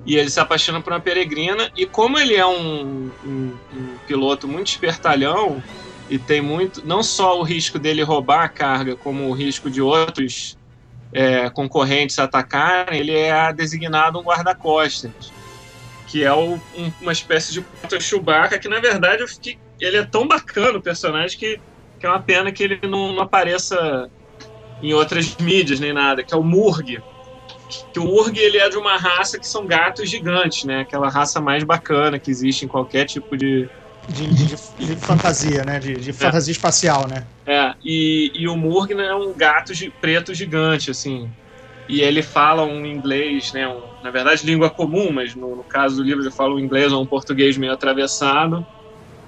e 0.06 0.16
ele 0.16 0.30
se 0.30 0.40
apaixona 0.40 0.80
por 0.82 0.94
uma 0.94 1.00
peregrina 1.00 1.70
e 1.76 1.86
como 1.86 2.18
ele 2.20 2.36
é 2.36 2.46
um, 2.46 3.12
um- 3.26 3.54
um 3.74 3.98
piloto 4.08 4.48
muito 4.48 4.68
espertalhão 4.68 5.62
e 6.10 6.20
tem 6.20 6.42
muito 6.42 6.86
não 6.86 7.04
só 7.04 7.40
o 7.40 7.44
risco 7.44 7.80
dele 7.80 8.04
roubar 8.04 8.44
a 8.44 8.50
carga 8.50 8.98
como 8.98 9.28
o 9.30 9.34
risco 9.34 9.70
de 9.70 9.82
outros 9.82 10.58
é, 11.14 11.50
concorrentes 11.52 12.20
atacarem 12.20 13.00
ele 13.00 13.14
é 13.14 13.54
designado 13.54 14.20
um 14.20 14.24
guarda-costas 14.24 15.34
que 16.06 16.24
é 16.24 16.34
o- 16.34 16.56
um- 16.74 16.94
uma 17.02 17.12
espécie 17.12 17.54
de 17.54 17.68
Chewbacca, 18.02 18.60
que 18.60 18.70
na 18.70 18.80
verdade 18.80 19.22
eu 19.24 19.28
fiquei, 19.28 19.60
ele 19.80 19.98
é 19.98 20.06
tão 20.06 20.28
bacana 20.28 20.78
o 20.78 20.82
personagem 20.84 21.38
que, 21.38 21.62
que 22.00 22.06
é 22.06 22.10
uma 22.10 22.24
pena 22.24 22.52
que 22.52 22.64
ele 22.64 22.80
não, 22.84 23.14
não 23.14 23.24
apareça 23.24 24.10
em 24.82 24.94
outras 24.94 25.36
mídias 25.38 25.80
nem 25.80 25.94
nada, 25.94 26.24
que 26.24 26.34
é 26.34 26.38
o 26.38 26.44
Murg. 26.44 27.00
Que 27.94 28.00
o 28.00 28.06
Murg 28.06 28.38
ele 28.40 28.58
é 28.58 28.70
de 28.70 28.78
uma 28.78 28.98
raça 28.98 29.40
que 29.40 29.48
são 29.48 29.66
gatos 29.68 30.10
gigantes, 30.10 30.64
né? 30.66 30.82
Aquela 30.82 31.10
raça 31.10 31.42
mais 31.42 31.64
bacana 31.64 32.20
que 32.20 32.32
existe 32.32 32.66
em 32.66 32.68
qualquer 32.68 33.06
tipo 33.06 33.36
de. 33.38 33.70
De, 34.08 34.28
de- 34.28 34.86
de 34.86 34.96
fantasia, 34.96 35.64
né? 35.66 35.80
De, 35.80 35.96
de 35.96 36.14
fantasia 36.14 36.52
espacial, 36.52 37.08
né? 37.08 37.28
É, 37.46 37.74
e, 37.84 38.32
e 38.36 38.48
o 38.48 38.56
Murg 38.58 38.94
né, 38.94 39.08
é 39.08 39.16
um 39.16 39.34
gato 39.36 39.74
preto 40.02 40.34
gigante, 40.34 40.92
assim. 40.92 41.32
E 41.88 42.02
ele 42.02 42.22
fala 42.22 42.64
um 42.64 42.86
inglês, 42.86 43.52
né? 43.54 43.68
um- 43.68 43.90
na 44.02 44.12
verdade, 44.12 44.46
língua 44.46 44.70
comum, 44.70 45.12
mas 45.12 45.36
no, 45.36 45.56
no 45.58 45.66
caso 45.66 45.98
do 45.98 46.04
livro 46.04 46.22
ele 46.24 46.32
fala 46.32 46.56
um 46.56 46.60
inglês 46.60 46.92
ou 46.92 47.04
um 47.04 47.08
português 47.08 47.58
meio 47.58 47.74
atravessado. 47.74 48.68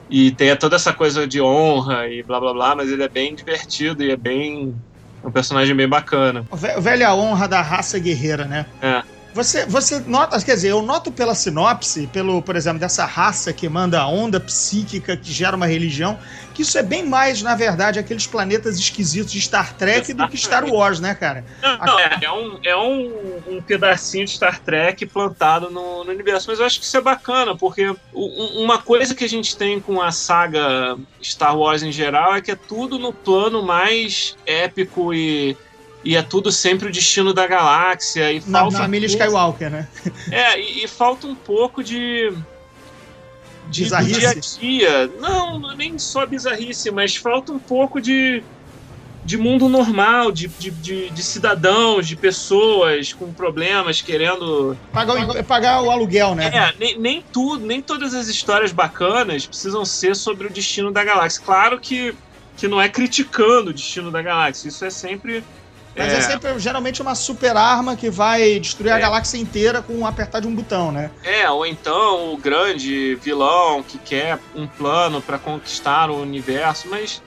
E 0.09 0.31
tem 0.31 0.55
toda 0.57 0.75
essa 0.75 0.93
coisa 0.93 1.27
de 1.27 1.41
honra 1.41 2.07
e 2.07 2.23
blá 2.23 2.39
blá 2.39 2.53
blá, 2.53 2.75
mas 2.75 2.89
ele 2.91 3.03
é 3.03 3.09
bem 3.09 3.35
divertido 3.35 4.03
e 4.03 4.11
é 4.11 4.17
bem. 4.17 4.75
É 5.23 5.27
um 5.27 5.31
personagem 5.31 5.75
bem 5.75 5.87
bacana. 5.87 6.45
Velha 6.79 7.13
honra 7.13 7.47
da 7.47 7.61
raça 7.61 7.99
guerreira, 7.99 8.45
né? 8.47 8.65
É. 8.81 9.01
Você, 9.33 9.65
você 9.67 9.99
nota, 9.99 10.41
quer 10.43 10.55
dizer, 10.55 10.69
eu 10.69 10.81
noto 10.81 11.11
pela 11.11 11.35
sinopse, 11.35 12.07
pelo, 12.07 12.41
por 12.41 12.55
exemplo, 12.55 12.79
dessa 12.79 13.05
raça 13.05 13.53
que 13.53 13.69
manda 13.69 14.01
a 14.01 14.07
onda 14.07 14.39
psíquica 14.39 15.15
que 15.15 15.31
gera 15.31 15.55
uma 15.55 15.67
religião, 15.67 16.17
que 16.53 16.63
isso 16.63 16.77
é 16.79 16.83
bem 16.83 17.05
mais, 17.05 17.41
na 17.43 17.53
verdade, 17.55 17.99
aqueles 17.99 18.25
planetas 18.25 18.77
esquisitos 18.77 19.31
de 19.31 19.39
Star 19.39 19.73
Trek 19.75 20.13
do 20.13 20.27
que 20.27 20.35
Star 20.35 20.65
Wars, 20.65 20.99
né, 20.99 21.13
cara? 21.13 21.45
Não, 21.61 21.77
não, 21.77 21.99
é, 21.99 22.17
é 22.23 22.31
um, 22.31 22.59
é 22.65 22.75
um, 22.75 23.41
um 23.57 23.61
pedacinho 23.61 24.25
de 24.25 24.31
Star 24.31 24.59
Trek 24.59 25.05
plantado 25.05 25.69
no, 25.69 26.03
no 26.03 26.11
universo, 26.11 26.49
mas 26.49 26.59
eu 26.59 26.65
acho 26.65 26.79
que 26.79 26.85
isso 26.85 26.97
é 26.97 27.01
bacana, 27.01 27.55
porque 27.55 27.87
um- 28.13 28.63
uma 28.63 28.79
coisa 28.79 29.13
que 29.13 29.23
a 29.23 29.29
gente 29.29 29.55
tem 29.55 29.79
com 29.79 30.01
a 30.01 30.11
saga 30.11 30.97
Star 31.23 31.55
Wars 31.55 31.83
em 31.83 31.91
geral 31.91 32.35
é 32.35 32.41
que 32.41 32.51
é 32.51 32.55
tudo 32.55 32.97
no 32.97 33.13
plano 33.13 33.61
mais 33.63 34.35
épico 34.45 35.13
e, 35.13 35.55
e 36.03 36.15
é 36.15 36.21
tudo 36.21 36.51
sempre 36.51 36.87
o 36.87 36.91
destino 36.91 37.33
da 37.33 37.45
galáxia. 37.45 38.31
E 38.31 38.41
Na 38.47 38.69
família 38.71 39.07
Skywalker, 39.07 39.69
né? 39.69 39.87
É, 40.31 40.59
e, 40.59 40.83
e 40.83 40.87
falta 40.87 41.27
um 41.27 41.35
pouco 41.35 41.83
de. 41.83 42.31
de 43.67 43.83
Bizarrice? 43.83 44.19
dia 44.19 44.29
a 44.29 44.35
dia. 44.35 45.11
Não, 45.19 45.59
não 45.59 45.71
é 45.71 45.75
nem 45.75 45.99
só 45.99 46.25
bizarrice, 46.25 46.89
mas 46.89 47.17
falta 47.17 47.51
um 47.51 47.59
pouco 47.59 47.99
de. 47.99 48.41
de 49.25 49.37
mundo 49.37 49.67
normal, 49.67 50.31
de, 50.31 50.47
de, 50.47 50.71
de, 50.71 51.09
de 51.09 51.23
cidadãos, 51.23 52.07
de 52.07 52.15
pessoas 52.15 53.11
com 53.11 53.33
problemas 53.33 54.01
querendo. 54.01 54.77
Pagar 54.93 55.15
o, 55.15 55.43
pagar 55.43 55.81
o 55.81 55.91
aluguel, 55.91 56.33
né? 56.33 56.45
É, 56.47 56.73
nem, 56.79 56.97
nem 56.97 57.21
tudo, 57.21 57.65
nem 57.65 57.81
todas 57.81 58.13
as 58.13 58.29
histórias 58.29 58.71
bacanas 58.71 59.45
precisam 59.45 59.83
ser 59.83 60.15
sobre 60.15 60.47
o 60.47 60.49
destino 60.49 60.93
da 60.93 61.03
galáxia. 61.03 61.41
Claro 61.45 61.77
que, 61.77 62.15
que 62.55 62.69
não 62.69 62.81
é 62.81 62.87
criticando 62.87 63.71
o 63.71 63.73
destino 63.73 64.09
da 64.09 64.21
galáxia, 64.21 64.69
isso 64.69 64.85
é 64.85 64.89
sempre. 64.89 65.43
Mas 65.95 66.13
é. 66.13 66.21
sempre, 66.21 66.57
geralmente, 66.59 67.01
uma 67.01 67.15
super 67.15 67.57
arma 67.57 67.95
que 67.95 68.09
vai 68.09 68.59
destruir 68.59 68.91
a 68.93 68.97
É. 68.97 69.01
galáxia 69.01 69.37
inteira 69.37 69.81
com 69.81 69.93
um 69.93 70.05
apertar 70.05 70.39
de 70.39 70.47
um 70.47 70.55
botão, 70.55 70.91
né? 70.91 71.11
É, 71.23 71.49
ou 71.49 71.65
então 71.65 72.33
o 72.33 72.37
grande 72.37 73.15
vilão 73.15 73.83
que 73.83 73.97
quer 73.97 74.39
um 74.55 74.67
plano 74.67 75.21
para 75.21 75.37
conquistar 75.37 76.09
o 76.09 76.21
universo, 76.21 76.87
mas 76.89 77.21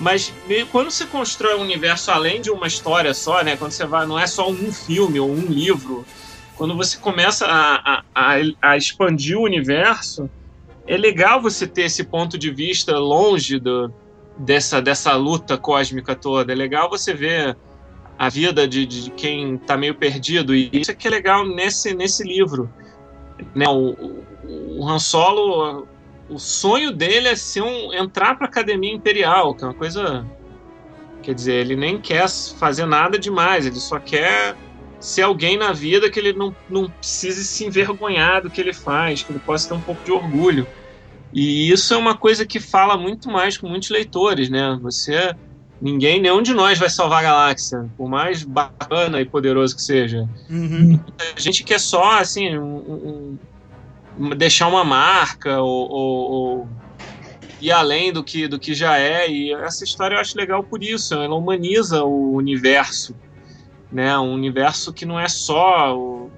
mas 0.00 0.32
meio- 0.46 0.66
quando 0.68 0.92
você 0.92 1.04
constrói 1.06 1.56
um 1.56 1.62
universo 1.62 2.12
além 2.12 2.40
de 2.40 2.50
uma 2.52 2.68
história 2.68 3.12
só, 3.12 3.42
né? 3.42 3.56
Quando 3.56 3.72
você 3.72 3.84
vai, 3.84 4.06
não 4.06 4.16
é 4.18 4.28
só 4.28 4.48
um 4.48 4.72
filme 4.72 5.18
ou 5.18 5.28
um 5.28 5.46
livro, 5.46 6.06
quando 6.54 6.76
você 6.76 6.96
começa 6.98 7.46
a, 7.46 7.74
a, 7.94 8.02
a, 8.14 8.34
a 8.62 8.76
expandir 8.76 9.36
o 9.36 9.42
universo, 9.42 10.30
é 10.86 10.96
legal 10.96 11.40
você 11.42 11.66
ter 11.66 11.82
esse 11.82 12.04
ponto 12.04 12.38
de 12.38 12.50
vista 12.52 12.96
longe 12.96 13.58
do, 13.58 13.92
dessa, 14.38 14.80
dessa 14.80 15.14
luta 15.16 15.58
cósmica 15.58 16.14
toda. 16.14 16.52
É 16.52 16.56
legal 16.56 16.88
você 16.88 17.12
ver 17.12 17.56
a 18.18 18.28
vida 18.28 18.66
de, 18.66 18.84
de 18.84 19.10
quem 19.12 19.56
tá 19.58 19.76
meio 19.76 19.94
perdido. 19.94 20.54
E 20.54 20.68
isso 20.72 20.90
é 20.90 20.94
que 20.94 21.06
é 21.06 21.10
legal 21.10 21.46
nesse, 21.46 21.94
nesse 21.94 22.24
livro. 22.24 22.68
Né? 23.54 23.66
O, 23.68 24.24
o, 24.44 24.88
Han 24.88 24.98
Solo, 24.98 25.86
o 26.28 26.38
sonho 26.38 26.90
dele 26.90 27.28
é 27.28 27.36
ser 27.36 27.62
um, 27.62 27.94
entrar 27.94 28.36
pra 28.36 28.48
Academia 28.48 28.92
Imperial, 28.92 29.54
que 29.54 29.62
é 29.62 29.68
uma 29.68 29.74
coisa. 29.74 30.26
Quer 31.22 31.34
dizer, 31.34 31.54
ele 31.54 31.76
nem 31.76 32.00
quer 32.00 32.28
fazer 32.28 32.86
nada 32.86 33.18
demais, 33.18 33.66
ele 33.66 33.76
só 33.76 33.98
quer 33.98 34.56
ser 34.98 35.22
alguém 35.22 35.56
na 35.56 35.72
vida 35.72 36.10
que 36.10 36.18
ele 36.18 36.32
não, 36.32 36.54
não 36.68 36.90
precise 36.90 37.44
se 37.44 37.64
envergonhar 37.64 38.42
do 38.42 38.50
que 38.50 38.60
ele 38.60 38.72
faz, 38.72 39.22
que 39.22 39.30
ele 39.30 39.38
possa 39.38 39.68
ter 39.68 39.74
um 39.74 39.80
pouco 39.80 40.02
de 40.04 40.10
orgulho. 40.10 40.66
E 41.32 41.70
isso 41.70 41.92
é 41.92 41.96
uma 41.96 42.16
coisa 42.16 42.46
que 42.46 42.58
fala 42.58 42.96
muito 42.96 43.30
mais 43.30 43.58
com 43.58 43.68
muitos 43.68 43.90
leitores, 43.90 44.48
né? 44.48 44.78
Você 44.80 45.34
ninguém, 45.80 46.20
nenhum 46.20 46.42
de 46.42 46.52
nós 46.52 46.78
vai 46.78 46.90
salvar 46.90 47.20
a 47.20 47.22
galáxia, 47.22 47.88
por 47.96 48.08
mais 48.08 48.42
bacana 48.42 49.20
e 49.20 49.24
poderoso 49.24 49.76
que 49.76 49.82
seja. 49.82 50.28
Uhum. 50.50 50.98
A 51.36 51.40
gente 51.40 51.62
quer 51.64 51.78
só, 51.80 52.18
assim, 52.18 52.58
um- 52.58 53.38
um- 54.18 54.30
deixar 54.36 54.66
uma 54.68 54.84
marca 54.84 55.60
ou, 55.60 55.88
ou- 55.90 56.30
ou 56.30 56.68
ir 57.60 57.70
além 57.70 58.12
do 58.12 58.22
que, 58.24 58.48
do 58.48 58.58
que 58.58 58.74
já 58.74 58.98
é. 58.98 59.30
E 59.30 59.52
essa 59.52 59.84
história 59.84 60.16
eu 60.16 60.20
acho 60.20 60.36
legal 60.36 60.62
por 60.62 60.82
isso. 60.82 61.14
Ela 61.14 61.34
humaniza 61.34 62.02
o 62.04 62.32
universo, 62.34 63.14
né? 63.92 64.18
Um 64.18 64.32
universo 64.32 64.92
que 64.92 65.06
não 65.06 65.18
é 65.18 65.28
só 65.28 65.96
o 65.96 66.30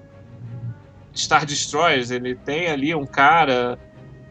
Star 1.16 1.46
Destroyers. 1.46 2.10
Ele 2.10 2.34
tem 2.34 2.68
ali 2.68 2.94
um 2.94 3.06
cara 3.06 3.78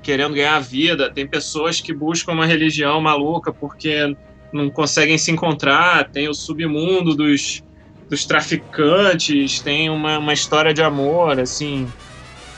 querendo 0.01 0.35
ganhar 0.35 0.59
vida. 0.59 1.11
Tem 1.11 1.27
pessoas 1.27 1.81
que 1.81 1.91
buscam 1.93 2.33
uma 2.33 2.45
religião 2.45 3.01
maluca 3.01 3.51
porque 3.51 4.15
não 4.53 4.69
conseguem 4.69 5.17
se 5.17 5.31
encontrar. 5.31 6.09
Tem 6.09 6.27
o 6.29 6.33
submundo 6.33 7.15
dos, 7.15 7.61
dos 8.09 8.25
traficantes. 8.25 9.59
Tem 9.59 9.89
uma, 9.89 10.19
uma 10.19 10.33
história 10.33 10.73
de 10.73 10.81
amor, 10.81 11.39
assim. 11.39 11.87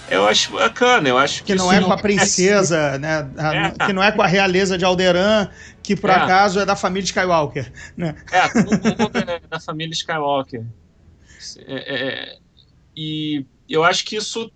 Eu 0.10 0.28
acho 0.28 0.52
bacana. 0.54 1.08
Eu 1.08 1.18
acho 1.18 1.39
que, 1.44 1.54
Que 1.54 1.56
não 1.56 1.72
é 1.72 1.80
com 1.82 1.92
a 1.94 1.98
princesa, 1.98 2.98
né? 3.00 3.30
A- 3.38 3.56
É. 3.56 3.86
Que 3.86 3.94
não 3.94 4.04
é 4.04 4.12
com 4.12 4.22
a 4.22 4.28
realeza 4.28 4.78
de 4.78 4.84
Alderan, 4.84 5.48
que 5.82 5.96
por 5.96 6.10
É. 6.10 6.14
acaso 6.14 6.60
é 6.60 6.66
da 6.66 6.76
família 6.76 7.06
Skywalker. 7.06 7.72
Né? 7.96 8.16
É, 8.32 8.48
todo 8.50 8.72
mundo 8.72 9.18
é 9.18 9.39
da 9.50 9.60
família 9.60 9.94
Skywalker. 9.94 10.64
É, 11.66 11.96
é, 11.96 12.38
e 12.96 13.46
eu 13.70 13.84
acho 13.84 14.04
que 14.06 14.16
isso 14.18 14.52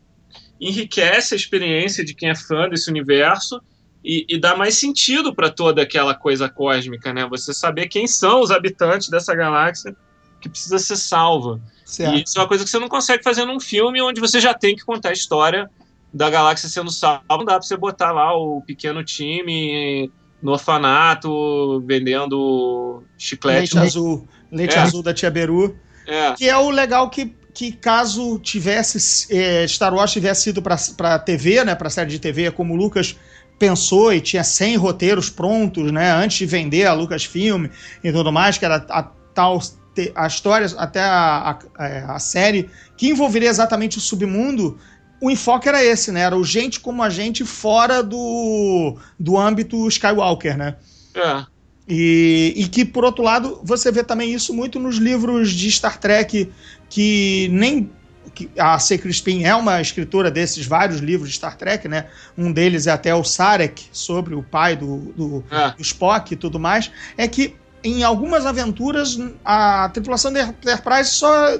enriquece 0.59 1.33
a 1.33 1.37
experiência 1.37 2.03
de 2.03 2.13
quem 2.13 2.29
é 2.29 2.35
fã 2.35 2.67
desse 2.69 2.89
universo 2.89 3.61
e, 4.05 4.25
e 4.29 4.37
dá 4.39 4.55
mais 4.55 4.77
sentido 4.77 5.33
para 5.33 5.49
toda 5.49 5.81
aquela 5.81 6.13
coisa 6.13 6.47
cósmica, 6.47 7.11
né? 7.11 7.25
Você 7.27 7.53
saber 7.53 7.87
quem 7.87 8.05
são 8.05 8.41
os 8.41 8.51
habitantes 8.51 9.09
dessa 9.09 9.33
galáxia 9.33 9.95
que 10.39 10.47
precisa 10.47 10.77
ser 10.77 10.95
salva. 10.95 11.59
Certo. 11.83 12.15
E 12.15 12.23
isso 12.23 12.37
é 12.37 12.41
uma 12.41 12.47
coisa 12.47 12.63
que 12.63 12.69
você 12.69 12.77
não 12.77 12.87
consegue 12.87 13.23
fazer 13.23 13.45
num 13.45 13.59
filme 13.59 14.01
onde 14.01 14.21
você 14.21 14.39
já 14.39 14.53
tem 14.53 14.75
que 14.75 14.85
contar 14.85 15.09
a 15.09 15.13
história 15.13 15.69
da 16.13 16.29
galáxia 16.29 16.69
sendo 16.69 16.91
salva. 16.91 17.23
Não 17.29 17.43
dá 17.43 17.53
pra 17.53 17.61
você 17.63 17.75
botar 17.75 18.11
lá 18.11 18.35
o 18.37 18.61
pequeno 18.61 19.03
time 19.03 20.11
no 20.41 20.51
orfanato 20.51 21.81
vendendo 21.81 23.03
chiclete. 23.17 23.75
Leite 23.75 23.79
azul. 23.79 24.27
Leite 24.51 24.75
É. 24.75 24.79
azul 24.79 25.01
da 25.01 25.13
Tia 25.13 25.31
Beru. 25.31 25.75
É. 26.05 26.33
Que 26.33 26.47
é 26.47 26.57
o 26.57 26.69
legal 26.69 27.09
que, 27.09 27.35
que 27.53 27.71
caso 27.71 28.37
tivesse 28.39 29.33
é, 29.35 29.67
Star 29.67 29.93
Wars 29.93 30.11
tivesse 30.11 30.51
ido 30.51 30.61
pra 30.61 31.17
TV, 31.17 31.63
né, 31.63 31.73
pra 31.73 31.89
série 31.89 32.11
de 32.11 32.19
TV, 32.19 32.51
como 32.51 32.75
o 32.75 32.77
Lucas 32.77 33.15
pensou 33.57 34.13
e 34.13 34.19
tinha 34.21 34.43
100 34.43 34.77
roteiros 34.77 35.29
prontos, 35.29 35.91
né, 35.91 36.11
antes 36.11 36.37
de 36.37 36.45
vender 36.45 36.85
a 36.85 36.93
Lucasfilm 36.93 37.67
e 38.03 38.11
tudo 38.11 38.31
mais, 38.31 38.57
que 38.57 38.65
era 38.65 38.85
a 38.89 39.03
tal 39.33 39.59
a 40.13 40.27
história 40.27 40.67
até 40.77 40.99
a, 40.99 41.57
a, 41.77 41.85
é, 41.87 42.03
a 42.05 42.19
série 42.19 42.69
que 42.97 43.09
envolveria 43.09 43.49
exatamente 43.49 43.97
o 43.97 44.01
submundo, 44.01 44.77
o 45.21 45.31
enfoque 45.31 45.69
era 45.69 45.83
esse, 45.83 46.11
né? 46.11 46.21
Era 46.21 46.37
o 46.37 46.43
gente 46.43 46.79
como 46.79 47.01
a 47.01 47.09
gente 47.09 47.45
fora 47.45 48.03
do, 48.03 48.97
do 49.19 49.37
âmbito 49.37 49.87
Skywalker, 49.87 50.57
né? 50.57 50.75
É. 51.15 51.45
E, 51.87 52.53
e 52.57 52.67
que, 52.67 52.83
por 52.83 53.05
outro 53.05 53.23
lado, 53.23 53.59
você 53.63 53.91
vê 53.91 54.03
também 54.03 54.33
isso 54.33 54.53
muito 54.53 54.79
nos 54.79 54.97
livros 54.97 55.51
de 55.51 55.71
Star 55.71 55.97
Trek, 55.99 56.51
que 56.89 57.47
nem. 57.51 57.89
Que 58.35 58.49
a 58.57 58.77
C. 58.77 58.97
Crispin 58.97 59.45
é 59.45 59.55
uma 59.55 59.81
escritora 59.81 60.29
desses 60.29 60.65
vários 60.67 60.99
livros 60.99 61.29
de 61.29 61.35
Star 61.37 61.55
Trek, 61.57 61.87
né? 61.87 62.05
Um 62.37 62.51
deles 62.51 62.85
é 62.85 62.91
até 62.91 63.15
o 63.15 63.23
Sarek, 63.23 63.85
sobre 63.91 64.35
o 64.35 64.43
pai 64.43 64.75
do, 64.75 64.97
do, 65.15 65.43
É. 65.49 65.71
do 65.71 65.81
Spock 65.81 66.33
e 66.33 66.35
tudo 66.35 66.59
mais. 66.59 66.91
É 67.17 67.27
que 67.27 67.55
em 67.85 68.03
algumas 68.03 68.47
aventuras 68.47 69.17
a 69.45 69.87
tripulação 69.93 70.33
da 70.33 70.41
Enterprise 70.41 71.11
só, 71.11 71.55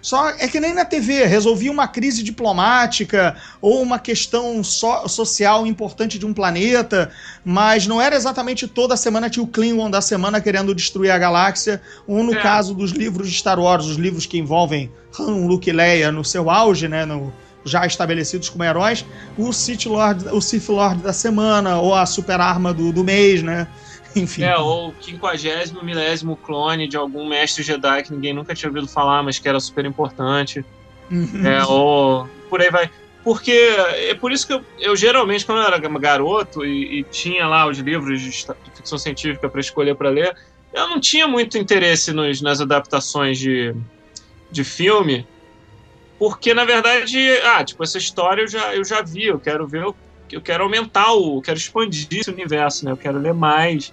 só 0.00 0.28
é 0.30 0.46
que 0.46 0.60
nem 0.60 0.72
na 0.72 0.84
TV, 0.84 1.24
resolvia 1.26 1.72
uma 1.72 1.88
crise 1.88 2.22
diplomática 2.22 3.36
ou 3.60 3.82
uma 3.82 3.98
questão 3.98 4.62
so- 4.62 5.08
social 5.08 5.66
importante 5.66 6.18
de 6.20 6.24
um 6.24 6.32
planeta, 6.32 7.10
mas 7.44 7.86
não 7.86 8.00
era 8.00 8.14
exatamente 8.14 8.68
toda 8.68 8.96
semana 8.96 9.28
tinha 9.28 9.42
o 9.42 9.46
Klingon 9.46 9.90
da 9.90 10.00
semana 10.00 10.40
querendo 10.40 10.72
destruir 10.74 11.10
a 11.10 11.18
galáxia, 11.18 11.82
ou 12.06 12.22
no 12.22 12.34
É. 12.34 12.40
caso 12.40 12.72
dos 12.72 12.92
livros 12.92 13.28
de 13.28 13.36
Star 13.36 13.58
Wars, 13.58 13.86
os 13.86 13.96
livros 13.96 14.26
que 14.26 14.38
envolvem 14.38 14.90
Han, 15.18 15.46
Luke 15.46 15.68
e 15.68 15.72
Leia 15.72 16.12
no 16.12 16.24
seu 16.24 16.48
auge, 16.48 16.86
né, 16.86 17.04
no- 17.04 17.32
já 17.64 17.84
estabelecidos 17.84 18.48
como 18.48 18.62
heróis, 18.64 19.04
o 19.36 19.52
Sith 19.52 19.84
Lord, 19.86 20.28
o 20.28 20.40
Sith 20.40 20.68
Lord 20.68 21.02
da 21.02 21.12
semana, 21.12 21.78
ou 21.80 21.94
a 21.94 22.06
super 22.06 22.40
arma 22.40 22.72
do, 22.72 22.90
do 22.92 23.02
mês, 23.04 23.42
né? 23.42 23.66
Enfim. 24.16 24.42
É, 24.42 24.56
ou 24.56 24.88
o 24.88 24.94
quinquagésimo, 24.94 25.84
milésimo 25.84 26.36
clone 26.36 26.88
de 26.88 26.96
algum 26.96 27.28
mestre 27.28 27.62
Jedi 27.62 28.02
que 28.02 28.12
ninguém 28.12 28.34
nunca 28.34 28.54
tinha 28.54 28.68
ouvido 28.68 28.88
falar, 28.88 29.22
mas 29.22 29.38
que 29.38 29.48
era 29.48 29.60
super 29.60 29.84
importante. 29.84 30.64
Uhum. 31.10 31.46
É, 31.46 31.64
ou 31.64 32.28
por 32.48 32.60
aí 32.60 32.70
vai. 32.70 32.90
Porque 33.22 33.52
é 33.52 34.14
por 34.14 34.32
isso 34.32 34.46
que 34.46 34.52
eu, 34.52 34.60
eu 34.78 34.96
geralmente, 34.96 35.44
quando 35.44 35.58
eu 35.58 35.66
era 35.66 35.78
garoto 35.78 36.64
e, 36.64 37.00
e 37.00 37.04
tinha 37.04 37.46
lá 37.46 37.66
os 37.66 37.78
livros 37.78 38.20
de, 38.20 38.30
ficção 38.30 38.98
científica 38.98 39.48
para 39.48 39.60
escolher 39.60 39.94
para 39.94 40.08
ler, 40.08 40.34
eu 40.72 40.88
não 40.88 41.00
tinha 41.00 41.28
muito 41.28 41.58
interesse 41.58 42.12
nos, 42.12 42.40
nas 42.40 42.60
adaptações 42.60 43.38
de, 43.38 43.74
de 44.50 44.64
filme, 44.64 45.26
porque 46.18 46.54
na 46.54 46.64
verdade, 46.64 47.18
ah, 47.44 47.64
tipo, 47.64 47.82
essa 47.82 47.98
história 47.98 48.42
eu 48.42 48.48
já, 48.48 48.74
eu 48.74 48.84
já 48.84 49.02
vi, 49.02 49.26
eu 49.26 49.40
quero 49.40 49.68
ver, 49.68 49.84
o- 49.84 49.96
eu 50.30 50.40
quero 50.40 50.64
aumentar 50.64 51.12
o, 51.12 51.38
eu 51.38 51.42
quero 51.42 51.58
expandir 51.58 52.06
esse 52.12 52.30
universo, 52.30 52.84
né? 52.84 52.92
Eu 52.92 52.96
quero 52.96 53.18
ler 53.18 53.34
mais, 53.34 53.92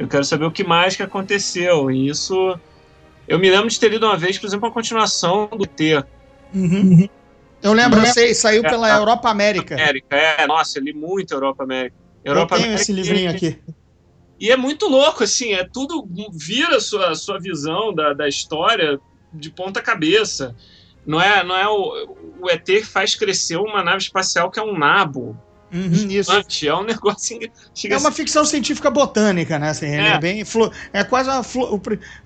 eu 0.00 0.08
quero 0.08 0.24
saber 0.24 0.46
o 0.46 0.50
que 0.50 0.64
mais 0.64 0.96
que 0.96 1.02
aconteceu, 1.02 1.90
e 1.90 2.08
isso. 2.08 2.58
Eu 3.28 3.38
me 3.38 3.50
lembro 3.50 3.68
de 3.68 3.78
ter 3.78 3.90
lido 3.90 4.06
uma 4.06 4.16
vez, 4.16 4.38
por 4.38 4.46
exemplo, 4.46 4.66
a 4.66 4.72
continuação 4.72 5.46
do 5.46 5.66
T. 5.66 6.02
Uhum. 6.54 7.06
Eu 7.62 7.74
lembro, 7.74 8.00
eu 8.00 8.06
sei, 8.06 8.32
saiu 8.32 8.64
É, 8.64 8.70
pela 8.70 8.88
tá. 8.88 8.96
Europa 8.96 9.28
América. 9.28 9.74
América, 9.74 10.16
é, 10.16 10.46
nossa, 10.46 10.78
eu 10.78 10.84
li 10.84 10.94
muito 10.94 11.34
Europa 11.34 11.64
América. 11.64 11.94
Eu 12.24 12.32
Europa 12.32 12.54
tenho 12.56 12.68
América 12.68 12.82
esse 12.82 12.92
livrinho 12.94 13.30
aqui. 13.30 13.58
E 14.40 14.50
é 14.50 14.56
muito 14.56 14.88
louco, 14.88 15.22
assim, 15.22 15.52
é 15.52 15.68
tudo 15.70 16.08
vira 16.32 16.78
a 16.78 16.80
sua, 16.80 17.10
a 17.10 17.14
sua 17.14 17.38
visão 17.38 17.94
da, 17.94 18.14
da 18.14 18.26
história 18.26 18.98
de 19.34 19.50
ponta 19.50 19.82
cabeça. 19.82 20.56
Não 21.06 21.20
é, 21.20 21.44
não 21.44 21.54
é 21.54 21.68
o, 21.68 22.16
o 22.40 22.50
ET 22.50 22.64
que 22.64 22.86
faz 22.86 23.14
crescer 23.14 23.58
uma 23.58 23.84
nave 23.84 23.98
espacial 23.98 24.50
que 24.50 24.58
é 24.58 24.62
um 24.62 24.78
nabo. 24.78 25.38
Uhum, 25.72 26.08
isso. 26.10 26.32
É 26.66 26.74
um 26.74 26.82
negócio. 26.82 27.36
assim, 27.36 27.50
Chega 27.74 27.94
É 27.94 27.98
uma 27.98 28.10
ficção 28.10 28.44
científica 28.44 28.90
botânica, 28.90 29.58
né? 29.58 29.70
Assim, 29.70 29.86
é. 29.86 30.08
É. 30.08 30.18
bem. 30.18 30.44
flo- 30.44 30.72
É 30.92 31.04
quase 31.04 31.30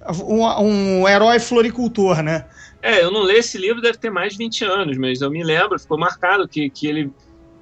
um, 0.09 1.01
um 1.03 1.09
herói 1.09 1.39
floricultor, 1.39 2.23
né? 2.23 2.47
É, 2.83 3.03
eu 3.03 3.11
não 3.11 3.27
li 3.27 3.35
esse 3.37 3.57
livro, 3.57 3.81
deve 3.81 3.99
ter 3.99 4.11
mais 4.11 4.33
de 4.33 4.39
20 4.39 4.65
anos, 4.65 4.97
mas 4.99 5.21
eu 5.21 5.31
me 5.31 5.43
lembro, 5.43 5.79
ficou 5.79 5.99
marcado 5.99 6.47
que, 6.49 6.69
que 6.71 6.87
ele, 6.87 7.11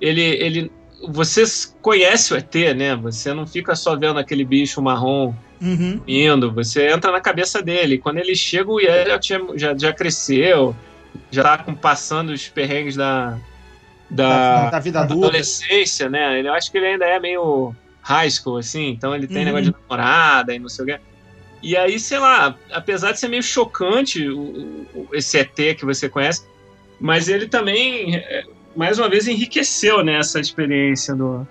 ele, 0.00 0.20
ele. 0.20 0.72
Você 1.08 1.42
conhece 1.80 2.32
o 2.32 2.36
ET, 2.36 2.54
né? 2.76 2.94
Você 2.96 3.32
não 3.34 3.46
fica 3.46 3.74
só 3.74 3.96
vendo 3.96 4.18
aquele 4.18 4.44
bicho 4.44 4.80
marrom 4.82 5.32
Uhum. 5.60 6.00
indo, 6.08 6.52
você 6.52 6.88
entra 6.88 7.12
na 7.12 7.20
cabeça 7.20 7.62
dele. 7.62 7.98
Quando 7.98 8.18
ele 8.18 8.34
chega, 8.34 8.68
o 8.68 8.80
tinha- 9.20 9.40
já, 9.54 9.76
já 9.78 9.92
cresceu, 9.92 10.74
já 11.30 11.42
tá 11.44 11.58
com- 11.58 11.74
passando 11.74 12.30
os 12.30 12.48
perrengues 12.48 12.96
da, 12.96 13.38
Da, 14.12 14.64
da, 14.64 14.70
da 14.70 14.78
vida 14.78 15.00
adulta. 15.00 15.26
adolescência, 15.28 16.08
né? 16.08 16.38
Ele- 16.38 16.48
Eu 16.48 16.52
acho 16.54 16.70
que 16.70 16.78
ele 16.78 16.86
ainda 16.86 17.04
é 17.06 17.18
meio 17.18 17.74
high 18.02 18.30
school, 18.30 18.58
assim, 18.58 18.88
então 18.90 19.14
ele 19.14 19.26
tem 19.26 19.38
Uhum. 19.38 19.44
negócio 19.44 19.64
de 19.66 19.72
namorada 19.72 20.54
e 20.54 20.58
não 20.58 20.68
sei 20.68 20.82
o 20.84 20.86
quê. 20.86 21.00
E 21.62 21.76
aí, 21.76 21.98
sei 21.98 22.18
lá, 22.18 22.54
apesar 22.72 23.12
de 23.12 23.20
ser 23.20 23.28
meio 23.28 23.42
chocante 23.42 24.28
o, 24.28 24.40
o- 24.94 25.08
esse 25.12 25.38
ET 25.38 25.74
que 25.76 25.84
você 25.84 26.08
conhece, 26.08 26.44
mas 27.00 27.28
ele 27.28 27.46
também, 27.48 28.16
é, 28.16 28.44
mais 28.76 28.98
uma 28.98 29.08
vez, 29.08 29.26
enriqueceu 29.28 30.04
né, 30.04 30.18
essa 30.18 30.38
experiência 30.40 31.14
do. 31.14 31.46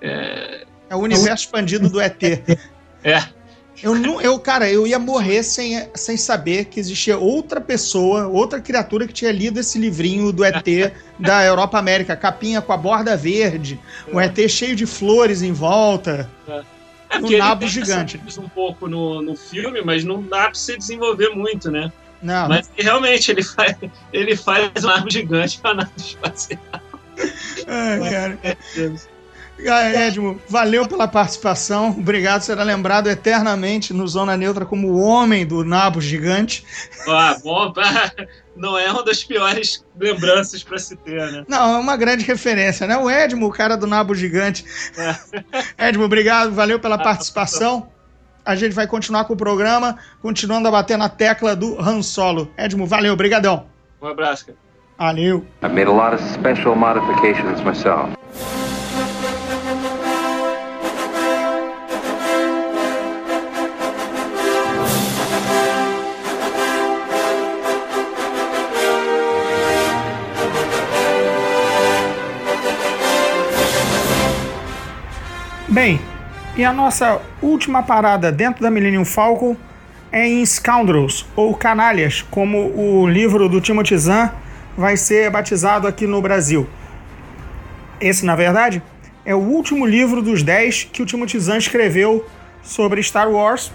É 0.00 0.64
o 0.94 0.98
universo 0.98 1.44
expandido 1.44 1.88
do 1.88 2.00
ET. 2.00 2.18
É. 3.04 3.18
Eu, 3.82 3.94
não, 3.96 4.20
eu, 4.20 4.38
cara, 4.38 4.70
eu 4.70 4.86
ia 4.86 4.98
morrer 4.98 5.42
sem, 5.42 5.88
sem 5.94 6.16
saber 6.16 6.66
que 6.66 6.78
existia 6.78 7.18
outra 7.18 7.60
pessoa, 7.60 8.28
outra 8.28 8.60
criatura 8.60 9.06
que 9.06 9.12
tinha 9.12 9.32
lido 9.32 9.58
esse 9.58 9.78
livrinho 9.78 10.32
do 10.32 10.44
ET 10.44 10.64
da 11.18 11.44
Europa 11.44 11.78
América, 11.78 12.14
capinha 12.14 12.62
com 12.62 12.72
a 12.72 12.76
borda 12.76 13.16
verde, 13.16 13.80
o 14.12 14.20
ET 14.20 14.38
cheio 14.48 14.76
de 14.76 14.86
flores 14.86 15.42
em 15.42 15.52
volta. 15.52 16.30
É, 16.46 17.18
Um 17.18 17.26
ele 17.26 17.38
nabo 17.38 17.66
gigante. 17.66 18.20
um 18.38 18.48
pouco 18.48 18.88
no, 18.88 19.20
no 19.20 19.36
filme, 19.36 19.82
mas 19.82 20.04
não 20.04 20.22
dá 20.22 20.44
pra 20.44 20.54
você 20.54 20.76
desenvolver 20.76 21.30
muito, 21.30 21.70
né? 21.70 21.92
Não, 22.22 22.48
Mas 22.48 22.70
realmente 22.76 23.32
ele 23.32 23.42
faz, 23.42 23.76
ele 24.12 24.36
faz 24.36 24.70
um 24.84 24.86
nabo 24.86 25.10
gigante 25.10 25.58
pra 25.60 25.74
nave 25.74 25.90
espacial. 25.96 26.60
Ai, 27.66 28.10
cara. 28.10 28.38
Ah, 28.44 29.11
Edmo, 29.68 30.40
valeu 30.48 30.86
pela 30.86 31.06
participação. 31.06 31.90
Obrigado, 31.90 32.42
será 32.42 32.62
lembrado 32.62 33.08
eternamente 33.08 33.92
no 33.92 34.06
Zona 34.06 34.36
Neutra 34.36 34.64
como 34.64 34.88
o 34.88 35.00
homem 35.00 35.46
do 35.46 35.64
nabo 35.64 36.00
gigante. 36.00 36.64
Ah, 37.08 37.36
bom, 37.42 37.72
não 38.56 38.78
é 38.78 38.90
uma 38.90 39.04
das 39.04 39.22
piores 39.22 39.84
lembranças 39.98 40.62
pra 40.62 40.78
se 40.78 40.96
ter, 40.96 41.30
né? 41.32 41.44
Não, 41.48 41.76
é 41.76 41.78
uma 41.78 41.96
grande 41.96 42.24
referência, 42.24 42.86
né? 42.86 42.96
O 42.96 43.10
Edmo, 43.10 43.46
o 43.46 43.52
cara 43.52 43.76
do 43.76 43.86
nabo 43.86 44.14
gigante. 44.14 44.64
Edmo, 45.78 46.04
obrigado, 46.04 46.52
valeu 46.52 46.78
pela 46.78 46.98
participação. 46.98 47.88
A 48.44 48.56
gente 48.56 48.72
vai 48.72 48.86
continuar 48.86 49.24
com 49.24 49.34
o 49.34 49.36
programa, 49.36 49.96
continuando 50.20 50.66
a 50.66 50.70
bater 50.70 50.98
na 50.98 51.08
tecla 51.08 51.54
do 51.54 51.80
Han 51.80 52.02
Solo. 52.02 52.50
Edmo, 52.56 52.86
valeu, 52.86 53.14
brigadão. 53.14 53.66
Um 54.00 54.08
abraço, 54.08 54.46
cara. 54.46 54.58
Valeu. 54.98 55.46
I 55.62 55.68
made 55.68 55.88
a 55.88 55.92
lot 55.92 56.14
of 56.14 56.22
special 56.32 56.76
modifications 56.76 57.60
myself. 57.62 58.16
Bem, 75.72 75.98
e 76.54 76.62
a 76.66 76.70
nossa 76.70 77.18
última 77.40 77.82
parada 77.82 78.30
dentro 78.30 78.62
da 78.62 78.70
Millennium 78.70 79.06
Falcon 79.06 79.56
é 80.12 80.28
em 80.28 80.44
Scoundrels, 80.44 81.24
ou 81.34 81.54
Canalhas, 81.54 82.20
como 82.20 82.58
o 82.76 83.08
livro 83.08 83.48
do 83.48 83.58
Timothy 83.58 83.96
Zahn 83.96 84.28
vai 84.76 84.98
ser 84.98 85.30
batizado 85.30 85.88
aqui 85.88 86.06
no 86.06 86.20
Brasil. 86.20 86.68
Esse, 87.98 88.26
na 88.26 88.36
verdade, 88.36 88.82
é 89.24 89.34
o 89.34 89.38
último 89.38 89.86
livro 89.86 90.20
dos 90.20 90.42
10 90.42 90.90
que 90.92 91.00
o 91.00 91.06
Timothy 91.06 91.40
Zahn 91.40 91.56
escreveu 91.56 92.26
sobre 92.62 93.02
Star 93.02 93.30
Wars 93.30 93.72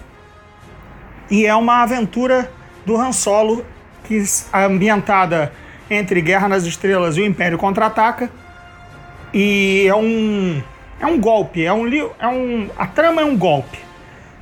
e 1.28 1.46
é 1.46 1.54
uma 1.56 1.82
aventura 1.82 2.48
do 2.86 2.96
Han 2.96 3.10
Solo 3.10 3.66
que 4.04 4.22
é 4.52 4.64
ambientada 4.64 5.52
entre 5.90 6.20
Guerra 6.20 6.46
nas 6.46 6.62
Estrelas 6.62 7.16
e 7.16 7.22
o 7.22 7.26
Império 7.26 7.58
Contra-Ataca 7.58 8.30
e 9.34 9.84
é 9.88 9.94
um 9.96 10.62
é 11.00 11.06
um 11.06 11.20
golpe, 11.20 11.64
é 11.64 11.72
um, 11.72 11.86
é 12.18 12.28
um 12.28 12.68
a 12.76 12.86
trama 12.86 13.22
é 13.22 13.24
um 13.24 13.36
golpe. 13.36 13.78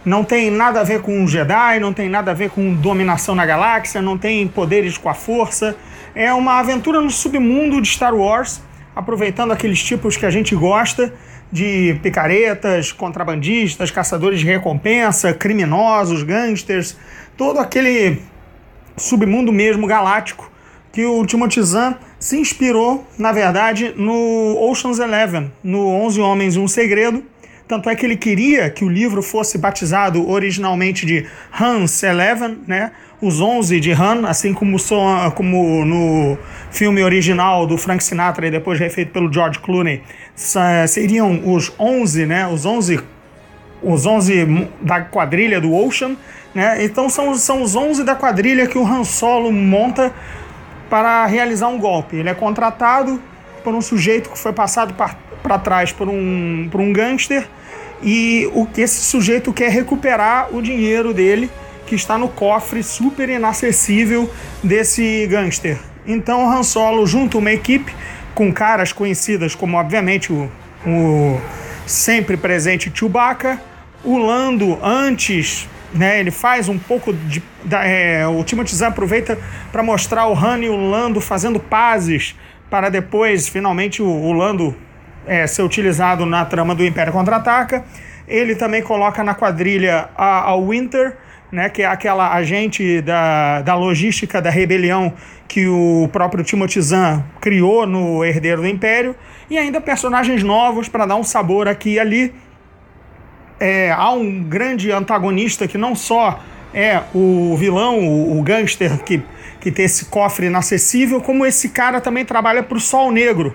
Não 0.04 0.22
tem 0.22 0.50
nada 0.50 0.80
a 0.80 0.84
ver 0.84 1.02
com 1.02 1.26
Jedi, 1.26 1.80
não 1.80 1.92
tem 1.92 2.09
nada 2.09 2.30
a 2.30 2.34
ver 2.34 2.50
com 2.50 2.72
dominação 2.74 3.34
na 3.34 3.44
galáxia, 3.44 4.00
não 4.00 4.16
tem 4.16 4.46
poderes 4.46 4.96
com 4.96 5.09
a 5.09 5.14
força. 5.14 5.76
É 6.14 6.32
uma 6.32 6.61
aventura 6.61 7.00
no 7.00 7.11
submundo 7.11 7.80
de 7.82 7.88
Star 7.88 8.14
Wars, 8.14 8.62
aproveitando 8.94 9.52
aqueles 9.52 9.82
tipos 9.82 10.16
que 10.16 10.24
a 10.24 10.30
gente 10.30 10.54
gosta 10.54 11.12
de 11.50 11.98
picaretas, 12.02 12.92
contrabandistas, 12.92 13.90
caçadores 13.90 14.40
de 14.40 14.46
recompensa, 14.46 15.34
criminosos, 15.34 16.22
gangsters, 16.22 16.96
todo 17.36 17.59
aquele 17.59 18.22
submundo 18.96 19.52
mesmo 19.52 19.86
galáctico 19.86 20.50
que 20.92 21.04
o 21.04 21.26
Timothy 21.26 21.62
Zahn 21.62 21.94
se 22.18 22.38
inspirou, 22.38 23.06
na 23.18 23.32
verdade, 23.32 23.92
no 23.96 24.56
Ocean's 24.60 24.98
Eleven, 24.98 25.52
no 25.62 25.86
Onze 25.86 26.20
Homens 26.20 26.56
e 26.56 26.58
um 26.58 26.68
Segredo. 26.68 27.22
Tanto 27.68 27.90
é 27.90 27.96
que 27.96 28.06
ele 28.06 28.16
queria 28.16 28.70
que 28.70 28.84
o 28.84 28.88
livro 28.88 29.22
fosse 29.22 29.58
batizado 29.58 30.28
originalmente 30.28 31.04
de 31.04 31.26
Hans 31.60 32.02
Eleven, 32.02 32.58
né? 32.66 32.92
Os 33.20 33.40
Onze 33.40 33.80
de 33.80 33.90
Han, 33.92 34.26
assim 34.26 34.54
como, 34.54 34.78
so, 34.78 34.96
como 35.34 35.84
no 35.84 36.38
filme 36.70 37.02
original 37.02 37.66
do 37.66 37.76
Frank 37.76 38.04
Sinatra 38.04 38.46
e 38.46 38.50
depois 38.50 38.78
refeito 38.78 39.10
pelo 39.10 39.32
George 39.32 39.58
Clooney, 39.58 40.00
seriam 40.86 41.42
os 41.44 41.72
Onze, 41.78 42.24
né? 42.24 42.46
Os 42.46 42.64
Onze 42.64 43.00
os 43.82 44.06
11 44.06 44.68
da 44.80 45.00
quadrilha 45.02 45.60
do 45.60 45.74
Ocean, 45.74 46.16
né? 46.54 46.84
Então 46.84 47.08
são, 47.08 47.34
são 47.34 47.62
os 47.62 47.76
11 47.76 48.04
da 48.04 48.14
quadrilha 48.14 48.66
que 48.66 48.78
o 48.78 48.86
Han 48.86 49.04
Solo 49.04 49.52
monta 49.52 50.12
para 50.89 51.26
realizar 51.26 51.68
um 51.68 51.78
golpe. 51.78 52.16
Ele 52.16 52.28
é 52.28 52.34
contratado 52.34 53.20
por 53.62 53.74
um 53.74 53.80
sujeito 53.80 54.30
que 54.30 54.39
foi 54.39 54.53
passado 54.53 54.95
para 55.43 55.59
trás 55.59 55.93
por 55.93 56.09
um, 56.09 56.68
por 56.70 56.80
um 56.80 56.93
gangster 56.93 57.47
e 58.03 58.49
o 58.55 58.66
que 58.66 58.80
esse 58.80 59.01
sujeito 59.01 59.53
quer 59.53 59.70
recuperar 59.70 60.55
o 60.55 60.62
dinheiro 60.62 61.12
dele 61.12 61.51
que 61.87 61.95
está 61.95 62.18
no 62.18 62.28
cofre 62.28 62.82
super 62.82 63.28
inacessível 63.28 64.30
desse 64.62 65.26
gangster. 65.28 65.78
Então 66.07 66.51
Han 66.51 66.62
Solo 66.62 67.07
junta 67.07 67.39
uma 67.39 67.53
equipe 67.53 67.93
com 68.34 68.53
caras 68.53 68.93
conhecidas 68.93 69.55
como 69.55 69.76
obviamente 69.76 70.32
o, 70.32 70.51
o 70.87 71.41
sempre 71.87 72.37
presente 72.37 72.93
Chewbacca, 72.95 73.61
o 74.05 74.18
Lando 74.18 74.78
antes 74.82 75.68
né, 75.93 76.20
ele 76.20 76.30
faz 76.30 76.68
um 76.68 76.78
pouco 76.78 77.12
de. 77.12 77.43
Da, 77.64 77.84
é, 77.84 78.26
o 78.26 78.43
Timothy 78.45 78.84
aproveita 78.84 79.39
para 79.72 79.82
mostrar 79.82 80.26
o 80.26 80.34
Han 80.34 80.59
e 80.59 80.68
o 80.68 80.76
Lando 80.76 81.20
fazendo 81.20 81.59
pazes 81.59 82.37
para 82.70 82.89
depois, 82.89 83.49
finalmente, 83.49 84.03
o, 84.03 84.07
o 84.07 84.32
Lando 84.32 84.76
é, 85.26 85.47
ser 85.47 85.62
utilizado 85.62 86.24
na 86.24 86.45
trama 86.45 86.74
do 86.74 86.84
Império 86.84 87.12
Contra-Ataca. 87.12 87.84
Ele 88.26 88.55
também 88.55 88.82
coloca 88.82 89.22
na 89.22 89.34
quadrilha 89.34 90.09
a, 90.16 90.51
a 90.51 90.57
Winter, 90.57 91.16
né, 91.51 91.68
que 91.68 91.82
é 91.82 91.87
aquela 91.87 92.34
agente 92.34 93.01
da, 93.01 93.62
da 93.62 93.74
logística 93.74 94.43
da 94.43 94.51
rebelião 94.51 95.12
que 95.47 95.66
o 95.68 96.09
próprio 96.12 96.43
Timothy 96.43 96.80
criou 97.41 97.87
no 97.87 98.24
Herdeiro 98.24 98.62
do 98.62 98.68
Império. 98.68 99.14
E 99.49 99.57
ainda 99.57 99.80
personagens 99.80 100.43
novos 100.43 100.89
para 100.89 101.07
dar 101.07 101.16
um 101.16 101.22
sabor 101.22 101.68
aqui 101.68 101.95
e 101.95 102.01
ali 102.01 102.34
é, 103.59 103.90
há 103.90 104.11
um 104.12 104.42
grande 104.42 104.90
antagonista 104.90 105.66
que 105.66 105.78
não 105.78 105.94
só 105.94 106.40
é 106.74 107.02
o 107.14 107.57
vilão, 107.57 107.98
o, 108.00 108.38
o 108.38 108.42
gangster 108.42 108.98
que, 109.02 109.22
que 109.61 109.70
tem 109.70 109.84
esse 109.84 110.07
cofre 110.07 110.46
inacessível, 110.46 111.20
como 111.20 111.46
esse 111.46 111.70
cara 111.70 112.00
também 112.00 112.24
trabalha 112.24 112.62
para 112.62 112.76
o 112.76 112.80
Sol 112.80 113.11
Negro. 113.11 113.54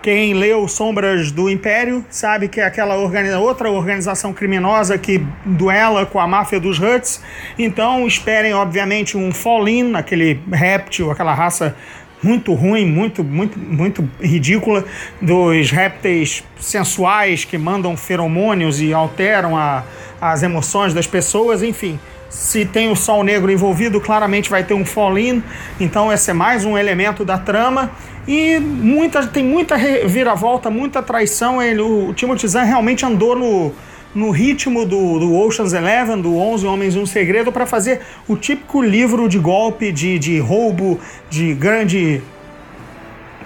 Quem 0.00 0.32
leu 0.32 0.68
Sombras 0.68 1.32
do 1.32 1.50
Império 1.50 2.04
sabe 2.08 2.46
que 2.46 2.60
é 2.60 2.64
aquela 2.64 2.96
organiza 2.96 3.38
outra 3.40 3.68
organização 3.68 4.32
criminosa 4.32 4.96
que 4.96 5.20
duela 5.44 6.06
com 6.06 6.20
a 6.20 6.26
máfia 6.26 6.60
dos 6.60 6.78
Huts. 6.78 7.20
Então 7.58 8.06
esperem, 8.06 8.54
obviamente, 8.54 9.16
um 9.16 9.32
Fall-In, 9.32 9.94
aquele 9.96 10.40
réptil, 10.52 11.10
aquela 11.10 11.34
raça 11.34 11.74
muito 12.22 12.52
ruim, 12.54 12.86
muito, 12.86 13.22
muito, 13.22 13.58
muito 13.58 14.08
ridícula 14.20 14.84
dos 15.20 15.70
répteis 15.70 16.42
sensuais 16.58 17.44
que 17.44 17.56
mandam 17.56 17.96
feromônios 17.96 18.80
e 18.80 18.92
alteram 18.92 19.56
a, 19.56 19.84
as 20.20 20.42
emoções 20.42 20.92
das 20.92 21.06
pessoas, 21.06 21.62
enfim. 21.62 21.98
Se 22.28 22.64
tem 22.66 22.90
o 22.90 22.96
Sol 22.96 23.24
Negro 23.24 23.50
envolvido, 23.50 24.00
claramente 24.00 24.50
vai 24.50 24.62
ter 24.62 24.74
um 24.74 24.84
fall-in, 24.84 25.42
então 25.80 26.12
esse 26.12 26.30
é 26.30 26.34
mais 26.34 26.64
um 26.64 26.76
elemento 26.76 27.24
da 27.24 27.38
trama. 27.38 27.90
E 28.28 28.60
muita, 28.60 29.26
tem 29.26 29.42
muita 29.42 29.74
reviravolta, 29.74 30.68
muita 30.68 31.02
traição. 31.02 31.62
Ele, 31.62 31.80
o 31.80 32.12
Timothy 32.12 32.46
Zahn 32.46 32.66
realmente 32.66 33.06
andou 33.06 33.34
no, 33.34 33.72
no 34.14 34.30
ritmo 34.30 34.84
do, 34.84 35.18
do 35.18 35.34
Ocean's 35.34 35.72
Eleven, 35.72 36.20
do 36.20 36.36
11 36.36 36.66
Homens 36.66 36.94
e 36.94 36.98
um 36.98 37.06
Segredo, 37.06 37.50
para 37.50 37.64
fazer 37.64 38.02
o 38.28 38.36
típico 38.36 38.82
livro 38.82 39.30
de 39.30 39.38
golpe, 39.38 39.90
de, 39.90 40.18
de 40.18 40.38
roubo, 40.38 41.00
de 41.30 41.54
grande. 41.54 42.22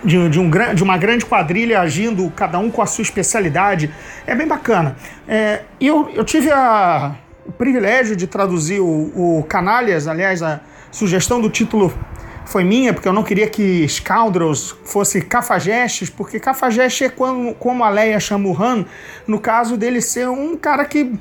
De, 0.04 0.28
de, 0.28 0.40
um, 0.40 0.50
de 0.50 0.82
uma 0.82 0.98
grande 0.98 1.24
quadrilha 1.24 1.80
agindo, 1.80 2.28
cada 2.34 2.58
um 2.58 2.68
com 2.68 2.82
a 2.82 2.86
sua 2.86 3.02
especialidade. 3.02 3.88
É 4.26 4.34
bem 4.34 4.48
bacana. 4.48 4.96
É, 5.28 5.60
eu, 5.80 6.10
eu 6.12 6.24
tive 6.24 6.50
a, 6.50 7.14
o 7.46 7.52
privilégio 7.52 8.16
de 8.16 8.26
traduzir 8.26 8.80
o, 8.80 9.38
o 9.38 9.44
Canalhas, 9.48 10.08
aliás, 10.08 10.42
a 10.42 10.60
sugestão 10.90 11.40
do 11.40 11.48
título 11.48 11.94
foi 12.44 12.64
minha, 12.64 12.92
porque 12.92 13.08
eu 13.08 13.12
não 13.12 13.22
queria 13.22 13.48
que 13.48 13.86
Scoundrels 13.88 14.74
fosse 14.84 15.22
cafajestes, 15.22 16.10
porque 16.10 16.38
cafajeste 16.38 17.04
é 17.04 17.08
como, 17.08 17.54
como 17.54 17.84
a 17.84 17.88
Leia 17.88 18.20
chama 18.20 18.48
o 18.48 18.62
Han, 18.62 18.84
no 19.26 19.40
caso 19.40 19.76
dele 19.76 20.00
ser 20.00 20.28
um 20.28 20.56
cara 20.56 20.84
que, 20.84 21.12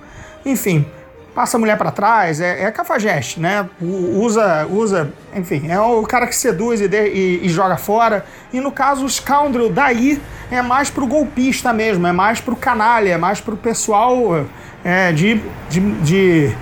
enfim, 0.46 0.86
passa 1.34 1.58
a 1.58 1.60
mulher 1.60 1.78
para 1.78 1.92
trás, 1.92 2.42
é, 2.42 2.64
é 2.64 2.72
cafajeste, 2.72 3.40
né? 3.40 3.70
Usa, 3.82 4.68
usa, 4.70 5.14
enfim, 5.36 5.70
é 5.70 5.80
o 5.80 6.04
cara 6.04 6.28
que 6.28 6.36
seduz 6.36 6.82
e, 6.82 6.88
de, 6.88 7.08
e, 7.08 7.46
e 7.46 7.50
joga 7.50 7.78
fora. 7.78 8.26
E 8.52 8.60
no 8.60 8.72
caso, 8.72 9.06
o 9.06 9.10
Scoundrel 9.10 9.72
daí 9.72 10.22
é 10.50 10.62
mais 10.62 10.90
pro 10.90 11.08
golpista 11.08 11.72
mesmo, 11.72 12.06
é 12.06 12.12
mais 12.12 12.42
pro 12.42 12.56
canalha, 12.56 13.12
é 13.12 13.18
mais 13.18 13.40
pro 13.40 13.56
pessoal 13.56 14.46
é, 14.84 15.12
de, 15.12 15.42
de, 15.70 15.80
de, 16.02 16.56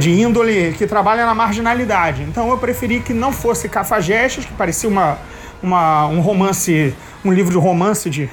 de, 0.00 0.10
índole 0.10 0.74
que 0.76 0.86
trabalha 0.86 1.24
na 1.24 1.34
marginalidade. 1.34 2.22
Então 2.22 2.50
eu 2.50 2.58
preferi 2.58 3.00
que 3.00 3.12
não 3.12 3.32
fosse 3.32 3.68
Cafajestes, 3.68 4.44
que 4.44 4.52
parecia 4.52 4.88
uma, 4.88 5.18
uma, 5.62 6.06
um 6.06 6.20
romance, 6.20 6.94
um 7.24 7.32
livro 7.32 7.52
de 7.52 7.58
romance, 7.58 8.10
de, 8.10 8.28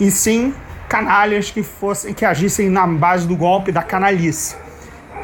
e 0.00 0.10
sim 0.10 0.54
canalhas 0.88 1.50
que 1.50 1.62
fossem 1.62 2.12
que 2.14 2.24
agissem 2.24 2.68
na 2.68 2.86
base 2.86 3.26
do 3.26 3.36
golpe 3.36 3.72
da 3.72 3.82
canalice. 3.82 4.56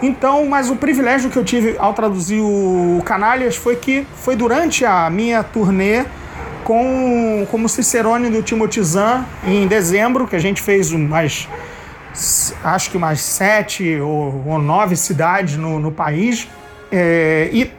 Então, 0.03 0.47
mas 0.47 0.70
o 0.70 0.76
privilégio 0.76 1.30
que 1.30 1.36
eu 1.36 1.45
tive 1.45 1.76
ao 1.78 1.93
traduzir 1.93 2.41
o 2.41 3.03
Canalhas 3.05 3.57
foi 3.57 3.76
que 3.76 4.07
foi 4.16 4.34
durante 4.34 4.82
a 4.84 5.11
minha 5.11 5.43
turnê 5.43 6.07
com 6.64 7.47
como 7.51 7.68
Cicerone 7.68 8.30
do 8.30 8.43
Timothy 8.43 8.82
Zahn 8.82 9.24
em 9.47 9.66
dezembro, 9.66 10.26
que 10.26 10.34
a 10.34 10.38
gente 10.38 10.62
fez 10.62 10.91
umas 10.93 11.47
acho 12.65 12.91
que 12.91 12.97
umas 12.97 13.21
sete 13.21 13.99
ou, 14.01 14.45
ou 14.47 14.59
nove 14.59 14.97
cidades 14.97 15.57
no, 15.57 15.79
no 15.79 15.93
país. 15.93 16.49
É, 16.91 17.49
e 17.53 17.71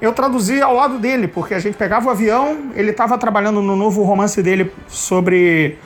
eu 0.00 0.12
traduzi 0.12 0.62
ao 0.62 0.74
lado 0.74 0.98
dele, 0.98 1.28
porque 1.28 1.54
a 1.54 1.58
gente 1.58 1.76
pegava 1.76 2.06
o 2.06 2.10
avião, 2.10 2.70
ele 2.74 2.90
estava 2.90 3.18
trabalhando 3.18 3.60
no 3.60 3.76
novo 3.76 4.02
romance 4.02 4.42
dele 4.42 4.72
sobre 4.88 5.78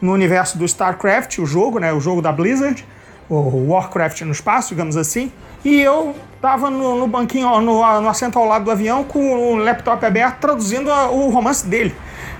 no 0.00 0.12
universo 0.12 0.56
do 0.56 0.64
StarCraft, 0.64 1.38
o 1.38 1.46
jogo, 1.46 1.78
né, 1.78 1.92
o 1.92 2.00
jogo 2.00 2.22
da 2.22 2.32
Blizzard, 2.32 2.84
o 3.28 3.72
Warcraft 3.72 4.22
no 4.22 4.32
espaço, 4.32 4.70
digamos 4.70 4.96
assim. 4.96 5.30
E 5.64 5.80
eu 5.80 6.14
estava 6.36 6.70
no, 6.70 6.96
no, 6.96 7.06
banquinho, 7.06 7.60
no, 7.60 8.00
no, 8.00 8.08
assento 8.08 8.38
ao 8.38 8.46
lado 8.46 8.64
do 8.64 8.70
avião, 8.70 9.04
com 9.04 9.52
o 9.52 9.56
laptop 9.56 10.04
aberto, 10.06 10.38
traduzindo 10.38 10.90
a, 10.90 11.10
o 11.10 11.28
romance 11.28 11.66
dele. 11.66 11.94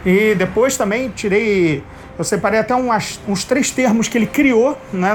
E 0.05 0.35
depois 0.35 0.77
também 0.77 1.09
tirei 1.11 1.83
eu 2.19 2.25
separei 2.25 2.59
até 2.59 2.75
umas, 2.75 3.21
uns 3.29 3.45
três 3.45 3.71
termos 3.71 4.09
que 4.09 4.19
ele 4.19 4.27
criou, 4.27 4.77
né, 4.93 5.13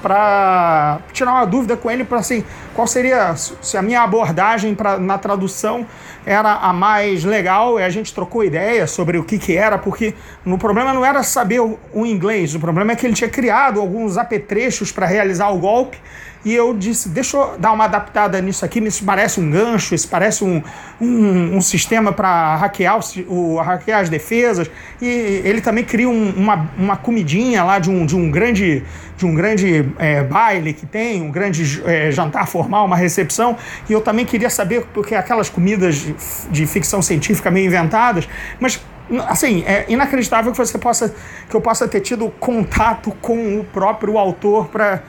para 0.00 1.00
tirar 1.12 1.32
uma 1.32 1.44
dúvida 1.44 1.76
com 1.76 1.90
ele 1.90 2.04
para 2.04 2.18
assim, 2.18 2.44
qual 2.72 2.86
seria 2.86 3.34
se 3.36 3.76
a 3.76 3.82
minha 3.82 4.02
abordagem 4.02 4.74
pra, 4.74 4.96
na 4.96 5.18
tradução 5.18 5.86
era 6.24 6.54
a 6.54 6.72
mais 6.72 7.24
legal, 7.24 7.78
e 7.78 7.82
a 7.82 7.90
gente 7.90 8.14
trocou 8.14 8.42
ideia 8.42 8.86
sobre 8.86 9.18
o 9.18 9.24
que 9.24 9.38
que 9.38 9.56
era, 9.56 9.76
porque 9.76 10.14
no 10.46 10.56
problema 10.56 10.94
não 10.94 11.04
era 11.04 11.22
saber 11.22 11.60
o, 11.60 11.78
o 11.92 12.06
inglês, 12.06 12.54
o 12.54 12.60
problema 12.60 12.92
é 12.92 12.96
que 12.96 13.04
ele 13.04 13.14
tinha 13.14 13.28
criado 13.28 13.80
alguns 13.80 14.16
apetrechos 14.16 14.90
para 14.90 15.04
realizar 15.04 15.50
o 15.50 15.58
golpe 15.58 15.98
e 16.44 16.54
eu 16.54 16.72
disse, 16.72 17.08
deixa 17.08 17.36
eu 17.36 17.58
dar 17.58 17.72
uma 17.72 17.84
adaptada 17.84 18.40
nisso 18.40 18.64
aqui, 18.64 18.78
isso 18.80 19.04
parece 19.04 19.40
um 19.40 19.50
gancho, 19.50 19.94
isso 19.94 20.08
parece 20.08 20.44
um, 20.44 20.62
um, 21.00 21.56
um 21.56 21.60
sistema 21.60 22.12
para 22.12 22.56
hackear, 22.56 22.98
o, 23.26 23.56
hackear 23.56 24.00
as 24.00 24.08
defesas. 24.08 24.70
E 25.02 25.06
ele 25.06 25.60
também 25.60 25.84
cria 25.84 26.08
um, 26.08 26.30
uma, 26.36 26.70
uma 26.78 26.96
comidinha 26.96 27.64
lá 27.64 27.78
de 27.78 27.90
um, 27.90 28.06
de 28.06 28.16
um 28.16 28.30
grande, 28.30 28.84
de 29.16 29.26
um 29.26 29.34
grande 29.34 29.84
é, 29.98 30.22
baile 30.22 30.72
que 30.72 30.86
tem, 30.86 31.20
um 31.20 31.30
grande 31.30 31.82
é, 31.84 32.10
jantar 32.12 32.46
formal, 32.46 32.86
uma 32.86 32.96
recepção. 32.96 33.56
E 33.88 33.92
eu 33.92 34.00
também 34.00 34.24
queria 34.24 34.50
saber, 34.50 34.86
porque 34.94 35.14
aquelas 35.14 35.50
comidas 35.50 35.96
de, 35.96 36.14
de 36.50 36.66
ficção 36.66 37.02
científica 37.02 37.50
meio 37.50 37.66
inventadas, 37.66 38.28
mas 38.60 38.80
assim, 39.26 39.64
é 39.66 39.86
inacreditável 39.88 40.52
que 40.52 40.58
você 40.58 40.76
possa 40.78 41.14
que 41.48 41.54
eu 41.54 41.60
possa 41.60 41.88
ter 41.88 42.00
tido 42.00 42.28
contato 42.38 43.10
com 43.22 43.58
o 43.58 43.64
próprio 43.64 44.18
autor 44.18 44.68
para 44.68 45.02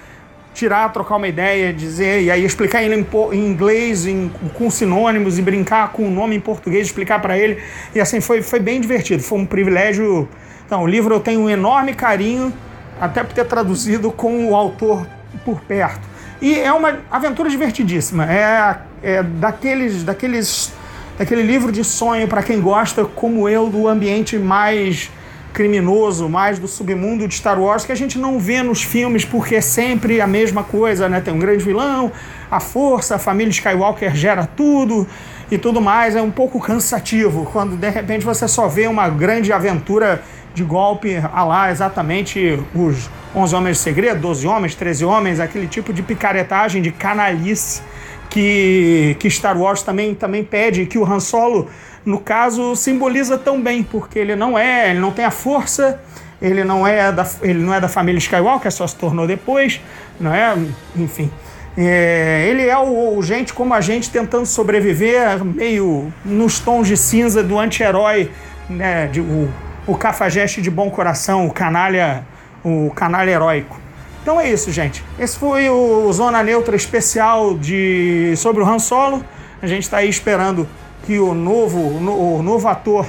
tirar, 0.54 0.92
trocar 0.92 1.16
uma 1.16 1.28
ideia, 1.28 1.72
dizer, 1.72 2.24
e 2.24 2.32
aí 2.32 2.44
explicar 2.44 2.84
ele 2.84 2.96
em, 3.32 3.46
inglês, 3.46 4.06
em, 4.06 4.30
com 4.54 4.70
sinônimos 4.70 5.38
e 5.38 5.42
brincar 5.42 5.92
com 5.92 6.08
o 6.08 6.12
nome 6.12 6.36
em 6.36 6.40
português, 6.40 6.88
explicar 6.88 7.22
para 7.22 7.38
ele. 7.38 7.62
E 7.94 8.00
assim, 8.00 8.20
foi, 8.20 8.42
foi 8.42 8.60
bem 8.60 8.82
divertido, 8.82 9.24
foi 9.24 9.40
um 9.40 9.46
privilégio. 9.46 10.28
Então, 10.66 10.84
o 10.84 10.88
livro 10.88 11.14
eu 11.14 11.20
tenho 11.20 11.42
um 11.42 11.50
enorme 11.50 11.94
carinho, 11.94 12.54
até 13.00 13.24
por 13.24 13.34
ter 13.34 13.46
traduzido 13.46 14.12
com 14.12 14.50
o 14.50 14.56
autor 14.56 15.08
por 15.46 15.62
perto. 15.62 16.08
E 16.42 16.58
é 16.60 16.72
uma 16.72 17.00
aventura 17.10 17.50
divertidíssima. 17.50 18.26
É, 18.32 18.78
é 19.02 19.24
daqueles, 19.24 20.04
daqueles, 20.04 20.74
daquele 21.18 21.44
livro 21.44 21.72
de 21.72 21.84
sonho 21.84 22.28
para 22.28 22.44
quem 22.44 22.60
gosta, 22.60 23.06
como 23.06 23.48
eu, 23.48 23.70
do 23.70 23.88
ambiente 23.88 24.38
mais 24.38 25.10
criminoso, 25.54 26.30
mais 26.30 26.60
do 26.60 26.68
submundo 26.68 27.28
de 27.28 27.36
Star 27.36 27.60
Wars, 27.60 27.86
que 27.86 27.92
a 27.92 27.96
gente 27.96 28.18
não 28.18 28.40
vê 28.40 28.62
nos 28.62 28.84
filmes 28.84 29.26
porque 29.26 29.56
é 29.56 29.62
sempre 29.62 30.22
a 30.22 30.28
mesma 30.28 30.64
coisa, 30.64 31.10
né? 31.10 31.22
Tem 31.22 31.34
um 31.34 31.40
grande 31.40 31.64
vilão, 31.64 32.12
a 32.50 32.60
força, 32.60 33.16
a 33.16 33.20
família 33.20 33.52
Skywalker 33.52 34.16
gera 34.16 34.46
tudo 34.46 35.08
e 35.52 35.58
tudo 35.58 35.82
mais. 35.82 36.16
É 36.16 36.22
um 36.22 36.32
pouco 36.32 36.60
cansativo 36.60 37.48
quando 37.52 37.76
de 37.76 37.90
repente 37.90 38.26
você 38.26 38.48
só 38.48 38.68
vê 38.68 38.88
uma 38.88 39.10
grande 39.10 39.52
aventura 39.52 40.24
de 40.54 40.64
golpe 40.64 41.18
a 41.18 41.44
lá 41.44 41.72
exatamente 41.72 42.60
os 42.74 43.10
11 43.36 43.56
Homens 43.56 43.78
de 43.78 43.84
Segredo, 43.84 44.22
12 44.22 44.48
Homens, 44.48 44.76
13 44.76 45.06
Homens, 45.06 45.40
aquele 45.40 45.68
tipo 45.68 45.94
de 45.94 46.02
picaretagem, 46.02 46.82
de 46.82 46.92
canalice 46.92 47.82
que, 48.30 49.16
que 49.20 49.30
Star 49.30 49.60
Wars 49.60 49.82
também, 49.82 50.14
também 50.14 50.44
pede, 50.44 50.86
que 50.86 50.98
o 50.98 51.06
Han 51.06 51.20
Solo, 51.20 51.70
no 52.06 52.20
caso, 52.20 52.76
simboliza 52.76 53.38
tão 53.38 53.62
bem, 53.62 53.84
porque 53.84 54.20
ele 54.20 54.36
não 54.36 54.58
é, 54.58 54.92
ele 54.92 55.00
não 55.00 55.12
tem 55.12 55.26
a 55.26 55.32
força, 55.32 56.00
ele 56.42 56.64
não 56.64 56.88
é 56.88 57.12
da, 57.12 57.28
ele 57.42 57.60
não 57.60 57.74
é 57.74 57.80
da 57.80 57.88
família 57.88 58.20
Skywalker, 58.20 58.72
só 58.72 58.88
se 58.88 58.96
tornou 58.96 59.28
depois, 59.28 59.82
não 60.20 60.34
é? 60.34 60.56
Enfim. 60.96 61.30
É, 61.78 62.46
ele 62.50 62.68
é 62.68 62.78
o, 62.78 63.18
o, 63.18 63.24
gente 63.24 63.54
como 63.54 63.74
a 63.74 63.82
gente 63.82 64.10
tentando 64.10 64.46
sobreviver, 64.46 65.44
meio 65.44 66.12
nos 66.26 66.60
tons 66.60 66.88
de 66.88 66.98
cinza 66.98 67.42
do 67.42 67.58
anti-herói, 67.58 68.30
né? 68.70 69.08
De, 69.08 69.22
o, 69.22 69.50
o 69.90 69.98
cafajeste 69.98 70.62
de 70.62 70.70
bom 70.70 70.90
coração, 70.92 71.48
o 71.48 71.52
canalha, 71.52 72.24
o 72.64 72.92
canalha 72.96 73.32
heróico. 73.32 73.80
Então 74.22 74.40
é 74.40 74.48
isso, 74.48 74.72
gente. 74.72 75.04
Esse 75.18 75.38
foi 75.38 75.68
o 75.68 76.12
Zona 76.14 76.44
Neutra 76.44 76.76
especial 76.76 77.58
de 77.58 78.34
sobre 78.38 78.62
o 78.62 78.66
Han 78.70 78.78
Solo. 78.78 79.26
A 79.60 79.66
gente 79.66 79.84
está 79.84 79.98
aí 79.98 80.10
esperando 80.10 80.68
que 81.06 81.18
o 81.18 81.34
novo, 81.34 81.80
o 81.80 82.44
novo 82.44 82.68
ator 82.68 83.08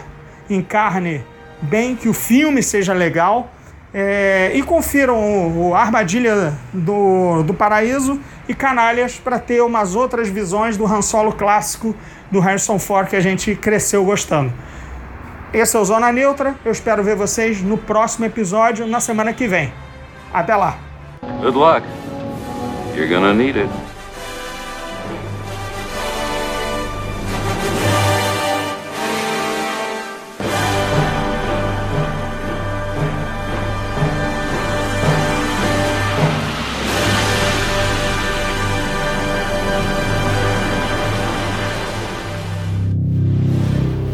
encarne 0.48 1.22
bem, 1.60 1.94
que 1.94 2.08
o 2.08 2.14
filme 2.14 2.62
seja 2.62 2.94
legal. 2.94 3.50
É, 3.92 4.52
e 4.54 4.62
confiram 4.62 5.18
o, 5.18 5.70
o 5.70 5.74
Armadilha 5.74 6.54
do, 6.72 7.42
do 7.42 7.52
Paraíso 7.52 8.20
e 8.48 8.54
Canalhas 8.54 9.16
para 9.18 9.38
ter 9.38 9.60
umas 9.62 9.94
outras 9.96 10.28
visões 10.28 10.76
do 10.76 10.86
Han 10.86 11.02
Solo 11.02 11.32
clássico 11.32 11.94
do 12.30 12.38
Harrison 12.38 12.78
Ford 12.78 13.08
que 13.08 13.16
a 13.16 13.20
gente 13.20 13.54
cresceu 13.54 14.04
gostando. 14.04 14.52
Esse 15.52 15.76
é 15.76 15.80
o 15.80 15.84
Zona 15.84 16.12
Neutra. 16.12 16.54
Eu 16.64 16.70
espero 16.70 17.02
ver 17.02 17.16
vocês 17.16 17.60
no 17.60 17.76
próximo 17.76 18.24
episódio, 18.24 18.86
na 18.86 19.00
semana 19.00 19.32
que 19.32 19.48
vem. 19.48 19.72
Até 20.32 20.54
lá. 20.54 20.78
Good 21.42 21.56
luck. 21.56 21.82
You're 22.94 23.12
gonna 23.12 23.34
need 23.34 23.58
it. 23.58 23.89